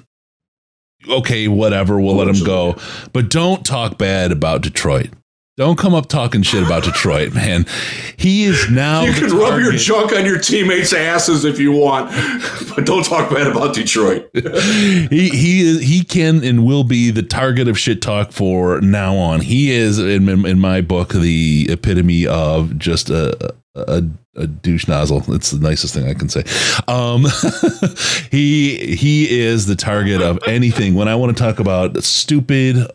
[1.08, 2.02] Okay, whatever.
[2.02, 2.76] We'll let him go,
[3.14, 5.10] but don't talk bad about Detroit.
[5.58, 7.66] Don't come up talking shit about Detroit, man.
[8.18, 9.04] He is now.
[9.04, 12.10] You can rub your junk on your teammates' asses if you want,
[12.76, 14.30] but don't talk bad about Detroit.
[14.34, 19.16] he he is he can and will be the target of shit talk for now
[19.16, 19.40] on.
[19.40, 24.04] He is in in my book the epitome of just a a,
[24.36, 25.24] a douche nozzle.
[25.34, 26.44] It's the nicest thing I can say.
[26.90, 27.26] Um,
[28.30, 30.96] he he is the target of anything.
[30.96, 32.86] When I want to talk about stupid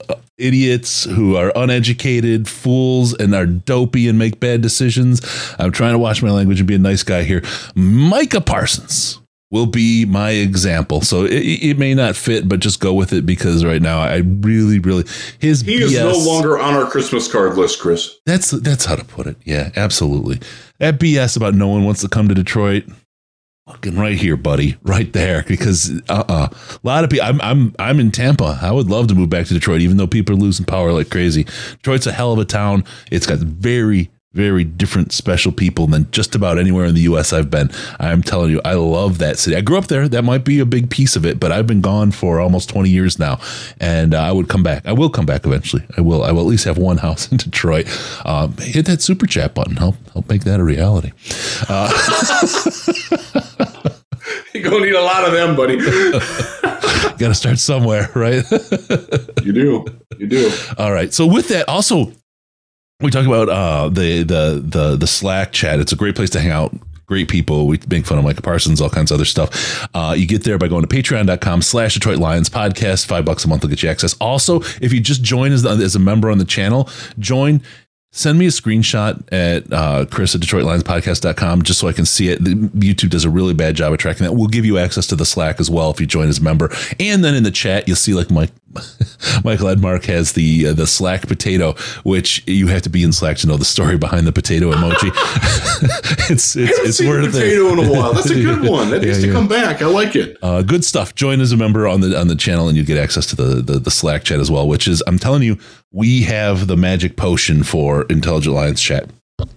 [0.41, 5.21] idiots who are uneducated fools and are dopey and make bad decisions,
[5.59, 7.43] I'm trying to watch my language and be a nice guy here.
[7.75, 11.01] Micah Parsons will be my example.
[11.01, 14.19] So it, it may not fit, but just go with it because right now I
[14.19, 15.05] really, really
[15.39, 18.19] his He is no longer on our Christmas card list, Chris.
[18.27, 19.37] that's that's how to put it.
[19.45, 20.41] Yeah, absolutely.
[20.79, 22.85] That BS about no one wants to come to Detroit.
[23.70, 25.44] Fucking right here, buddy, right there.
[25.47, 27.24] Because uh, uh a lot of people.
[27.24, 28.59] I'm I'm I'm in Tampa.
[28.60, 31.09] I would love to move back to Detroit, even though people are losing power like
[31.09, 31.44] crazy.
[31.44, 32.84] Detroit's a hell of a town.
[33.12, 37.51] It's got very very different special people than just about anywhere in the US I've
[37.51, 37.70] been.
[37.98, 39.56] I'm telling you, I love that city.
[39.56, 40.09] I grew up there.
[40.09, 42.88] That might be a big piece of it, but I've been gone for almost 20
[42.88, 43.40] years now.
[43.80, 44.86] And uh, I would come back.
[44.86, 45.84] I will come back eventually.
[45.97, 46.22] I will.
[46.22, 47.88] I will at least have one house in Detroit.
[48.24, 49.76] Um, hit that super chat button.
[49.76, 51.10] Help help make that a reality.
[54.61, 55.77] You're going to need a lot of them, buddy.
[57.19, 58.45] Got to start somewhere, right?
[59.43, 59.87] you do.
[60.19, 60.53] You do.
[60.77, 61.15] All right.
[61.15, 62.12] So with that, also
[63.01, 65.81] we talk about uh, the the the the Slack chat.
[65.81, 66.74] It's a great place to hang out.
[67.07, 67.66] Great people.
[67.66, 69.89] We make fun of Micah Parsons, all kinds of other stuff.
[69.95, 73.07] Uh, you get there by going to patreon.com slash Detroit Lions podcast.
[73.07, 74.15] Five bucks a month will get you access.
[74.20, 76.89] Also, if you just join as, as a member on the channel,
[77.19, 77.62] join.
[78.12, 82.43] Send me a screenshot at uh, Chris at DetroitLionsPodcast.com just so I can see it.
[82.43, 84.32] The, YouTube does a really bad job of tracking that.
[84.32, 86.70] We'll give you access to the Slack as well if you join as a member.
[86.99, 88.51] And then in the chat, you'll see like Mike,
[89.45, 93.37] Michael Edmark has the uh, the Slack potato, which you have to be in Slack
[93.39, 95.11] to know the story behind the potato emoji.
[96.31, 97.32] it's it's, haven't it's seen worth a it.
[97.32, 98.12] potato in a while.
[98.12, 98.91] That's a good one.
[98.91, 99.32] That Yeah, needs to yeah.
[99.32, 99.82] come back.
[99.82, 100.37] I like it.
[100.43, 101.15] Uh, good stuff.
[101.15, 103.62] Join as a member on the on the channel, and you get access to the,
[103.62, 104.66] the the Slack chat as well.
[104.69, 105.59] Which is, I'm telling you,
[105.93, 109.09] we have the magic potion for Intelligent Lions chat.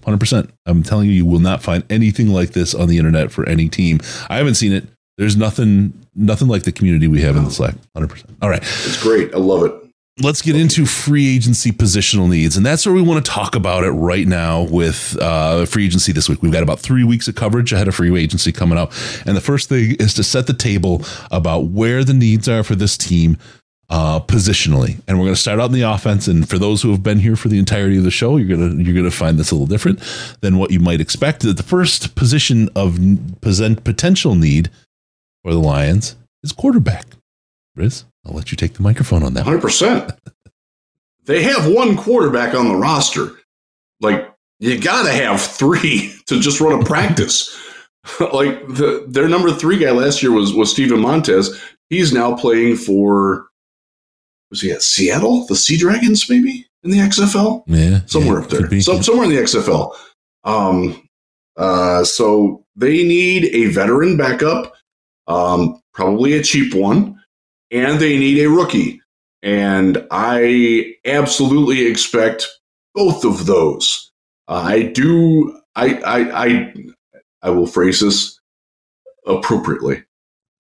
[0.04, 0.50] Hundred percent.
[0.66, 3.68] I'm telling you, you will not find anything like this on the internet for any
[3.68, 4.00] team.
[4.30, 4.88] I haven't seen it.
[5.18, 7.76] There's nothing nothing like the community we have in the Slack.
[7.94, 8.32] Hundred percent.
[8.42, 9.34] All right It's great.
[9.34, 9.74] I love it.
[10.22, 13.84] let's get into free agency positional needs and that's where we want to talk about
[13.84, 17.34] it right now with uh, free agency this week we've got about three weeks of
[17.34, 18.92] coverage ahead of free agency coming up
[19.26, 21.02] and the first thing is to set the table
[21.32, 23.38] about where the needs are for this team
[23.90, 26.92] uh, positionally and we're going to start out in the offense and for those who
[26.92, 29.38] have been here for the entirety of the show you're going to you're to find
[29.38, 30.02] this a little different
[30.42, 32.98] than what you might expect That the first position of
[33.42, 34.72] present potential need
[35.44, 37.06] for the lions is quarterback
[37.76, 40.18] Riz, I'll let you take the microphone on that 100%.
[41.26, 43.32] They have one quarterback on the roster.
[44.02, 47.58] Like, you got to have three to just run a practice.
[48.20, 51.60] like, the, their number three guy last year was, was Steven Montez.
[51.90, 53.48] He's now playing for,
[54.54, 55.48] was he at Seattle?
[55.48, 56.68] The Sea Dragons, maybe?
[56.84, 57.64] In the XFL?
[57.66, 58.82] Yeah, somewhere yeah, up there.
[58.82, 59.96] Some, somewhere in the XFL.
[60.44, 61.10] Um,
[61.58, 64.76] uh, so they need a veteran backup,
[65.26, 67.20] um, probably a cheap one,
[67.72, 69.02] and they need a rookie.
[69.42, 72.48] And I absolutely expect
[72.94, 74.12] both of those.
[74.48, 75.60] Uh, I do.
[75.76, 76.74] I, I I
[77.42, 78.40] I will phrase this
[79.26, 80.04] appropriately.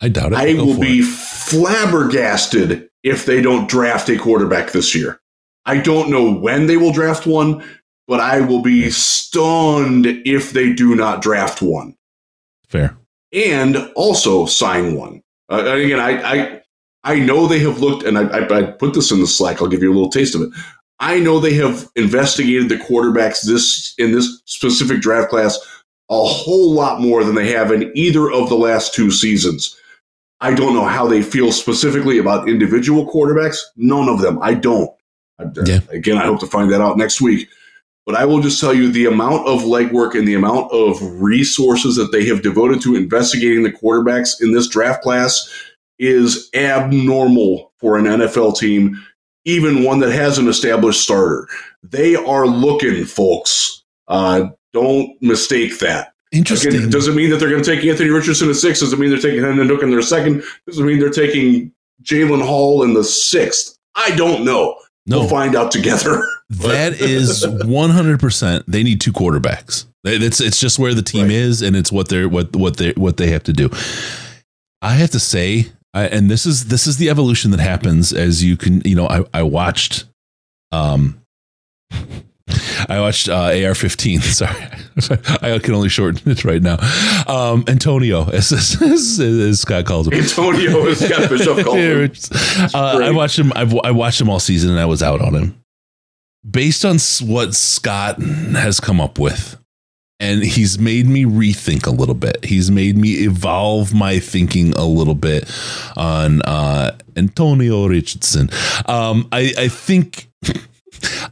[0.02, 0.38] I doubt it.
[0.40, 1.06] I Go will be it.
[1.06, 5.20] flabbergasted if they don't draft a quarterback this year.
[5.66, 7.64] I don't know when they will draft one,
[8.08, 11.96] but I will be stunned if they do not draft one
[12.68, 12.98] fair.
[13.32, 15.22] and also sign one.
[15.50, 16.62] Uh, again, I, I
[17.06, 19.62] I know they have looked, and I, I, I put this in the Slack.
[19.62, 20.50] I'll give you a little taste of it.
[21.00, 25.60] I know they have investigated the quarterbacks this in this specific draft class
[26.10, 29.76] a whole lot more than they have in either of the last two seasons.
[30.44, 33.60] I don't know how they feel specifically about individual quarterbacks.
[33.78, 34.40] None of them.
[34.42, 34.92] I don't.
[35.66, 35.80] Yeah.
[35.90, 37.48] Again, I hope to find that out next week.
[38.06, 41.96] But I will just tell you the amount of legwork and the amount of resources
[41.96, 45.50] that they have devoted to investigating the quarterbacks in this draft class
[45.98, 49.02] is abnormal for an NFL team,
[49.46, 51.48] even one that has an established starter.
[51.84, 53.86] They are looking, folks.
[54.10, 56.13] Uh, don't mistake that.
[56.34, 56.76] Interesting.
[56.76, 58.80] Again, doesn't mean that they're going to take Anthony Richardson at six.
[58.80, 60.44] Doesn't mean they're taking Hendon Hook in their second.
[60.68, 61.72] Doesn't mean they're taking
[62.04, 63.78] Jaren Hall in the sixth.
[63.96, 64.78] I don't know.
[65.06, 66.26] no, We'll find out together.
[66.50, 68.64] that is 100%.
[68.68, 69.86] They need two quarterbacks.
[70.06, 71.32] It's it's just where the team Right.
[71.32, 73.70] is and it's what they're what what they what they have to do.
[74.82, 78.44] I have to say I, and this is this is the evolution that happens as
[78.44, 80.04] you can, you know, I I watched
[80.74, 81.22] um
[82.90, 84.22] I watched uh, AR-15.
[85.02, 86.78] Sorry, I can only shorten it right now.
[87.28, 90.14] Um, Antonio, as, as, as, as Scott calls him.
[90.14, 92.12] Antonio is Scott Bishop called him.
[92.74, 93.52] Uh, I watched him.
[93.56, 95.64] I've, I watched him all season, and I was out on him.
[96.50, 96.98] Based on
[97.28, 99.58] what Scott has come up with,
[100.20, 102.46] and he's made me rethink a little bit.
[102.46, 105.50] He's made me evolve my thinking a little bit
[105.98, 108.50] on uh, Antonio Richardson.
[108.86, 110.30] Um, I, I think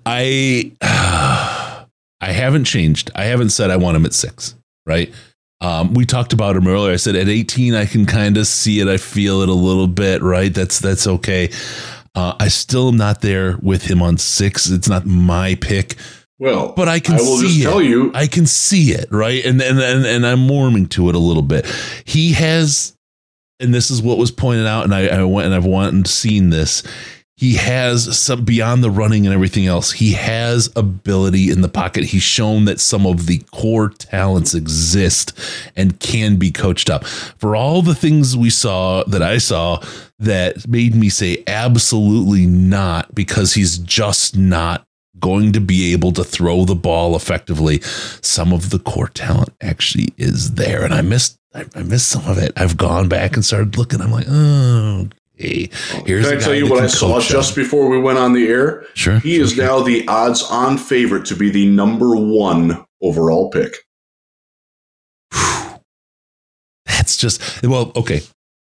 [0.05, 0.71] I
[2.21, 3.11] I haven't changed.
[3.15, 4.55] I haven't said I want him at six.
[4.85, 5.13] Right.
[5.61, 6.93] Um, we talked about him earlier.
[6.93, 8.87] I said at 18, I can kind of see it.
[8.87, 10.51] I feel it a little bit, right?
[10.53, 11.51] That's that's okay.
[12.15, 14.69] Uh, I still am not there with him on six.
[14.69, 15.95] It's not my pick,
[16.39, 17.63] Well, but I can I will see just it.
[17.63, 18.11] tell you.
[18.15, 19.45] I can see it, right?
[19.45, 21.65] And and and, and I'm warming to it a little bit.
[22.05, 22.97] He has,
[23.59, 26.07] and this is what was pointed out, and I, I went and I've went and
[26.07, 26.81] seen this.
[27.41, 29.93] He has some beyond the running and everything else.
[29.93, 32.03] He has ability in the pocket.
[32.03, 35.33] He's shown that some of the core talents exist
[35.75, 37.03] and can be coached up.
[37.03, 39.81] For all the things we saw that I saw
[40.19, 44.85] that made me say absolutely not because he's just not
[45.19, 47.81] going to be able to throw the ball effectively.
[48.21, 51.39] Some of the core talent actually is there, and I missed.
[51.53, 52.53] I, missed some of it.
[52.55, 53.99] I've gone back and started looking.
[53.99, 55.09] I'm like, oh,
[55.41, 55.69] okay.
[55.93, 58.47] Oh, here's Can I tell you what I saw just before we went on the
[58.47, 58.85] air?
[58.93, 59.65] Sure, He sure, is sure.
[59.65, 63.75] now the odds on favorite to be the number one overall pick.
[66.85, 68.21] That's just well, okay.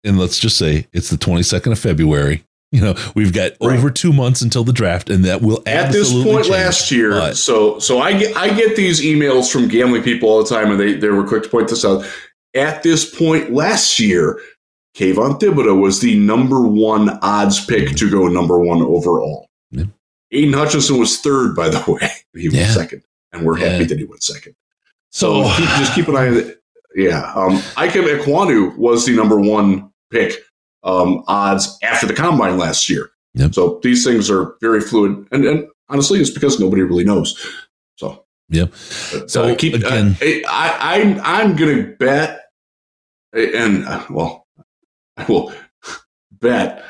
[0.04, 2.44] And let's just say it's the 22nd of February.
[2.72, 3.78] You know, we've got Right.
[3.78, 6.50] over two months until the draft, and that will At this point change.
[6.50, 10.44] last year, But- so so I get I get these emails from gambling people all
[10.44, 12.06] the time, and they they were quick to point this out.
[12.56, 14.40] At this point last year,
[15.00, 19.48] Kayvon Thibodeaux was the number one odds pick to go number one overall.
[19.72, 19.86] Yeah.
[20.32, 22.10] Aidan Hutchinson was third, by the way.
[22.36, 22.64] He Yeah.
[22.64, 23.70] went second, and we're Yeah.
[23.70, 24.56] happy that he went second.
[25.12, 26.62] So keep, just keep an eye on it.
[26.96, 27.32] Yeah.
[27.34, 30.34] Um, Ikem Ekwonu was the number one pick
[30.84, 33.10] um, odds after the combine last year.
[33.36, 33.54] Yep.
[33.54, 35.26] So these things are very fluid.
[35.32, 37.38] And, and honestly, it's because nobody really knows.
[37.98, 38.66] So, yeah.
[39.28, 42.50] So, uh, keep, again- uh, I, I'm, I'm going to bet,
[43.34, 44.48] and uh, well,
[45.20, 45.54] I will
[46.32, 46.84] bet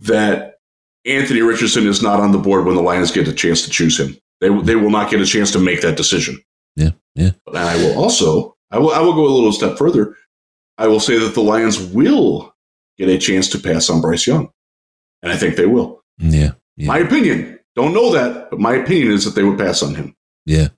[0.00, 0.58] that
[1.04, 3.98] Anthony Richardson is not on the board when the Lions get a chance to choose
[3.98, 4.16] him.
[4.40, 6.38] They, they will not get a chance to make that decision.
[6.76, 7.30] Yeah, yeah.
[7.46, 10.16] And I will also, I will, I will go a little step further.
[10.78, 12.54] I will say that the Lions will
[12.98, 14.50] get a chance to pass on Bryce Young,
[15.22, 16.02] and I think they will.
[16.18, 16.88] yeah, yeah.
[16.88, 17.58] My opinion.
[17.76, 20.14] Don't know that, but my opinion is that they would pass on him.
[20.46, 20.68] Yeah.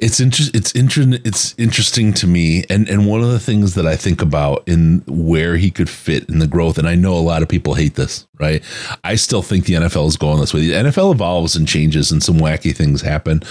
[0.00, 3.86] It's inter- it's inter- it's interesting to me and and one of the things that
[3.86, 7.20] I think about in where he could fit in the growth and I know a
[7.20, 8.62] lot of people hate this, right?
[9.04, 10.66] I still think the NFL is going this way.
[10.66, 13.42] The NFL evolves and changes and some wacky things happen.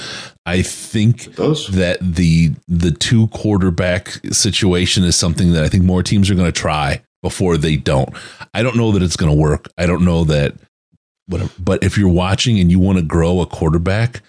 [0.46, 1.36] I think
[1.74, 6.52] that the the two quarterback situation is something that I think more teams are going
[6.52, 8.10] to try before they don't.
[8.54, 9.68] I don't know that it's going to work.
[9.78, 10.56] I don't know that
[11.28, 11.52] whatever.
[11.60, 14.22] But if you're watching and you want to grow a quarterback,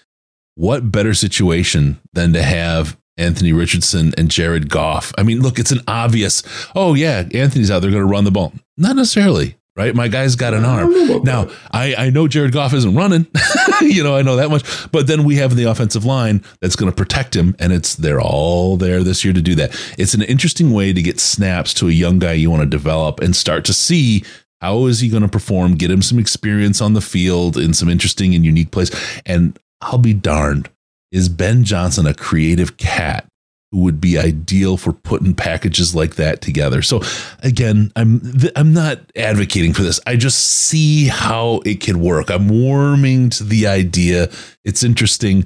[0.59, 5.13] what better situation than to have Anthony Richardson and Jared Goff?
[5.17, 6.43] I mean, look, it's an obvious,
[6.75, 8.51] oh yeah, Anthony's out there going to run the ball.
[8.75, 9.55] Not necessarily.
[9.77, 9.95] right?
[9.95, 10.93] My guy's got an arm.
[10.93, 11.49] about Now.
[11.71, 13.25] I, I know Jared Goff isn't running,
[13.81, 16.91] you know, I know that much, but then we have the offensive line that's going
[16.91, 19.69] to protect him, and it's they're all there this year to do that.
[19.97, 23.21] It's an interesting way to get snaps to a young guy you want to develop
[23.21, 24.25] and start to see
[24.59, 27.87] how is he going to perform, get him some experience on the field in some
[27.87, 28.91] interesting and unique place.
[29.25, 30.69] And I'll be darned,
[31.11, 33.25] is Ben Johnson a creative cat?
[33.71, 36.81] Who would be ideal for putting packages like that together?
[36.81, 37.01] So,
[37.43, 38.19] again, I'm
[38.55, 39.99] I'm not advocating for this.
[40.07, 42.31] I just see how it could work.
[42.31, 44.31] I'm warming to the idea.
[44.65, 45.45] It's interesting,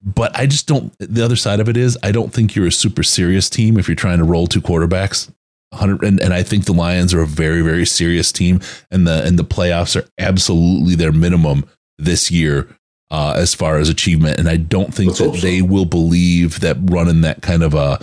[0.00, 0.94] but I just don't.
[1.00, 3.88] The other side of it is, I don't think you're a super serious team if
[3.88, 5.28] you're trying to roll two quarterbacks.
[5.70, 8.60] 100 and, and I think the Lions are a very very serious team,
[8.92, 11.64] and the and the playoffs are absolutely their minimum
[11.98, 12.68] this year
[13.14, 14.38] uh, as far as achievement.
[14.40, 15.40] And I don't think Let's that so.
[15.40, 17.98] they will believe that running that kind of a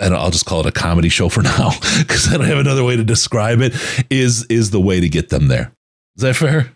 [0.00, 2.84] and I'll just call it a comedy show for now because I don't have another
[2.84, 3.72] way to describe it.
[4.10, 5.72] Is is the way to get them there?
[6.16, 6.70] Is that fair?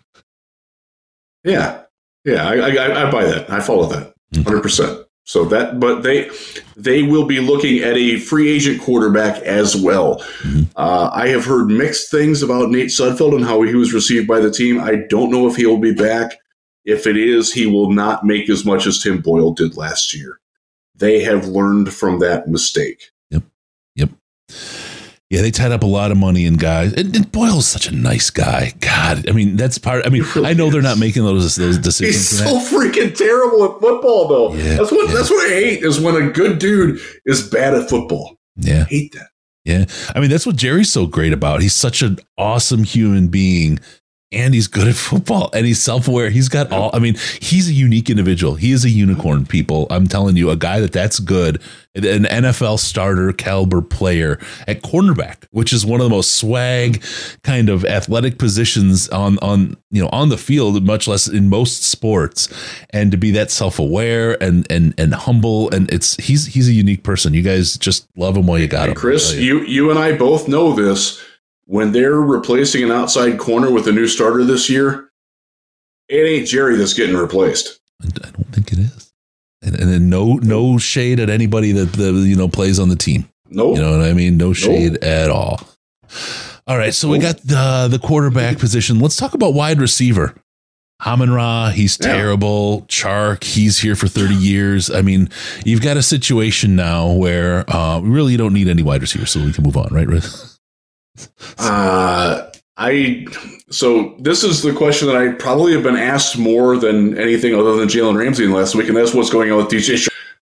[1.43, 1.83] Yeah,
[2.25, 3.49] yeah, I, I, I buy that.
[3.49, 4.43] I follow that, Okay.
[4.43, 5.05] hundred percent.
[5.23, 6.29] So that, but they
[6.75, 10.19] they will be looking at a free agent quarterback as well.
[10.41, 10.67] Mhm.
[10.75, 14.39] Uh, I have heard mixed things about Nate Sudfeld and how he was received by
[14.39, 14.79] the team.
[14.81, 16.37] I don't know if he will be back.
[16.85, 20.39] If it is, he will not make as much as Tim Boyle did last year.
[20.95, 23.11] They have learned from that mistake.
[23.31, 23.43] Yep.
[23.95, 24.09] Yep.
[25.29, 26.91] Yeah, they tied up a lot of money in guys.
[26.93, 28.73] And, and Boyle's such a nice guy.
[28.79, 30.05] God, I mean, that's part.
[30.05, 32.31] I mean, really I know they're not making those those decisions.
[32.31, 34.53] He's so freaking terrible at football, though.
[34.55, 35.15] Yeah, that's what yeah.
[35.15, 38.37] that's what I hate is when a good dude is bad at football.
[38.55, 39.29] Yeah, I hate that.
[39.65, 39.85] yeah.
[40.15, 41.61] I mean, that's what Jerry's so great about.
[41.61, 43.79] He's such an awesome human being.
[44.31, 46.29] And he's good at football and he's self aware.
[46.29, 48.53] He's got all, I mean, he's a unique individual.
[48.55, 49.87] He is a unicorn, people.
[49.89, 51.59] I'm telling you, a guy that that's good,
[51.95, 54.37] an NFL starter caliber player
[54.67, 57.03] at cornerback, which is one of the most swag
[57.43, 61.83] kind of athletic positions on, on, you know, on the field, much less in most
[61.83, 62.47] sports.
[62.91, 65.73] And to be that self aware and, and, and humble.
[65.73, 67.33] And it's, he's, he's a unique person.
[67.33, 68.95] You guys just love him while you got Hey, him.
[68.95, 69.61] Chris, you.
[69.61, 71.19] you you and I both know this.
[71.69, 75.11] When they're replacing an outside corner with a new starter this year,
[76.07, 77.79] it ain't Jerry that's getting replaced.
[78.03, 79.11] I don't think it is.
[79.61, 82.95] And, and then no no shade at anybody that the you know plays on the
[82.95, 83.29] team.
[83.51, 83.75] Nope.
[83.75, 84.35] You know what I mean?
[84.35, 85.61] No shade at all.
[86.65, 88.99] All right, so we got the the quarterback position.
[88.99, 90.33] Let's talk about wide receiver.
[91.05, 92.13] Amon-Ra, he's Yeah.
[92.13, 92.81] terrible.
[92.89, 94.89] Chark, he's here for 30 years.
[94.89, 95.29] I mean,
[95.65, 99.39] you've got a situation now where uh, really you don't need any wide receivers, so
[99.39, 100.55] we can move on, right, Riz?
[101.57, 103.25] Uh, I
[103.69, 107.75] so this is the question that I probably have been asked more than anything other
[107.75, 109.95] than Jalen Ramsey in the last week, and that's what's going on with DJ.
[109.95, 110.07] Chark.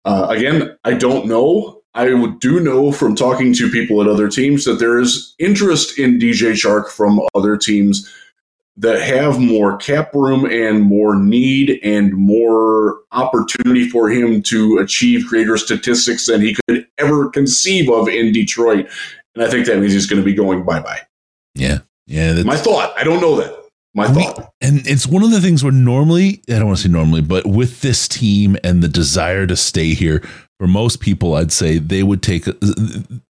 [0.06, 1.82] Uh, again, I don't know.
[1.94, 2.06] I
[2.40, 6.54] do know from talking to people at other teams that there is interest in DJ
[6.54, 8.10] Chark from other teams
[8.78, 15.28] that have more cap room and more need and more opportunity for him to achieve
[15.28, 18.88] greater statistics than he could ever conceive of in Detroit.
[19.36, 21.02] And I think that means he's going to be going bye bye.
[21.56, 21.80] Yeah.
[22.08, 22.34] Yeah.
[22.34, 22.94] That's, My thought.
[22.98, 23.58] I don't know that.
[23.94, 24.54] My thought.
[24.62, 27.46] And it's one of the things where normally, I don't want to say normally, but
[27.46, 30.24] with this team and the desire to stay here,
[30.60, 32.46] for most people, I'd say they would take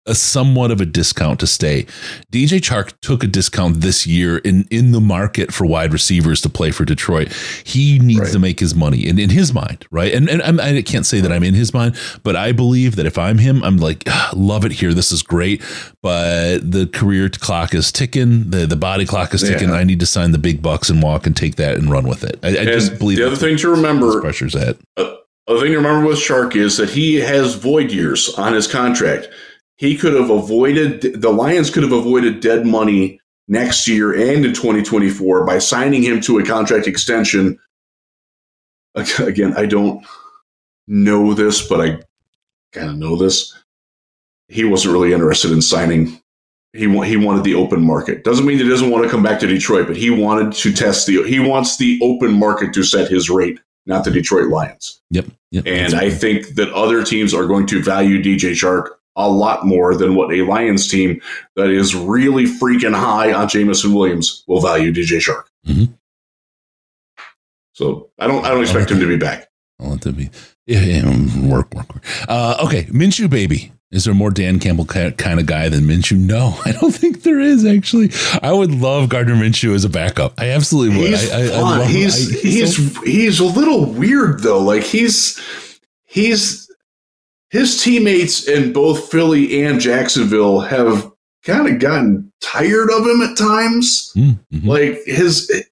[0.06, 1.84] a, a somewhat of a discount to stay.
[2.32, 6.50] DJ Chark took a discount this year in, in the market for wide receivers to
[6.50, 7.32] play for Detroit.
[7.64, 8.32] He needs Right.
[8.32, 10.14] to make his money in, in his mind, right?
[10.14, 13.06] And, and I'm, I can't say that I'm in his mind, but I believe that
[13.06, 14.94] if I'm him, I'm like, "Ah, love it here.
[14.94, 15.62] This is great.
[16.02, 18.50] But the career clock is ticking.
[18.50, 19.70] The, the body clock is ticking.
[19.70, 19.76] Yeah.
[19.76, 22.24] I need to sign the big bucks and walk and take that and run with
[22.24, 22.40] it.
[22.44, 24.78] I, I just believe the other thing to remember, pressure's at.
[24.98, 29.28] other thing to remember with Chark is that he has void years on his contract.
[29.78, 34.54] He could have avoided the Lions could have avoided dead money next year and in
[34.54, 37.60] 2024 by signing him to a contract extension.
[39.20, 40.06] Again, I don't
[40.88, 42.00] know this, but I
[42.72, 43.54] kind of know this.
[44.48, 46.20] He wasn't really interested in signing.
[46.74, 48.24] He wa- he wanted the open market.
[48.24, 51.08] Doesn't mean he doesn't want to come back to Detroit, but he wanted to test
[51.08, 51.24] the.
[51.24, 55.02] He wants the open market to set his rate, not the Detroit Lions.
[55.12, 55.26] Yep.
[55.52, 59.66] yep And I think that other teams are going to value DJ Shark a lot
[59.66, 61.22] more than what a Lions team
[61.56, 65.44] that is really freaking high on Jameson Williams will value DJ Chark.
[65.68, 65.94] Mhm.
[67.74, 69.50] So I don't I don't expect him to be back.
[69.80, 70.30] I'll let that be.
[70.66, 72.04] Yeah, yeah, mm, work, work, work.
[72.30, 73.72] Uh, okay, Minshew baby.
[73.92, 76.18] Is there more Dan Campbell kind of guy than Minshew?
[76.18, 77.66] No, I don't think there is.
[77.66, 78.12] Actually,
[78.42, 80.34] I would love Gardner Minshew as a backup.
[80.40, 81.08] I absolutely would.
[81.10, 84.60] He's I, I, I he's I- he's so- he's a little weird though.
[84.60, 85.40] Like he's
[86.06, 86.63] he's
[87.54, 91.10] his teammates in both Philly and Jacksonville have
[91.44, 94.12] kind of gotten tired of him at times.
[94.16, 94.68] Mm-hmm.
[94.68, 95.64] Like his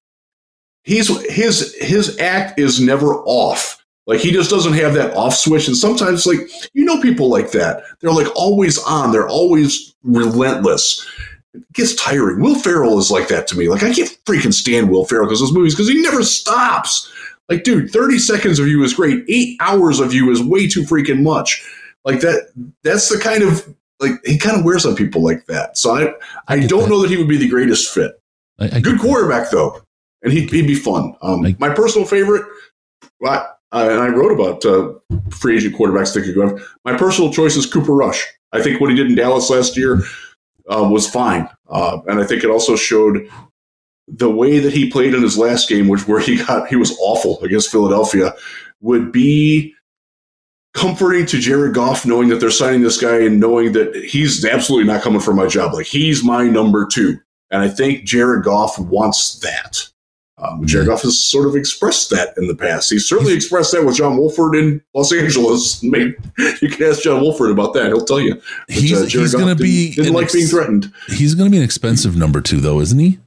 [0.84, 3.84] he's his his act is never off.
[4.06, 5.66] Like he just doesn't have that off switch.
[5.66, 6.38] And sometimes, like
[6.72, 7.82] you know, people like that.
[8.00, 9.10] They're like always on.
[9.10, 11.04] They're always relentless.
[11.52, 12.40] It gets tiring.
[12.40, 13.68] Will Ferrell is like that to me.
[13.68, 17.12] Like I can't freaking stand Will Ferrell because those movies because he never stops.
[17.52, 19.24] Like, dude, thirty seconds of you is great.
[19.28, 21.62] Eight hours of you is way too freaking much.
[22.06, 22.50] Like that.
[22.82, 25.76] That's the kind of like he kind of wears on people like that.
[25.76, 26.14] So I
[26.48, 26.88] I, get don't that.
[26.88, 28.12] know that he would be the greatest fit.
[28.58, 29.00] I, I Good that.
[29.02, 29.82] quarterback though,
[30.22, 31.14] and he'd, he'd be fun.
[31.20, 32.46] Um, my personal favorite,
[33.20, 34.94] well, I, and I wrote about uh,
[35.30, 36.58] free agent quarterbacks that could go.
[36.86, 38.26] My personal choice is Cooper Rush.
[38.52, 40.02] I think what he did in Dallas last year
[40.68, 43.28] uh, was fine, uh, and I think it also showed
[44.14, 46.96] the way that he played in his last game, which where he got he was
[47.00, 48.34] awful against Philadelphia,
[48.80, 49.74] would be
[50.74, 54.86] comforting to Jared Goff knowing that they're signing this guy and knowing that he's absolutely
[54.90, 55.72] not coming for my job.
[55.74, 57.18] Like he's my number two.
[57.50, 59.88] And I think Jared Goff wants that.
[60.38, 62.90] Um, Jared Goff has sort of expressed that in the past.
[62.90, 65.82] He certainly expressed that with John Wolford in Los Angeles.
[65.84, 66.16] Mean,
[66.60, 68.34] you can ask John Wolford about that; he'll tell you.
[68.66, 70.90] But, He's, uh, he's going to didn't- be didn't like ex- being threatened.
[71.08, 73.18] He's going to be an expensive number two, though, isn't he?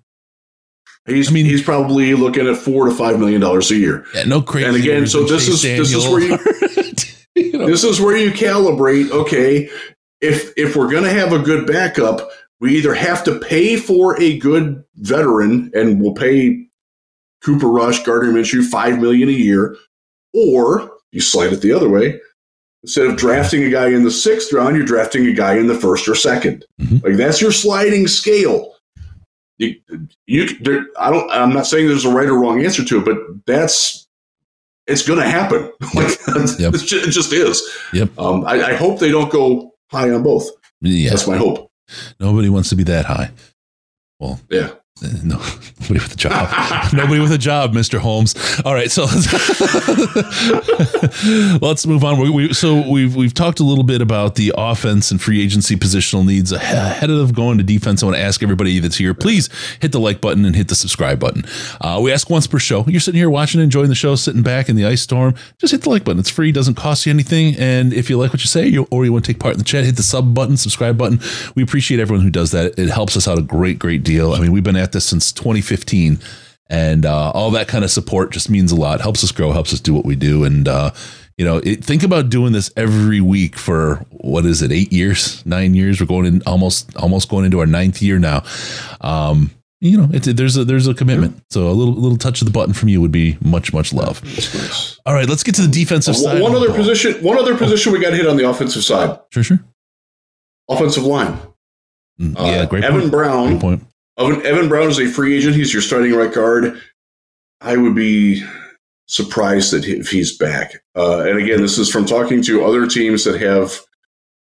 [1.05, 4.05] He's I mean- he's probably looking at four to five million dollars a year.
[4.15, 4.67] Yeah, no crazy.
[4.67, 6.37] And again, so this is- this is where you-
[7.35, 9.11] you know, This is where you calibrate.
[9.11, 9.69] Okay,
[10.21, 12.29] if if we're going to have a good backup,
[12.59, 16.67] we either have to pay for a good veteran, and we'll pay
[17.43, 19.75] Cooper Rush, Gardner Minshew five million a year,
[20.33, 22.19] or you slide it the other way.
[22.83, 25.73] Instead of drafting a guy in the sixth round, you're drafting a guy in the
[25.75, 27.03] first or 2nd Mhm.
[27.03, 28.74] Like that's your sliding scale.
[29.57, 29.75] You,
[30.25, 31.29] you, there, I don't.
[31.31, 34.07] I'm not saying there's a right or wrong answer to it, but that's
[34.87, 35.71] it's going to happen.
[35.95, 36.17] like
[36.59, 36.73] Yep.
[36.73, 37.61] it's ju- it just is.
[37.93, 38.19] Yep.
[38.19, 40.47] Um, I, I hope they don't go high on both.
[40.81, 41.71] yeah, That's my hope.
[42.19, 43.31] nobody wants to be that high.
[44.19, 44.71] Well, Yeah.
[45.03, 45.37] Uh, no,
[45.81, 46.91] nobody with a job.
[46.93, 47.99] nobody with a job, Mr.
[47.99, 48.33] Holmes.
[48.63, 49.03] All right, so
[51.61, 52.17] let's, move on.
[52.17, 55.75] We, we, so we've we've talked a little bit about the offense and free agency
[55.75, 58.03] positional needs ahead of going to defense.
[58.03, 59.49] I want to ask everybody that's here, please
[59.81, 61.43] hit the like button and hit the subscribe button.
[61.81, 62.85] Uh, we ask once per show.
[62.87, 65.35] You're sitting here watching, enjoying the show, sitting back in the ice storm.
[65.57, 66.19] Just hit the like button.
[66.19, 67.55] It's free, doesn't cost you anything.
[67.57, 69.57] And if you like what you say, you, or you want to take part in
[69.57, 71.19] the chat, hit the sub button, subscribe button.
[71.53, 72.79] We appreciate everyone who does that.
[72.79, 74.31] It helps us out a great, great deal.
[74.31, 76.19] I mean, we've been at this since 2015
[76.69, 79.73] and uh, all that kind of support just means a lot helps us grow helps
[79.73, 80.91] us do what we do and uh,
[81.37, 85.45] you know it, think about doing this every week for what is it eight years
[85.45, 88.43] nine years we're going in almost almost going into our ninth year now
[89.01, 89.51] um,
[89.81, 92.51] you know it, there's a there's a commitment so a little little touch of the
[92.53, 94.99] button from you would be much much love nice.
[95.05, 97.13] all right let's get to the defensive side one other position.
[97.23, 99.19] One other position we got hit on the offensive side.
[99.31, 99.59] sure sure
[100.67, 101.37] Offensive line.
[102.19, 103.11] Mm, Uh, yeah great Evan point.
[103.11, 103.47] Brown.
[103.49, 103.83] great point
[104.17, 105.55] Evan, Evan Brown is a free agent.
[105.55, 106.79] He's your starting right guard.
[107.61, 108.43] I would be
[109.07, 110.81] surprised that if he's back.
[110.95, 113.79] Uh, and again, this is from talking to other teams that have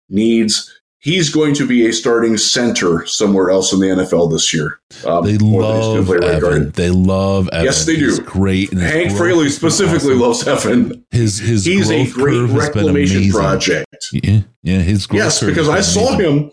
[0.09, 0.69] needs.
[0.99, 4.79] He's going to be a starting center somewhere else in the NFL this year.
[5.05, 6.39] Um, they more than he's gonna love right Evan.
[6.39, 6.73] guard.
[6.75, 7.65] They love Evan.
[7.65, 8.05] Yes, they do.
[8.05, 8.71] He's great.
[8.71, 10.19] And Hank Fraley specifically awesome.
[10.19, 11.05] loves Evan.
[11.11, 13.31] his his He's a growth great curve has been reclamation amazing.
[13.33, 14.05] project.
[14.13, 16.37] Yeah, yeah, his growth Yes, because I been saw amazing.
[16.43, 16.51] him.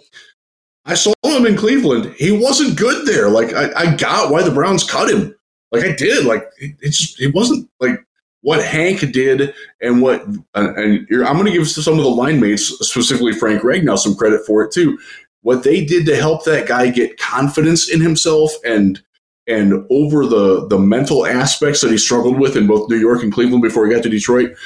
[0.90, 2.12] I saw him in Cleveland.
[2.18, 3.28] He wasn't good there.
[3.28, 5.34] Like I, I got why the Browns cut him.
[5.70, 6.26] Like I did.
[6.26, 8.04] Like it, it just it wasn't like
[8.42, 12.76] what Hank did and what and, I'm going to give some of the line mates,
[12.86, 14.98] specifically Frank Ragnow, some credit for it too.
[15.42, 19.00] What they did to help that guy get confidence in himself and
[19.46, 23.32] and over the the mental aspects that he struggled with in both New York and
[23.32, 24.56] Cleveland before he got to Detroit.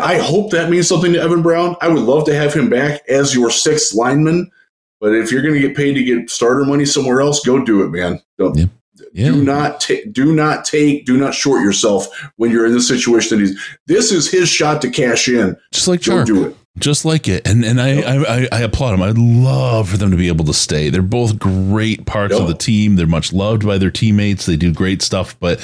[0.00, 1.76] I hope that means something to Evan Brown.
[1.82, 4.50] I would love to have him back as your sixth lineman.
[5.02, 7.82] But if you're going to get paid to get starter money somewhere else, go do
[7.82, 8.22] it, man.
[8.38, 8.66] Don't, Yeah.
[9.12, 9.32] Yeah.
[9.32, 10.12] Do not take.
[10.12, 11.06] Do not take.
[11.06, 12.06] Do not short yourself
[12.36, 13.38] when you're in this situation.
[13.38, 13.60] That he's.
[13.86, 15.56] This is his shot to cash in.
[15.72, 16.56] just like Go do it.
[16.78, 17.46] Just like it.
[17.46, 19.02] And and I, I I- I applaud them.
[19.02, 20.88] I'd love for them to be able to stay.
[20.90, 22.40] They're both great parts Yep.
[22.42, 22.96] of the team.
[22.96, 24.46] They're much loved by their teammates.
[24.46, 25.38] They do great stuff.
[25.38, 25.60] But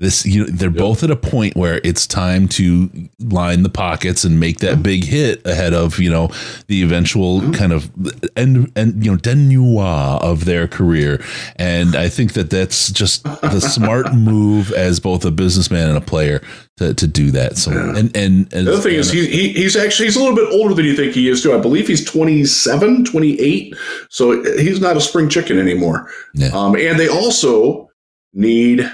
[0.00, 2.90] this, you know, they're both at a point where it's time to
[3.20, 6.28] line the pockets and make that big hit ahead of you know
[6.66, 7.90] the eventual kind of
[8.36, 11.22] end and you know denouement of their career.
[11.56, 16.00] And I think that that's just the smart move as both a businessman and a
[16.02, 16.42] player
[16.78, 17.56] to, to do that.
[17.56, 20.48] So and and The other thing is he, he he's actually he's a little bit
[20.52, 21.54] older than you think he is too.
[21.54, 23.74] I believe he's 27, 28.
[24.08, 26.10] So he's not a spring chicken anymore.
[26.34, 26.48] Yeah.
[26.48, 27.90] Um, and they also
[28.32, 28.90] need.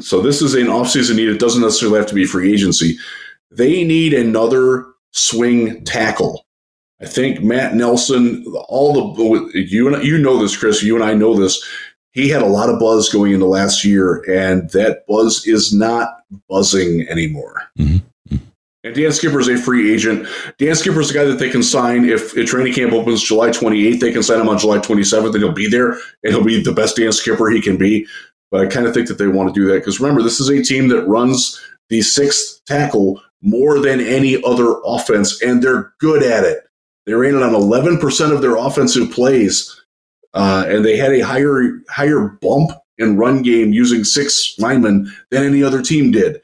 [0.00, 1.28] So this is an offseason need.
[1.28, 2.96] It doesn't necessarily have to be free agency.
[3.50, 6.46] They need another swing tackle.
[7.00, 10.82] I think Matt Nelson, all the you and you know this, Chris.
[10.82, 11.62] You and I know this.
[12.12, 16.15] He had a lot of buzz going into last year, and that buzz is not
[16.48, 17.62] buzzing anymore.
[17.78, 18.36] Mm-hmm.
[18.86, 20.28] And Dan Skipper is a free agent.
[20.58, 23.48] Dan Skipper is the guy that they can sign if, if training camp opens July
[23.48, 23.98] 28th.
[23.98, 25.92] They can sign him on July 27th, and he'll be there,
[26.22, 28.06] and he'll be the best Dan Skipper he can be.
[28.52, 30.48] But I kind of think that they want to do that because remember, this is
[30.48, 36.22] a team that runs the sixth tackle more than any other offense, and they're good
[36.22, 36.62] at it.
[37.06, 39.84] They ran it on 11% of their offensive plays,
[40.32, 45.44] uh, and they had a higher higher bump in run game using six linemen than
[45.44, 46.40] any other team did.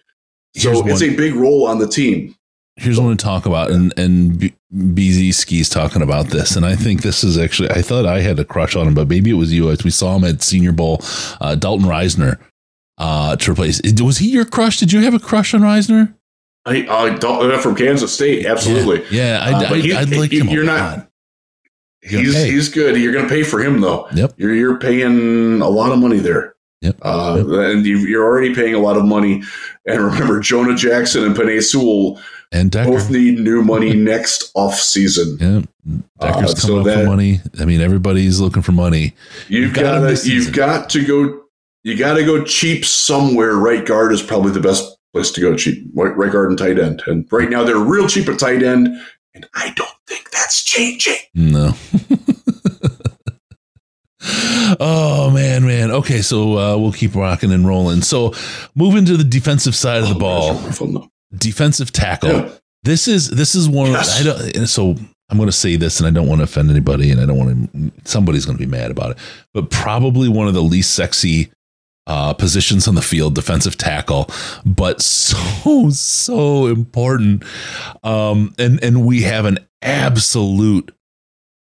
[0.56, 2.34] So it's a big role on the team.
[2.76, 6.64] Here's what I want to talk about, and and BZ Ski's talking about this, and
[6.64, 7.70] I think this is actually.
[7.70, 9.70] I thought I had a crush on him, but maybe it was you.
[9.70, 11.00] As we saw him at Senior Bowl,
[11.40, 12.38] uh, Dalton Risner
[12.98, 13.80] uh, to replace.
[14.00, 14.78] Was he your crush?
[14.78, 16.14] Did you have a crush on Risner?
[16.64, 19.04] I, I Dalton from Kansas State, absolutely.
[19.14, 20.48] Yeah, yeah I, uh, I, he, I, like him.
[20.48, 21.08] You're not.
[22.02, 22.96] He's he's good.
[22.96, 24.08] You're going to pay for him though.
[24.14, 24.34] Yep.
[24.36, 26.54] You're you're paying a lot of money there.
[26.80, 26.96] Yep.
[27.00, 27.46] Uh, yep.
[27.46, 29.42] And you, are already paying a lot of money.
[29.86, 32.20] And remember, Jonah Jackson and Penei Sewell
[32.50, 32.90] and Decker.
[32.90, 35.38] both need new money next off season.
[35.40, 37.40] Yeah, Decker's uh, so coming that, for money.
[37.60, 39.14] I mean, everybody's looking for money.
[39.48, 41.44] You've, got to you've got to go.
[41.84, 43.54] You got to go cheap somewhere.
[43.54, 45.84] Right guard is probably the best place to go cheap.
[45.94, 47.02] Right, right guard and tight end.
[47.06, 48.88] And right now they're real cheap at tight end,
[49.34, 51.16] and I don't think that's changing.
[51.34, 51.72] No.
[54.80, 55.90] oh man, man.
[55.90, 58.02] Okay, so uh, we'll keep rocking and rolling.
[58.02, 58.34] So
[58.74, 62.30] moving to the defensive side of the oh, ball, defensive tackle.
[62.30, 62.50] Yeah.
[62.84, 63.92] This is this is one.
[63.92, 64.20] Yes.
[64.20, 64.66] Of, I don't.
[64.66, 64.96] So
[65.30, 67.38] I'm going to say this, and I don't want to offend anybody, and I don't
[67.38, 67.92] want to.
[68.04, 69.18] Somebody's going to be mad about it,
[69.54, 71.50] but probably one of the least sexy
[72.06, 74.28] uh, positions on the field, defensive tackle,
[74.64, 77.44] but so so important.
[78.02, 80.94] Um, and and we have an absolute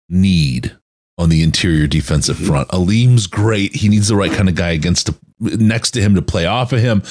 [0.10, 0.76] need
[1.18, 2.48] on the interior defensive mm-hmm.
[2.48, 2.74] front.
[2.74, 3.76] Alim's great.
[3.76, 6.74] He needs the right kind of guy against to, next to him to play off
[6.74, 7.03] of him.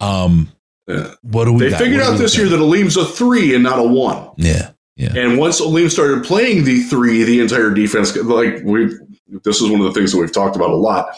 [0.00, 0.52] Um,
[0.86, 1.14] yeah.
[1.22, 1.64] What do we?
[1.64, 1.80] They got?
[1.80, 4.30] figured out this year that Alim's a three and not a one.
[4.36, 5.16] Yeah, yeah.
[5.16, 8.94] And once Alim started playing the three, the entire defense, like we,
[9.42, 11.08] this is one of the things that we've talked about a lot,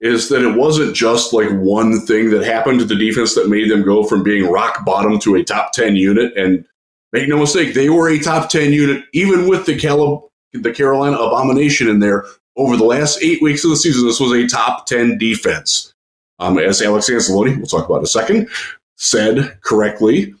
[0.00, 3.70] is that it wasn't just like one thing that happened to the defense that made
[3.70, 6.36] them go from being rock bottom to a top ten unit.
[6.36, 6.64] And
[7.12, 10.24] make no mistake, they were a top ten unit even with the Caleb
[10.62, 12.24] the Carolina abomination in there
[12.56, 14.06] over the last eight weeks of the season.
[14.06, 15.92] This was a top 10 defense.
[16.38, 18.48] Um, as Alex Anzalone, we'll talk about in a second,
[18.96, 20.34] said correctly,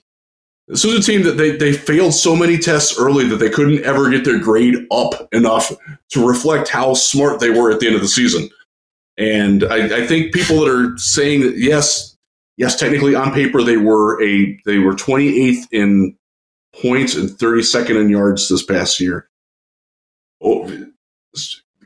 [0.66, 3.84] this was a team that they, they failed so many tests early that they couldn't
[3.84, 5.70] ever get their grade up enough
[6.10, 8.48] to reflect how smart they were at the end of the season.
[9.16, 12.16] And I, I think people that are saying that yes,
[12.56, 16.16] yes, technically on paper they were a they were 28th in
[16.82, 19.28] points and 32nd in yards this past year
[20.44, 20.86] oh,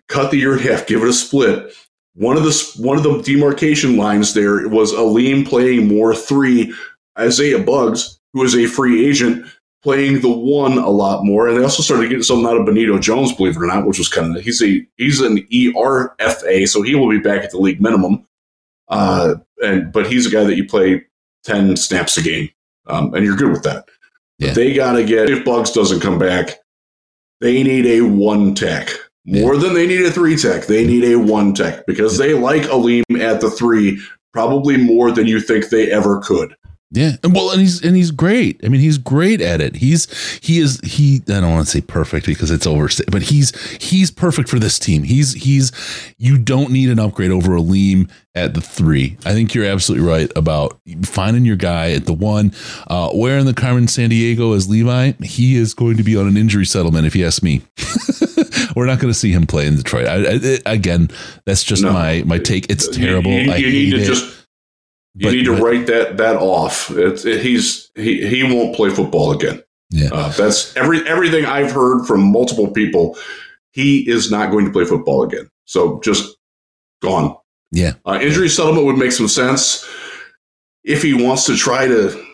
[0.09, 1.73] cut the year in half, give it a split.
[2.15, 6.75] One of the one of the demarcation lines there was Alim playing more three,
[7.19, 9.47] Isaiah Buggs, who is a free agent,
[9.83, 12.99] playing the one a lot more, and they also started getting something out of Benito
[12.99, 16.83] Jones, believe it or not, which was kind of he's a he's an ERFA, so
[16.83, 18.27] he will be back at the league minimum.
[18.89, 21.05] Uh, and but he's a guy that you play
[21.45, 22.51] ten snaps a game,
[22.87, 23.89] um, and you're good with that.
[24.39, 24.53] Yeah.
[24.53, 26.59] They got to get if Buggs doesn't come back,
[27.41, 28.91] they need a one tech
[29.27, 29.61] more yeah.
[29.61, 30.67] than they need a three tech.
[30.67, 34.01] They need a one tech because they like Alim at the three
[34.33, 36.55] probably more than you think they ever could.
[36.90, 37.16] Yeah.
[37.23, 38.60] Well, and he's and he's great.
[38.65, 39.77] I mean, he's great at it.
[39.77, 40.06] He's
[40.39, 44.10] he is he I don't want to say perfect because it's overstated, but he's he's
[44.10, 45.02] perfect for this team.
[45.02, 45.70] He's he's
[46.16, 49.19] you don't need an upgrade over Alim at the three.
[49.27, 52.52] I think you're absolutely right about finding your guy at the one.
[52.86, 55.12] Uh, where in the Carmen Sandiego is Levi?
[55.23, 57.60] He is going to be on an injury settlement if you ask me.
[58.77, 60.06] We're not going to see him play in Detroit.
[60.06, 61.10] I, I, again,
[61.44, 61.93] that's just no.
[61.93, 62.70] my my take.
[62.70, 63.31] It's terrible.
[63.31, 64.06] You, you, you need to it.
[64.06, 64.38] just
[65.19, 66.90] you but, need to but, write that that off.
[66.90, 69.61] It, it, he's he he won't play football again.
[69.90, 73.19] Yeah, uh, that's every everything I've heard from multiple people.
[73.73, 75.51] He is not going to play football again.
[75.65, 76.36] So just
[77.03, 77.36] gone.
[77.73, 79.85] Yeah, uh, injury settlement would make some sense
[80.85, 82.24] if he wants to try to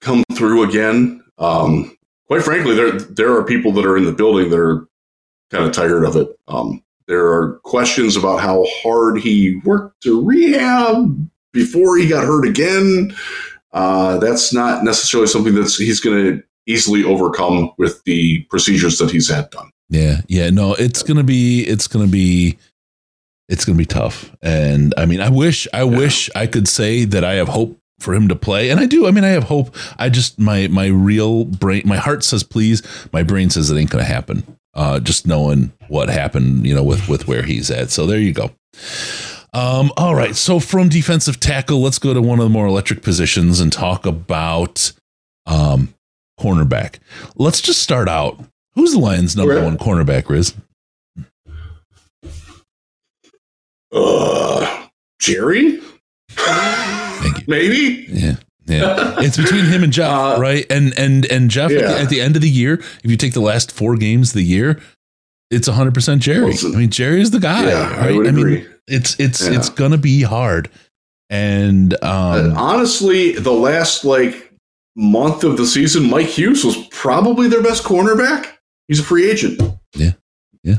[0.00, 1.22] come through again.
[1.38, 1.96] Um,
[2.26, 4.88] quite frankly, there there are people that are in the building that are
[5.52, 6.28] kind of tired of it.
[6.48, 12.46] Um, there are questions about how hard he worked to rehab before he got hurt
[12.46, 13.14] again.
[13.72, 19.10] Uh, that's not necessarily something that he's going to easily overcome with the procedures that
[19.10, 19.70] he's had done.
[19.88, 22.56] Yeah, yeah, no, it's gonna be, it's gonna be,
[23.48, 24.30] it's gonna be tough.
[24.40, 25.98] And I mean, I wish, I yeah.
[25.98, 28.70] wish I could say that I have hope for him to play.
[28.70, 29.06] And I do.
[29.06, 29.74] I mean, I have hope.
[29.98, 32.82] I just my my real brain, my heart says please.
[33.12, 34.58] My brain says it ain't going to happen.
[34.74, 37.90] Uh, just knowing what happened, you know, with with where he's at.
[37.90, 38.50] So there you go.
[39.52, 40.36] Um, all right.
[40.36, 44.06] So from defensive tackle, let's go to one of the more electric positions and talk
[44.06, 44.92] about
[45.46, 45.92] um,
[46.38, 46.96] cornerback.
[47.36, 48.40] Let's just start out.
[48.74, 50.54] Who's the Lions' number one cornerback, Riz?
[53.92, 54.86] Uh,
[55.20, 55.80] Jerry?
[56.30, 57.44] Thank you.
[57.48, 58.06] Maybe?
[58.08, 58.36] Yeah.
[58.66, 59.16] Yeah.
[59.18, 60.64] It's between him and Jeff, Uh, right?
[60.70, 63.32] And and and Jeff at, the, at the end of the year, if you take
[63.32, 64.80] the last four games of the year,
[65.50, 66.54] it's 100% Jerry.
[66.62, 67.66] Well, I mean, Jerry's the guy.
[67.68, 68.16] Yeah, I right?
[68.16, 68.58] would agree.
[68.58, 69.56] mean, it's it's Yeah.
[69.56, 70.68] it's going to be hard.
[71.30, 74.52] And um Uh, honestly, the last like
[74.96, 78.46] month of the season, Mike Hughes was probably their best cornerback.
[78.88, 79.60] He's a free agent.
[79.94, 80.12] Yeah,
[80.64, 80.78] yeah.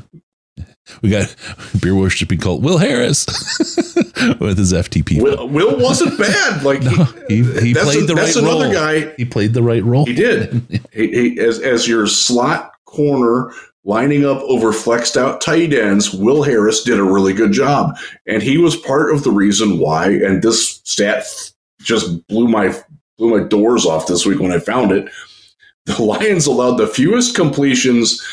[1.02, 1.34] We got
[1.82, 3.26] beer worshiping cult Will Harris
[4.42, 5.22] with his FTP.
[5.22, 6.64] Will, Will wasn't bad.
[6.66, 8.74] Like No, he, he played a- the right that's another role.
[8.74, 9.14] guy.
[9.16, 10.06] He played the right role.
[10.06, 10.82] He did.
[10.92, 16.44] he, he, as as your slot corner lining up over flexed out tight ends, Will
[16.44, 17.98] Harris did a really good job,
[18.28, 20.10] and he was part of the reason why.
[20.10, 21.26] And this stat
[21.82, 22.76] just blew my
[23.18, 25.10] blew my doors off this week when I found it.
[25.86, 28.26] The Lions allowed the fewest completions,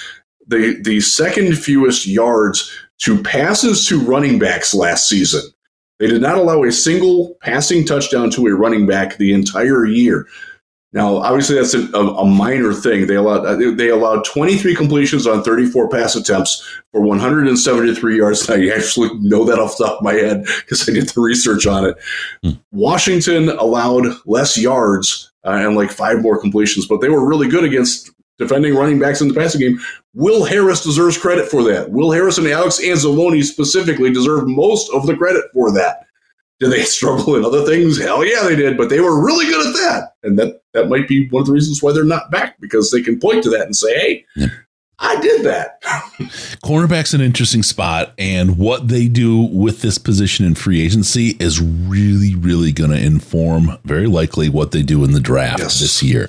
[0.46, 5.42] the the second fewest yards to passes to running backs last season.
[5.98, 10.26] They did not allow a single passing touchdown to a running back the entire year.
[10.94, 13.06] Now, obviously, that's a, a, minor thing.
[13.06, 18.48] They allowed uh, they allowed 23 completions on 34 pass attempts for 173 yards.
[18.48, 21.66] I actually know that off the top of my head because I did the research
[21.66, 21.96] on it.
[22.42, 22.50] Hmm.
[22.72, 27.64] Washington allowed less yards uh, and like five more completions, but they were really good
[27.64, 29.78] against defending running backs in the passing game.
[30.14, 31.90] Will Harris deserves credit for that.
[31.90, 36.06] Will Harris and Alex Anzalone specifically deserve most of the credit for that.
[36.60, 38.00] Did they struggle in other things?
[38.00, 40.14] Hell yeah, they did, but they were really good at that.
[40.22, 43.00] And that, that might be one of the reasons why they're not back because they
[43.02, 44.46] can point to that and say, hey, Yeah.
[45.00, 45.80] I did that.
[46.64, 51.60] Cornerback's an interesting spot, and what they do with this position in free agency is
[51.60, 55.78] really, really going to inform, very likely, what they do in the draft Yes.
[55.78, 56.28] this year.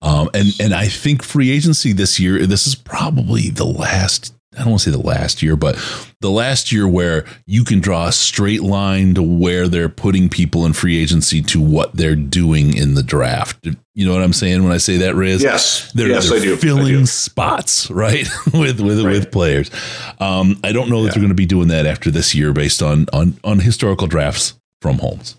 [0.00, 4.32] Um, and and I think free agency this year, this is probably the last.
[4.56, 5.76] I don't want to say the last year, but
[6.20, 10.64] the last year where you can draw a straight line to where they're putting people
[10.64, 13.66] in free agency to what they're doing in the draft.
[13.94, 15.42] You know what I'm saying when I say that, Riz?
[15.42, 15.92] Yes.
[15.92, 16.54] they're, yes, they're I do.
[16.54, 17.06] I filling do.
[17.06, 19.12] spots right with with Right.
[19.12, 19.70] with players.
[20.18, 21.12] Um, I don't know that Yeah.
[21.14, 24.54] they're going to be doing that after this year based on on on historical drafts
[24.80, 25.36] from Holmes.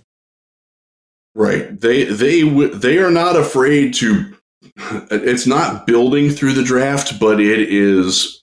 [1.36, 1.80] Right.
[1.80, 4.36] They they they are not afraid to.
[5.12, 8.39] It's not building through the draft, but it is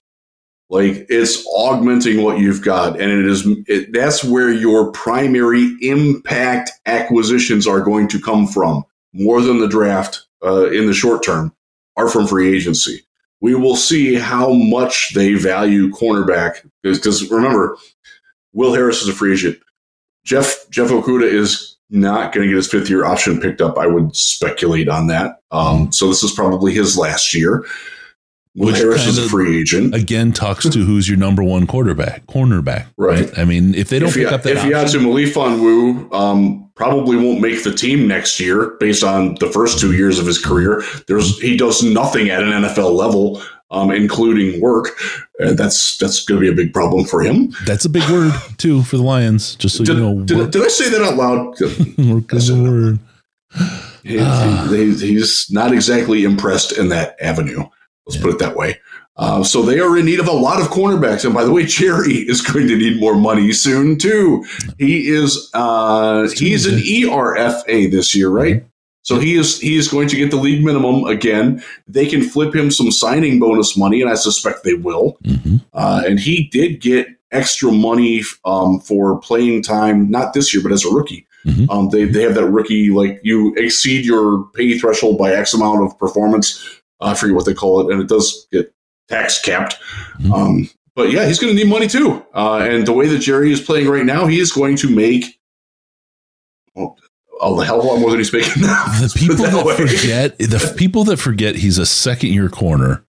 [0.69, 6.73] like it's augmenting what you've got, and it is it, that's where your primary impact
[6.87, 11.53] acquisitions are going to come from more than the draft uh, in the short term
[11.97, 13.03] are from free agency.
[13.41, 17.77] We will see how much they value cornerback because remember,
[18.53, 19.59] Will Harris is a free agent.
[20.25, 23.79] Jeff Jeff Okudah is not going to get his fifth year option picked up.
[23.79, 25.41] I would speculate on that.
[25.53, 27.65] Um, so this is probably his last year.
[28.57, 29.95] Which Harris is a free agent.
[29.95, 33.21] Again, talks to who's your number one quarterback, cornerback, Right.
[33.29, 33.39] right?
[33.39, 37.17] I mean, if they don't if pick up that if Yazu option, Melifonwu um, probably
[37.17, 40.83] won't make the team next year based on the first two years of his career.
[41.07, 44.89] There's he does nothing at an NFL level, um, including work.
[45.39, 47.53] Uh, that's that's going to be a big problem for him.
[47.67, 49.55] that's a big word too for the Lions.
[49.57, 52.09] Just so Did, you know, did, did I say that out loud?
[52.11, 52.99] work is a word.
[54.03, 54.67] He- Ah.
[54.71, 57.65] he- he's not exactly impressed in that avenue.
[58.07, 58.23] Let's Yeah.
[58.23, 58.79] put it that way.
[59.19, 61.25] Uh, so they are in need of a lot of cornerbacks.
[61.25, 64.45] And by the way, Jerry is going to need more money soon too.
[64.79, 68.65] He is uh, he's an ERFA this year, right?
[69.03, 71.63] So he is he is going to get the league minimum again.
[71.89, 75.17] They can flip him some signing bonus money, and I suspect they will.
[75.25, 75.63] Mhm.
[75.73, 80.73] Uh, and he did get extra money um, for playing time, not this year, but
[80.73, 81.25] as a rookie.
[81.47, 81.71] Mhm.
[81.71, 85.85] Um, they, they have that rookie, like you exceed your pay threshold by X amount
[85.85, 86.61] of performance.
[87.01, 88.73] I forget what they call it, and it does get
[89.09, 89.77] tax capped.
[90.21, 90.33] Mhm.
[90.33, 92.25] Um, but yeah, he's going to need money too.
[92.35, 95.39] Uh, and the way that Jerry is playing right now, he is going to make
[96.75, 96.97] well,
[97.41, 98.85] a hell of a lot more than he's making now.
[99.01, 103.05] The people it that, forget the people that forget he's a second year corner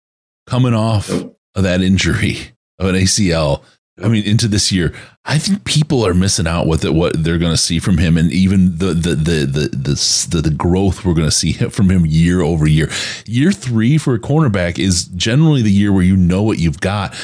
[0.47, 1.37] coming off Yep.
[1.55, 2.39] of that injury
[2.79, 3.63] of an ACL.
[4.03, 4.93] I mean, into this year,
[5.25, 6.93] I think people are missing out with it.
[6.93, 10.41] What they're going to see from him, and even the the the the the, the,
[10.43, 12.91] the growth we're going to see from him year over year.
[13.25, 17.15] Year three for a cornerback is generally the year where you know what you've got.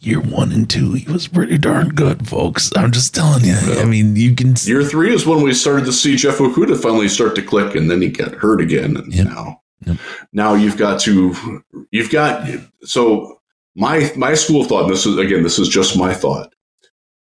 [0.00, 2.70] year one and two, he was pretty darn good, folks.
[2.76, 3.54] I'm just telling you.
[3.54, 4.54] I mean, you can.
[4.64, 7.90] Year three is when we started to see Jeff Okudah finally start to click, and
[7.90, 8.96] then he got hurt again.
[8.98, 9.26] And Yep.
[9.28, 9.96] now, Yep.
[10.32, 12.48] now you've got to, you've got.
[12.82, 13.35] So
[13.76, 16.52] my my school thought, and this is again, this is just my thought.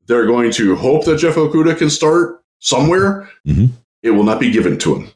[0.06, 3.28] They're going to hope that Jeff Okudah can start somewhere.
[3.46, 3.70] Mhm.
[4.02, 5.08] It will not be given to him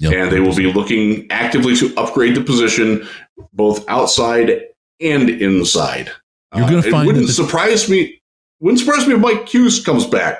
[0.00, 0.12] Yep.
[0.14, 3.06] and they will be looking actively to upgrade the position
[3.52, 4.62] both outside
[5.00, 6.10] and inside.
[6.54, 8.20] You're gonna Uh, find it wouldn't the- surprise me.
[8.60, 10.38] Wouldn't surprise me if Mike Hughes comes back.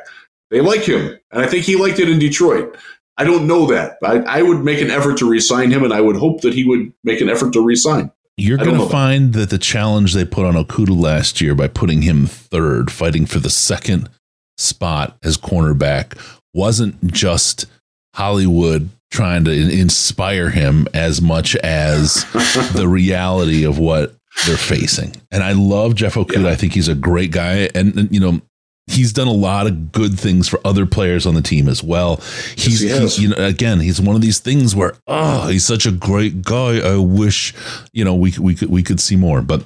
[0.51, 2.77] They like him, and I think he liked it in Detroit.
[3.19, 3.99] I don't know that.
[4.05, 6.65] I, I would make an effort to re-sign him, and I would hope that he
[6.65, 8.11] would make an effort to re-sign.
[8.37, 12.03] You're going to find that the challenge they put on Okudah last year by putting
[12.03, 14.09] him third, fighting for the second
[14.57, 16.19] spot as cornerback,
[16.55, 17.67] wasn't just
[18.15, 22.25] Hollywood trying to inspire him as much as
[22.75, 24.15] the reality of what
[24.47, 25.15] they're facing.
[25.31, 26.45] And I love Jeff Okudah.
[26.45, 26.49] Yeah.
[26.49, 27.69] I think he's a great guy.
[27.75, 28.41] And, and, you know,
[28.89, 32.17] he's done a lot of good things for other players on the team as well.
[32.57, 35.87] He's, he he you know, again, he's one of these things where, oh, he's such
[35.87, 36.79] a great guy.
[36.81, 37.55] I wish,
[37.93, 39.63] you know, we, we could, we could see more, but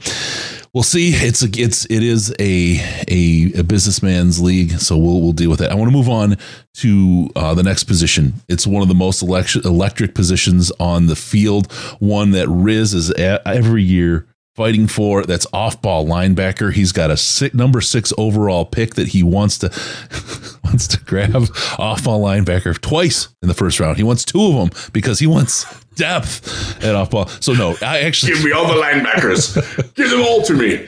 [0.75, 1.13] we'll see.
[1.15, 2.79] It's a, it's, it is a,
[3.09, 4.73] a, a businessman's league.
[4.73, 5.71] So we'll, we'll deal with it.
[5.71, 6.37] I want to move on
[6.75, 8.35] to uh, the next position.
[8.49, 11.73] It's one of the most election, electric positions on the field.
[12.01, 14.27] One that Riz is every year
[14.57, 15.23] fighting for.
[15.25, 16.73] That's off ball linebacker.
[16.73, 19.69] He's got a six, number six overall pick that he wants to
[20.65, 21.37] wants to grab
[21.79, 23.97] off ball linebacker twice in the first round.
[23.97, 25.65] He wants two of them because he wants
[25.95, 27.29] depth at off ball.
[27.29, 29.95] So no, I actually Give me all the linebackers.
[29.95, 30.87] Give them all to me.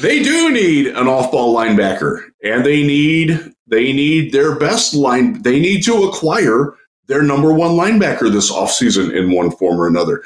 [0.00, 5.42] They do need an off-ball linebacker, and they need they need their best line.
[5.42, 6.74] They need to acquire
[7.06, 10.22] their number one linebacker this offseason in one form or another.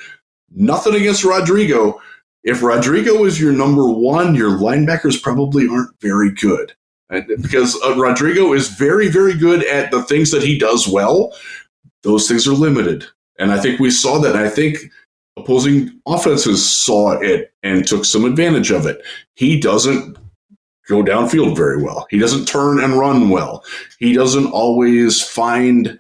[0.55, 2.01] Nothing against Rodrigo.
[2.44, 6.74] If Rodrigo is your number one, your linebackers probably aren't very good.
[7.10, 11.34] And because uh, Rodrigo is very, very good at the things that he does well,
[12.02, 13.04] those things are limited.
[13.38, 14.36] And I think we saw that.
[14.36, 14.78] I think
[15.36, 19.02] opposing offenses saw it and took some advantage of it.
[19.34, 20.16] He doesn't
[20.86, 22.06] go downfield very well.
[22.10, 23.64] He doesn't turn and run well.
[23.98, 25.98] He doesn't always find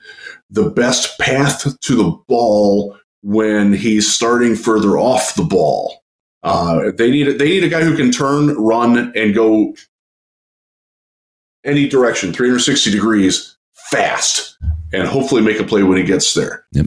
[0.50, 6.03] the best path to the ball when he's starting further off the ball.
[6.44, 9.74] Uh, they need they need a guy who can turn, run, and go
[11.64, 13.56] any direction, 360 degrees,
[13.90, 14.58] fast,
[14.92, 16.66] and hopefully make a play when he gets there.
[16.72, 16.86] Yep.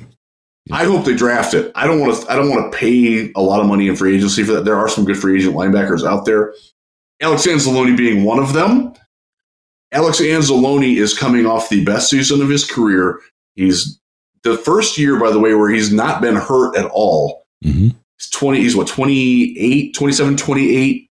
[0.72, 1.72] I hope they draft it.
[1.76, 2.32] I don't want to.
[2.32, 4.66] I don't want to pay a lot of money in free agency for that.
[4.66, 6.54] There are some good free agent linebackers out there.
[7.20, 8.94] Alex Anzalone being one of them.
[9.92, 13.20] Alex Anzalone is coming off the best season of his career.
[13.56, 14.00] He's
[14.44, 17.46] the first year, by the way, where he's not been hurt at all.
[17.66, 17.96] Mhm.
[18.18, 21.10] He's 20, he's what, 28, 27, 28.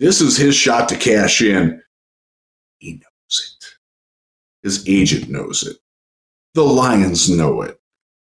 [0.00, 1.80] This is his shot to cash in.
[2.78, 3.64] He knows it.
[4.62, 5.76] His agent knows it.
[6.54, 7.78] The Lions know it.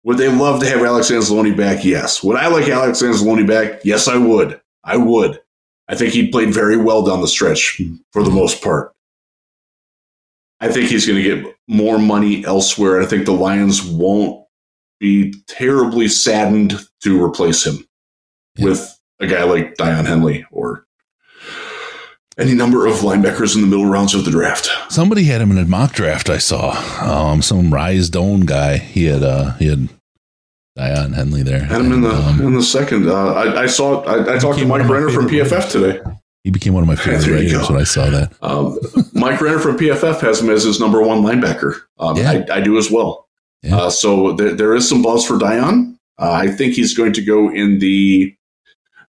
[0.03, 1.85] Would they love to have Alex Anzalone back?
[1.85, 2.21] Yes.
[2.23, 3.81] Would I like Alex Anzalone back?
[3.85, 4.59] Yes, I would.
[4.84, 5.39] I would.
[5.88, 7.81] I think he played very well down the stretch
[8.11, 8.93] for the most part.
[10.59, 13.01] I think he's going to get more money elsewhere.
[13.01, 14.45] I think the Lions won't
[14.99, 17.85] be terribly saddened to replace him
[18.55, 18.65] Yeah.
[18.65, 20.85] with a guy like Daiyan Henley or
[22.38, 24.69] any number of linebackers in the middle rounds of the draft.
[24.91, 26.30] Somebody had him in a mock draft.
[26.30, 26.71] I saw
[27.01, 28.77] um, some Rise Doan guy.
[28.77, 29.89] He had uh, he had
[30.77, 31.63] Daiyan Henley there.
[31.63, 33.07] Had him in the um, in the second.
[33.07, 34.01] Uh, I, I saw.
[34.03, 35.99] I, I talked to Mike of my Renner from PFF today.
[36.43, 38.34] he became one of my favorite when I saw that.
[38.41, 38.80] Um,
[39.13, 41.81] Mike Renner from PFF has him as his number one linebacker.
[41.99, 42.43] Um, Yeah.
[42.49, 43.27] I, I do as well.
[43.61, 43.77] Yeah.
[43.77, 45.97] Uh, so there, there is some buzz for Daiyan.
[46.19, 48.35] Uh, I think he's going to go in the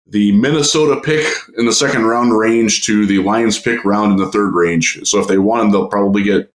[0.07, 1.25] the Minnesota pick
[1.57, 4.99] in the second round range to the Lions pick round in the third range.
[5.07, 6.51] So if they want him, they'll probably get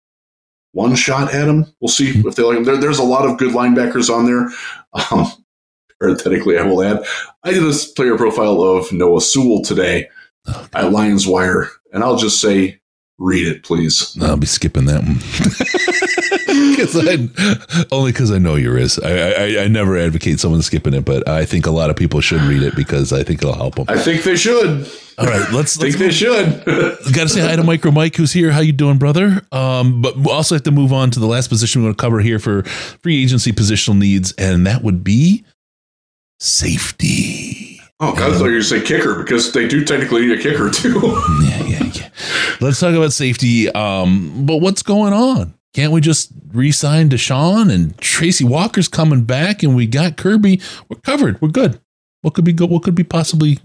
[0.71, 1.65] one shot at him.
[1.81, 2.25] We'll see Mhm.
[2.25, 2.63] if they like him.
[2.63, 4.49] There, there's a lot of good linebackers on there.
[5.11, 5.27] Um,
[5.99, 7.03] parenthetically, I will add,
[7.43, 10.09] I did a player profile of Noah Sewell today
[10.45, 12.81] Oh, at Lions Wire, and I'll just say,
[13.23, 14.15] read it, please.
[14.21, 15.19] I'll be skipping that one.
[16.75, 18.97] 'Cause I, only because I know yours.
[18.97, 19.03] is.
[19.03, 22.21] I, I I never advocate someone skipping it, but I think a lot of people
[22.21, 23.85] should read it because I think it'll help them.
[23.87, 24.87] I think they should.
[25.17, 26.65] All right, let's, I think let's they should.
[27.13, 28.51] Got to say hi to Micro Mike, who's here.
[28.51, 29.41] How you doing, brother?
[29.51, 32.01] Um, but we also have to move on to the last position we want to
[32.01, 35.43] cover here for free agency positional needs, and that would be
[36.39, 37.62] safety.
[37.99, 40.69] Oh, God, I thought you were say kicker because they do technically need a kicker,
[40.69, 40.99] too.
[41.43, 42.09] Yeah, yeah, yeah.
[42.59, 43.69] Let's talk about safety.
[43.69, 45.53] Um, but what's going on?
[45.73, 50.61] Can't we just re-sign DeShon and Tracy Walker's coming back, and we got Kerby?
[50.89, 51.41] We're covered.
[51.41, 51.79] We're good.
[52.21, 52.65] What could be go?
[52.65, 53.59] What could be possibly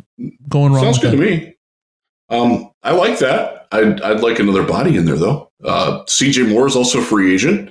[0.48, 0.84] going wrong?
[0.84, 1.16] Sounds good that?
[1.16, 1.56] to me.
[2.28, 3.68] Um, I like that.
[3.72, 5.50] I'd, I'd like another body in there though.
[5.62, 7.70] Uh, CJ Moore is also a free agent.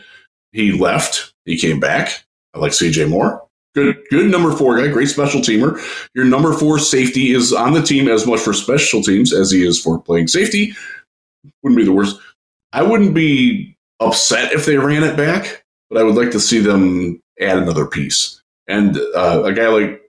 [0.52, 1.34] He left.
[1.46, 2.24] He came back.
[2.54, 3.47] I like CJ Moore.
[3.78, 4.88] Good, good number four guy.
[4.88, 5.80] Great special teamer.
[6.16, 9.64] Your number four safety is on the team as much for special teams as he
[9.64, 10.74] is for playing safety.
[11.62, 12.20] Wouldn't be the worst.
[12.74, 16.58] I wouldn't be upset if they ran it back, but I would like to see
[16.58, 18.42] them add another piece.
[18.68, 20.02] And uh, a guy like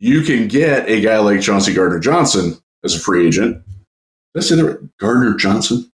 [0.00, 3.62] you can get a guy like Chauncey Gardner Johnson as a free agent.
[4.34, 5.88] Did I say that Gardner Johnson?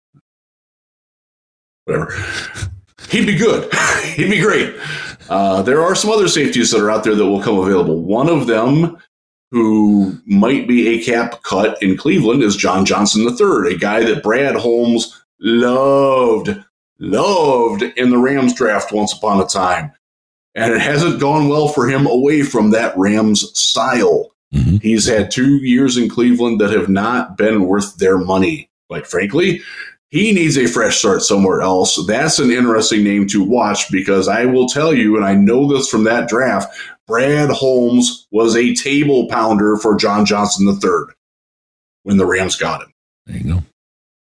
[1.86, 2.14] Whatever.
[3.08, 3.72] He'd be good.
[4.14, 4.74] He'd be great.
[5.28, 8.02] Uh, there are some other safeties that are out there that will come available.
[8.02, 8.98] One of them,
[9.50, 14.22] who might be a cap cut in Cleveland, is John Johnson III, a guy that
[14.22, 16.54] Brad Holmes loved,
[16.98, 19.92] loved in the Rams draft once upon a time.
[20.54, 24.34] And it hasn't gone well for him away from that Rams style.
[24.54, 24.76] Mm-hmm.
[24.76, 29.62] He's had two years in Cleveland that have not been worth their money, quite frankly.
[30.14, 31.98] He needs a fresh start somewhere else.
[32.06, 35.88] That's an interesting name to watch because I will tell you, and I know this
[35.88, 36.72] from that draft,
[37.08, 41.12] Brad Holmes was a table pounder for John Johnson III
[42.04, 42.92] when the Rams got him.
[43.26, 43.62] There you go.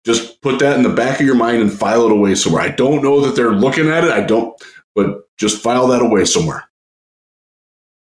[0.06, 2.61] Just put that in the back of your mind and file it away somewhere.
[2.61, 4.11] I don't know that they're looking at it.
[4.11, 4.57] I don't,
[4.95, 6.69] but just file that away somewhere.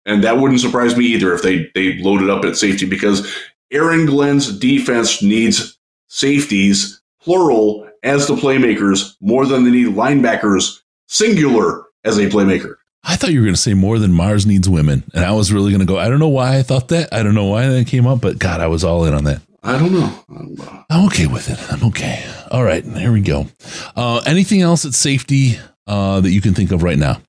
[0.08, 3.32] And that wouldn't surprise me either if they, they loaded up at safety because
[3.72, 5.78] Aaron Glenn's defense needs
[6.08, 12.76] safeties plural as the playmakers more than they need linebackers singular as a playmaker.
[13.04, 15.04] I thought you were going to say more than Mars needs women.
[15.14, 17.12] And I was really going to go, I don't know why I thought that.
[17.14, 19.42] I don't know why that came up, but God, I was all in on that.
[19.64, 20.24] I don't know.
[20.30, 20.86] I don't know.
[20.90, 21.60] I'm okay with it.
[21.72, 22.24] I'm okay.
[22.50, 22.84] All right.
[22.84, 23.48] Here we go.
[23.96, 27.22] Uh, anything else at safety uh, that you can think of right now?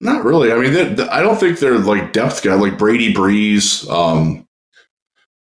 [0.00, 0.50] Not really.
[0.50, 3.88] I mean, I don't think they're like depth guy like Brady Breeze.
[3.88, 4.48] Um,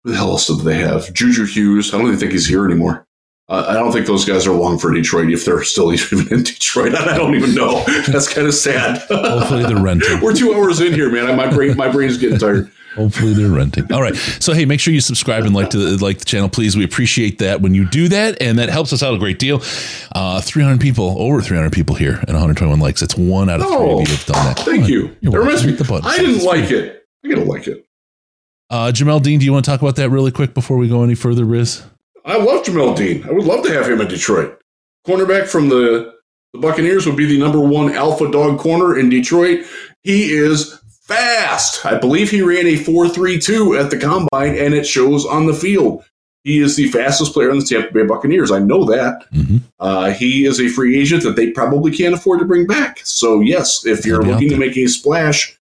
[0.04, 1.14] who the hell else do they have?
[1.14, 1.94] Juju Hughes.
[1.94, 3.08] I don't even think he's here anymore.
[3.52, 6.96] I don't think those guys are long for Detroit if they're still even in Detroit.
[6.96, 7.84] I don't even know.
[8.08, 9.00] That's kind of sad.
[9.10, 10.20] Hopefully they're renting.
[10.22, 11.36] We're two hours in here, man.
[11.36, 12.72] My brain, my brain's getting tired.
[12.96, 13.92] Hopefully they're renting.
[13.92, 14.16] All right.
[14.16, 16.76] So hey, make sure you subscribe and like to the, like the channel, please.
[16.76, 19.62] We appreciate that when you do that, and that helps us out a great deal.
[20.14, 23.02] Uh, 300 people, over 300 people here, and 121 likes.
[23.02, 24.60] It's one out of three oh, of you have done that.
[24.60, 25.16] Thank you.
[25.22, 25.72] That reminds me.
[25.74, 26.10] The button.
[26.10, 27.06] I didn't like it.
[27.24, 27.86] I gotta like it.
[28.70, 31.04] Uh, Jamel Dean, do you want to talk about that really quick before we go
[31.04, 31.84] any further, Riz?
[32.26, 33.24] I love Jamel Dean.
[33.28, 34.62] I would love to have him in Detroit.
[35.08, 36.14] Cornerback from the,
[36.54, 39.66] the Buccaneers would be the number one alpha dog corner in Detroit.
[40.04, 41.86] He is fast.
[41.86, 46.04] I believe he ran a 4.32 at the combine, and it shows on the field.
[46.44, 48.52] He is the fastest player on the Tampa Bay Buccaneers.
[48.52, 49.26] I know that.
[49.32, 49.58] Mm-hmm.
[49.80, 53.00] Uh, he is a free agent that they probably can't afford to bring back.
[53.04, 55.58] So, yes, if you're looking to make a splash,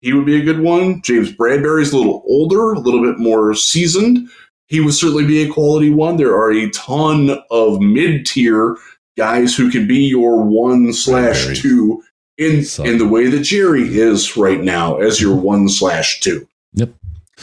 [0.00, 1.00] he would be a good one.
[1.02, 4.28] James Bradberry's a little older, a little bit more seasoned
[4.66, 6.16] he would certainly be a quality one.
[6.16, 8.76] There are a ton of mid tier
[9.16, 12.02] guys who can be your one slash two
[12.38, 16.46] in in the way that Jerry is right now as your one slash two.
[16.74, 16.90] Yep.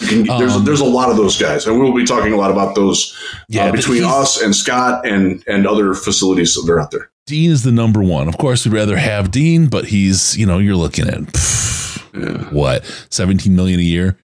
[0.07, 2.37] Can, there's um, there's a lot of those guys, and we will be talking a
[2.37, 6.71] lot about those uh, yeah, uh, between us and Scott and and other facilities that
[6.71, 7.11] are out there.
[7.27, 8.27] Dean is the number one.
[8.27, 12.49] Of course, we'd rather have Dean, but he's you know you're looking at pff, yeah.
[12.49, 14.17] what 17 million a year.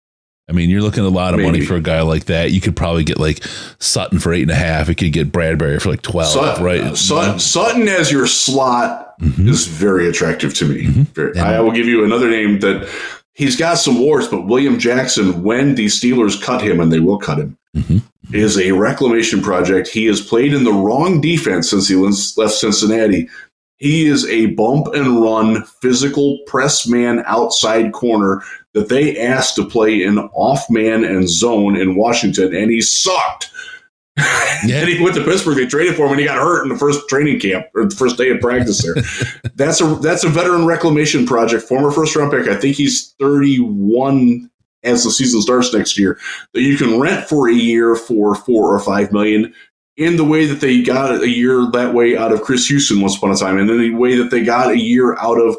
[0.50, 1.52] I mean, you're looking at a lot of Maybe.
[1.52, 2.52] money for a guy like that.
[2.52, 3.44] You could probably get like
[3.78, 4.90] Sutton for eight and a half.
[4.90, 6.82] You could get Bradberry for like twelve, Sutton, right?
[6.82, 9.48] Uh, Sutton, Sutton, as your slot mm-hmm.
[9.48, 10.86] is very attractive to me.
[10.86, 11.02] Mm-hmm.
[11.04, 12.90] Very, I will give you another name that
[13.34, 17.20] he's got some wars, but William Jackson, when the Steelers cut him, and they will
[17.20, 18.00] cut him, mm-hmm.
[18.34, 19.88] is a reclamation project.
[19.88, 23.30] He has played in the wrong defense since he left Cincinnati.
[23.78, 28.44] He is a bump and run physical press man outside corner
[28.74, 33.50] that they asked to play in off man and zone in Washington, and he sucked.
[34.66, 34.80] Yeah.
[34.82, 35.56] and he went to Pittsburgh.
[35.56, 37.96] They traded for him, and he got hurt in the first training camp or the
[37.96, 38.96] first day of practice there.
[39.56, 41.64] that's a that's a veteran reclamation project.
[41.64, 42.46] Former first round pick.
[42.46, 44.50] I think he's thirty one
[44.84, 46.20] as the season starts next year.
[46.54, 49.54] That you can rent for a year for four or five million.
[49.96, 53.16] In the way that they got a year that way out of Chris Houston once
[53.16, 55.56] upon a time, and then the way that they got a year out of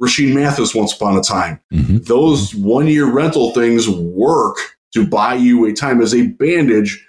[0.00, 1.60] Rashean Mathis once upon a time.
[1.72, 1.98] Mm-hmm.
[1.98, 4.56] Those one year rental things work
[4.94, 7.04] to buy you a time as a bandage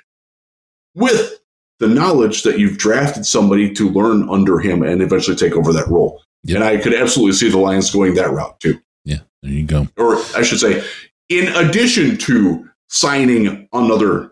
[0.95, 1.39] with
[1.79, 5.87] the knowledge that you've drafted somebody to learn under him and eventually take over that
[5.87, 6.21] role.
[6.43, 6.55] Yep.
[6.55, 8.79] And I could absolutely see the Lions going that route too.
[9.05, 9.87] Yeah, there you go.
[9.97, 10.83] Or I should say,
[11.29, 14.31] in addition to signing another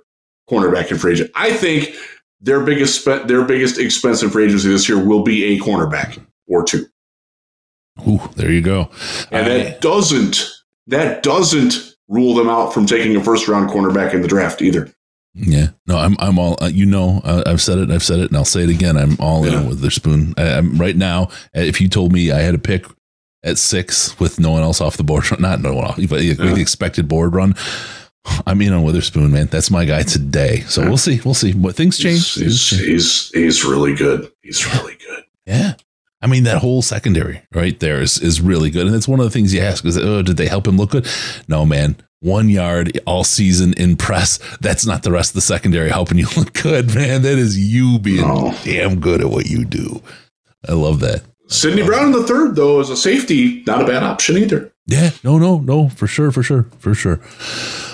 [0.50, 1.96] cornerback in free agent, I think
[2.42, 6.20] their biggest spe- their biggest expense in free agency this year will be a cornerback
[6.48, 6.86] or two.
[8.08, 8.90] Ooh, there you go.
[9.32, 10.46] And I, that doesn't
[10.88, 14.90] that doesn't rule them out from taking a first round cornerback in the draft either.
[15.34, 17.22] Yeah, no, I'm I'm all uh, you know.
[17.24, 18.98] Uh, I've said it, I've said it, and I'll say it again.
[18.98, 19.60] I'm all Yeah.
[19.62, 20.34] in with Witherspoon.
[20.38, 21.24] I, I'm right now.
[21.56, 22.86] uh, If you told me I had a pick
[23.44, 26.24] at six with no one else off the board, not no one off, but with
[26.24, 26.34] Yeah.
[26.34, 27.54] the expected board run,
[28.48, 29.46] I'm in on Witherspoon, man.
[29.48, 30.62] That's my guy today.
[30.62, 30.88] So Yeah.
[30.88, 31.54] we'll see, we'll see.
[31.54, 32.34] What things change?
[32.34, 32.82] He's, he's, change.
[32.86, 34.32] he's, he's really good.
[34.42, 35.24] He's really good.
[35.46, 35.74] Yeah.
[36.22, 38.88] I mean, that whole secondary right there is, is really good.
[38.88, 40.92] And it's one of the things you ask is, oh, did they help him look
[40.92, 41.08] good?
[41.48, 41.96] No, man.
[42.22, 44.40] One yard all season in press.
[44.60, 47.22] That's not the rest of the secondary helping you look good, man.
[47.22, 50.02] That is you being damn good at what you do.
[50.68, 51.22] I love that.
[51.50, 54.74] Sidney Brown in the third, though, as a safety, not a bad option either.
[54.86, 57.22] Yeah, no, no, no, for sure, for sure, for sure.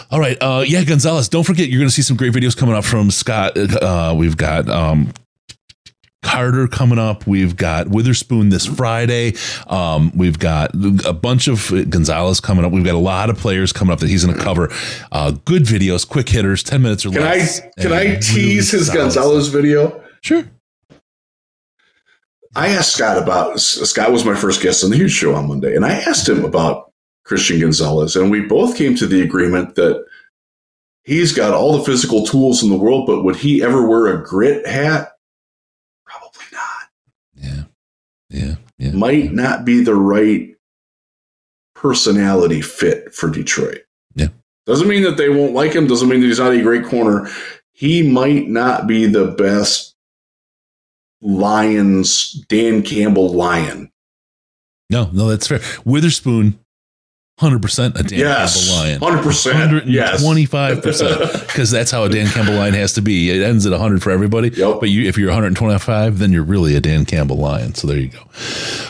[0.09, 1.29] All right, uh, yeah, Gonzalez.
[1.29, 3.57] Don't forget, you're going to see some great videos coming up from Scott.
[3.57, 5.11] Uh, we've got um,
[6.23, 7.27] Carter coming up.
[7.27, 9.33] We've got Witherspoon this Friday.
[9.67, 10.71] Um, we've got
[11.05, 12.71] a bunch of Gonzalez coming up.
[12.71, 14.69] We've got a lot of players coming up that he's going to cover.
[15.11, 17.61] Uh, good videos, quick hitters, ten minutes or Can I less.
[17.79, 20.03] can I tease really his Gonzalez video?
[20.21, 20.43] Sure.
[22.55, 25.75] I asked Scott about Scott was my first guest on the Huge Show on Monday,
[25.75, 26.91] and I asked him about
[27.25, 30.05] Christian Gonzalez, and we both came to the agreement that
[31.03, 34.23] he's got all the physical tools in the world, but would he ever wear a
[34.23, 35.13] grit hat?
[36.05, 37.63] Probably not.
[38.29, 38.55] Yeah.
[38.83, 38.91] Yeah.
[38.91, 40.49] Might not be the right
[41.73, 43.83] personality fit for Detroit.
[44.13, 44.27] Yeah.
[44.65, 45.87] Doesn't mean that they won't like him.
[45.87, 47.29] Doesn't mean that he's not a great corner.
[47.71, 49.95] He might not be the best
[51.21, 53.89] Lions Dan Campbell Lion.
[54.89, 55.61] No, no, that's fair.
[55.85, 56.59] Witherspoon,
[57.39, 58.99] hundred percent a Dan yes, Campbell Lion.
[59.01, 59.87] hundred percent.
[59.87, 63.29] Yes, 25% because that's how a Dan Campbell line has to be.
[63.31, 64.49] It ends at 100 for everybody.
[64.49, 64.79] Yep.
[64.79, 67.73] But you, if you're 125, then you're really a Dan Campbell lion.
[67.75, 68.19] So there you go.
[68.19, 68.27] All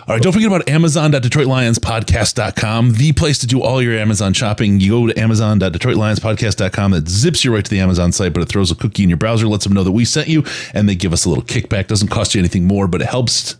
[0.09, 0.21] right.
[0.21, 4.79] Don't forget about Amazon.DetroitLionsPodcast.com, the place to do all your Amazon shopping.
[4.79, 6.91] You go to Amazon.DetroitLionsPodcast.com.
[6.91, 9.17] That zips you right to the Amazon site, but it throws a cookie in your
[9.17, 10.43] browser, lets them know that we sent you,
[10.73, 11.87] and they give us a little kickback.
[11.87, 13.55] Doesn't cost you anything more, but it helps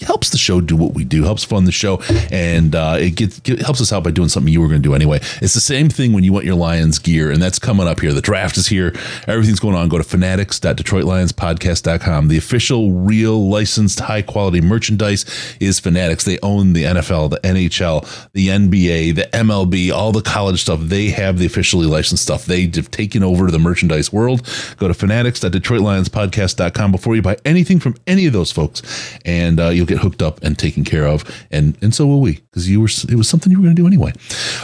[0.00, 2.00] helps the show do what we do, helps fund the show,
[2.30, 4.94] and uh, it gets helps us out by doing something you were going to do
[4.94, 5.18] anyway.
[5.40, 8.12] It's the same thing when you want your Lions gear, and that's coming up here.
[8.12, 8.94] The draft is here.
[9.26, 9.88] Everything's going on.
[9.88, 12.28] Go to fanatics.detroitlionspodcast.com.
[12.28, 15.24] The official, real, licensed, high quality merchandise
[15.60, 16.24] is Fanatics.
[16.24, 20.80] They own the NFL, the NHL, the NBA, the MLB, all the college stuff.
[20.80, 22.44] They have the officially licensed stuff.
[22.44, 24.46] They have taken over the merchandise world.
[24.76, 28.82] Go to fanatics.detroitlionspodcast.com before you buy anything from any of those folks,
[29.24, 32.34] and uh, you'll get hooked up and taken care of, and and so will we
[32.50, 34.12] because you were it was something you were going to do anyway.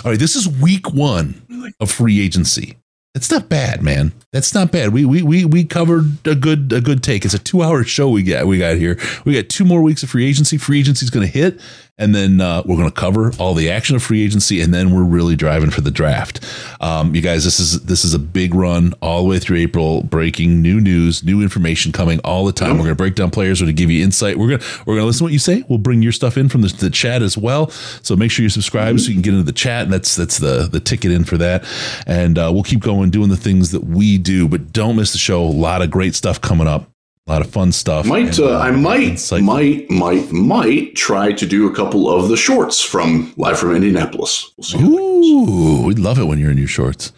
[0.04, 1.42] All right, this is week one
[1.80, 2.76] of free agency.
[3.14, 4.12] It's not bad, man.
[4.30, 4.92] That's not bad.
[4.92, 7.24] We we we we covered a good a good take.
[7.24, 8.98] It's a two hour show we got we got here.
[9.24, 10.58] We got two more weeks of free agency.
[10.58, 11.58] Free agency is going to hit,
[11.98, 14.94] and then uh, we're going to cover all the action of free agency, and then
[14.94, 16.44] we're really driving for the draft.
[16.80, 20.02] Um, you guys, this is this is a big run all the way through April.
[20.02, 22.72] Breaking new news, new information coming all the time.
[22.72, 23.60] We're going to break down players.
[23.60, 24.38] We're going to give you insight.
[24.38, 25.64] We're going to we're going to listen to what you say.
[25.68, 27.70] We'll bring your stuff in from the, the chat as well.
[27.70, 29.84] So make sure you subscribe so you can get into the chat.
[29.84, 31.64] And that's that's the the ticket in for that.
[32.06, 34.48] And uh, we'll keep going doing the things that we do.
[34.48, 35.42] But don't miss the show.
[35.42, 36.90] A lot of great stuff coming up.
[37.28, 38.06] A lot of fun stuff.
[38.06, 42.36] Might And, uh, I might might might might try to do a couple of the
[42.36, 44.52] shorts from live from Indianapolis.
[44.72, 44.84] We'll.
[44.92, 47.12] Ooh, we'd love it when you're in your shorts.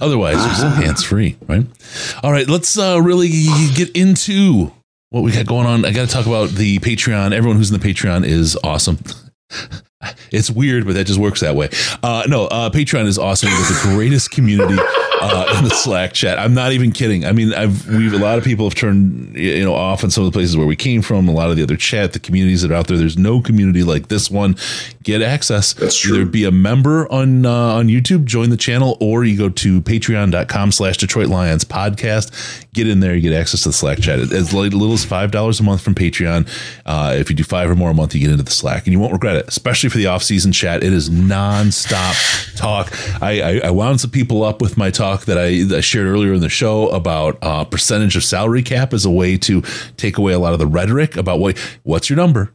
[0.00, 0.80] Otherwise, Ah.
[0.84, 1.66] hands free, right?
[2.22, 3.30] All right, let's uh, really
[3.74, 4.70] get into
[5.10, 5.84] what we got going on.
[5.84, 7.32] I got to talk about the Patreon.
[7.32, 8.98] Everyone who's in the Patreon is awesome.
[10.30, 11.68] It's weird, but that just works that way.
[12.02, 13.50] Uh, no, uh, Patreon is awesome.
[13.52, 14.78] It's the greatest community
[15.22, 16.38] uh, in the Slack chat.
[16.38, 17.24] I'm not even kidding.
[17.24, 20.24] I mean, I've we've a lot of people have turned you know off in some
[20.24, 21.28] of the places where we came from.
[21.28, 22.96] A lot of the other chat, the communities that are out there.
[22.96, 24.56] There's no community like this one.
[25.02, 25.74] Get access.
[25.74, 26.16] That's true.
[26.16, 29.80] Either be a member on uh, on YouTube, join the channel, or you go to
[29.82, 32.64] Patreon.com/slash Detroit Lions Podcast.
[32.72, 34.18] Get in there, you get access to the Slack chat.
[34.18, 36.48] As little as five dollars a month from Patreon.
[36.86, 38.92] Uh, if you do five or more a month, you get into the Slack, and
[38.92, 39.46] you won't regret it.
[39.48, 42.92] Especially for the off-season chat, it is nonstop talk.
[43.22, 46.06] I, I, I wound some people up with my talk that I, that I shared
[46.06, 49.62] earlier in the show about uh, percentage of salary cap as a way to
[49.96, 52.52] take away a lot of the rhetoric about what what's your number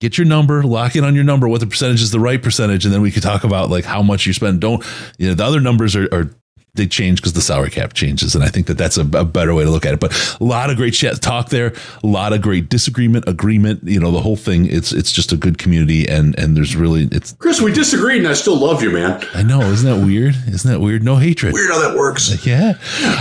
[0.00, 2.84] get your number, lock in on your number, what the percentage is the right percentage,
[2.84, 4.60] and then we could talk about like how much you spend.
[4.60, 4.84] Don't
[5.16, 6.30] you know the other numbers are, are
[6.74, 9.54] they change because the salary cap changes, and I think that that's a, a better
[9.54, 10.00] way to look at it.
[10.00, 11.72] But a lot of great chat talk there,
[12.02, 13.82] a lot of great disagreement, agreement.
[13.84, 14.66] You know the whole thing.
[14.66, 17.32] It's it's just a good community, and and there's really it's.
[17.34, 19.24] Chris, we disagreed, and I still love you, man.
[19.34, 20.34] I know, isn't that weird?
[20.48, 21.02] Isn't that weird?
[21.02, 21.52] No hatred.
[21.54, 22.32] Weird how that works.
[22.44, 22.74] Yeah.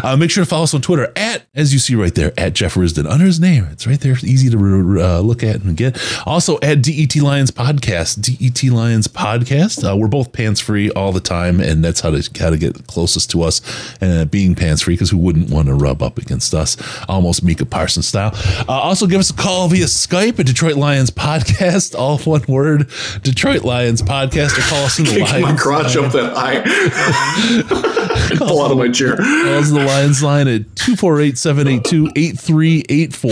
[0.03, 2.53] Uh, make sure to follow us on Twitter at, as you see right there, at
[2.53, 3.67] Jeff Risdon under his name.
[3.71, 4.13] It's right there.
[4.21, 4.57] Easy to
[5.01, 5.97] uh, look at and get.
[6.27, 8.21] Also at DET Lions Podcast.
[8.21, 9.89] DET Lions Podcast.
[9.89, 12.85] Uh, we're both pants free all the time, and that's how to how to get
[12.87, 13.61] closest to us,
[14.01, 17.65] uh, being pants free, because who wouldn't want to rub up against us, almost Micah
[17.65, 18.31] Parsons style.
[18.67, 22.89] Uh, also, give us a call via Skype at Detroit Lions Podcast, all one word,
[23.21, 25.41] Detroit Lions Podcast, or call us in the Lions.
[25.41, 26.61] my crotch up that high.
[28.37, 29.15] Pull out of my chair.
[29.15, 33.31] Call us in the Lions line at 248 782 8384.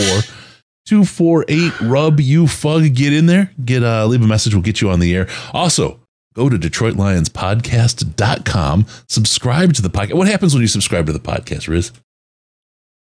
[0.87, 4.89] 248 rub you fug get in there get uh leave a message we'll get you
[4.89, 6.00] on the air also
[6.33, 10.13] go to detroitlionspodcast.com subscribe to the podcast.
[10.13, 11.91] What happens when you subscribe to the podcast riz?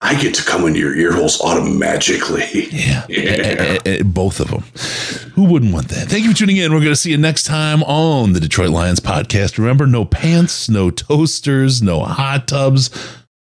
[0.01, 2.67] I get to come into your ear holes automatically.
[2.69, 3.31] yeah, Yeah.
[3.31, 4.61] A- a- a- both of them
[5.33, 6.09] who wouldn't want that?
[6.09, 6.71] Thank you for tuning in.
[6.73, 9.57] We're going to see you next time on the detroit lions podcast.
[9.57, 12.89] Remember no pants no toasters no hot tubs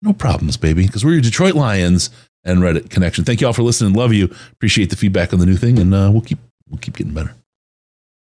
[0.02, 2.08] no problems baby because we're your detroit lions
[2.44, 3.24] and reddit connection.
[3.24, 3.92] Thank you all for listening.
[3.92, 4.30] Love you.
[4.52, 6.38] Appreciate the feedback on the new thing and uh, we'll keep
[6.68, 7.34] we'll keep getting better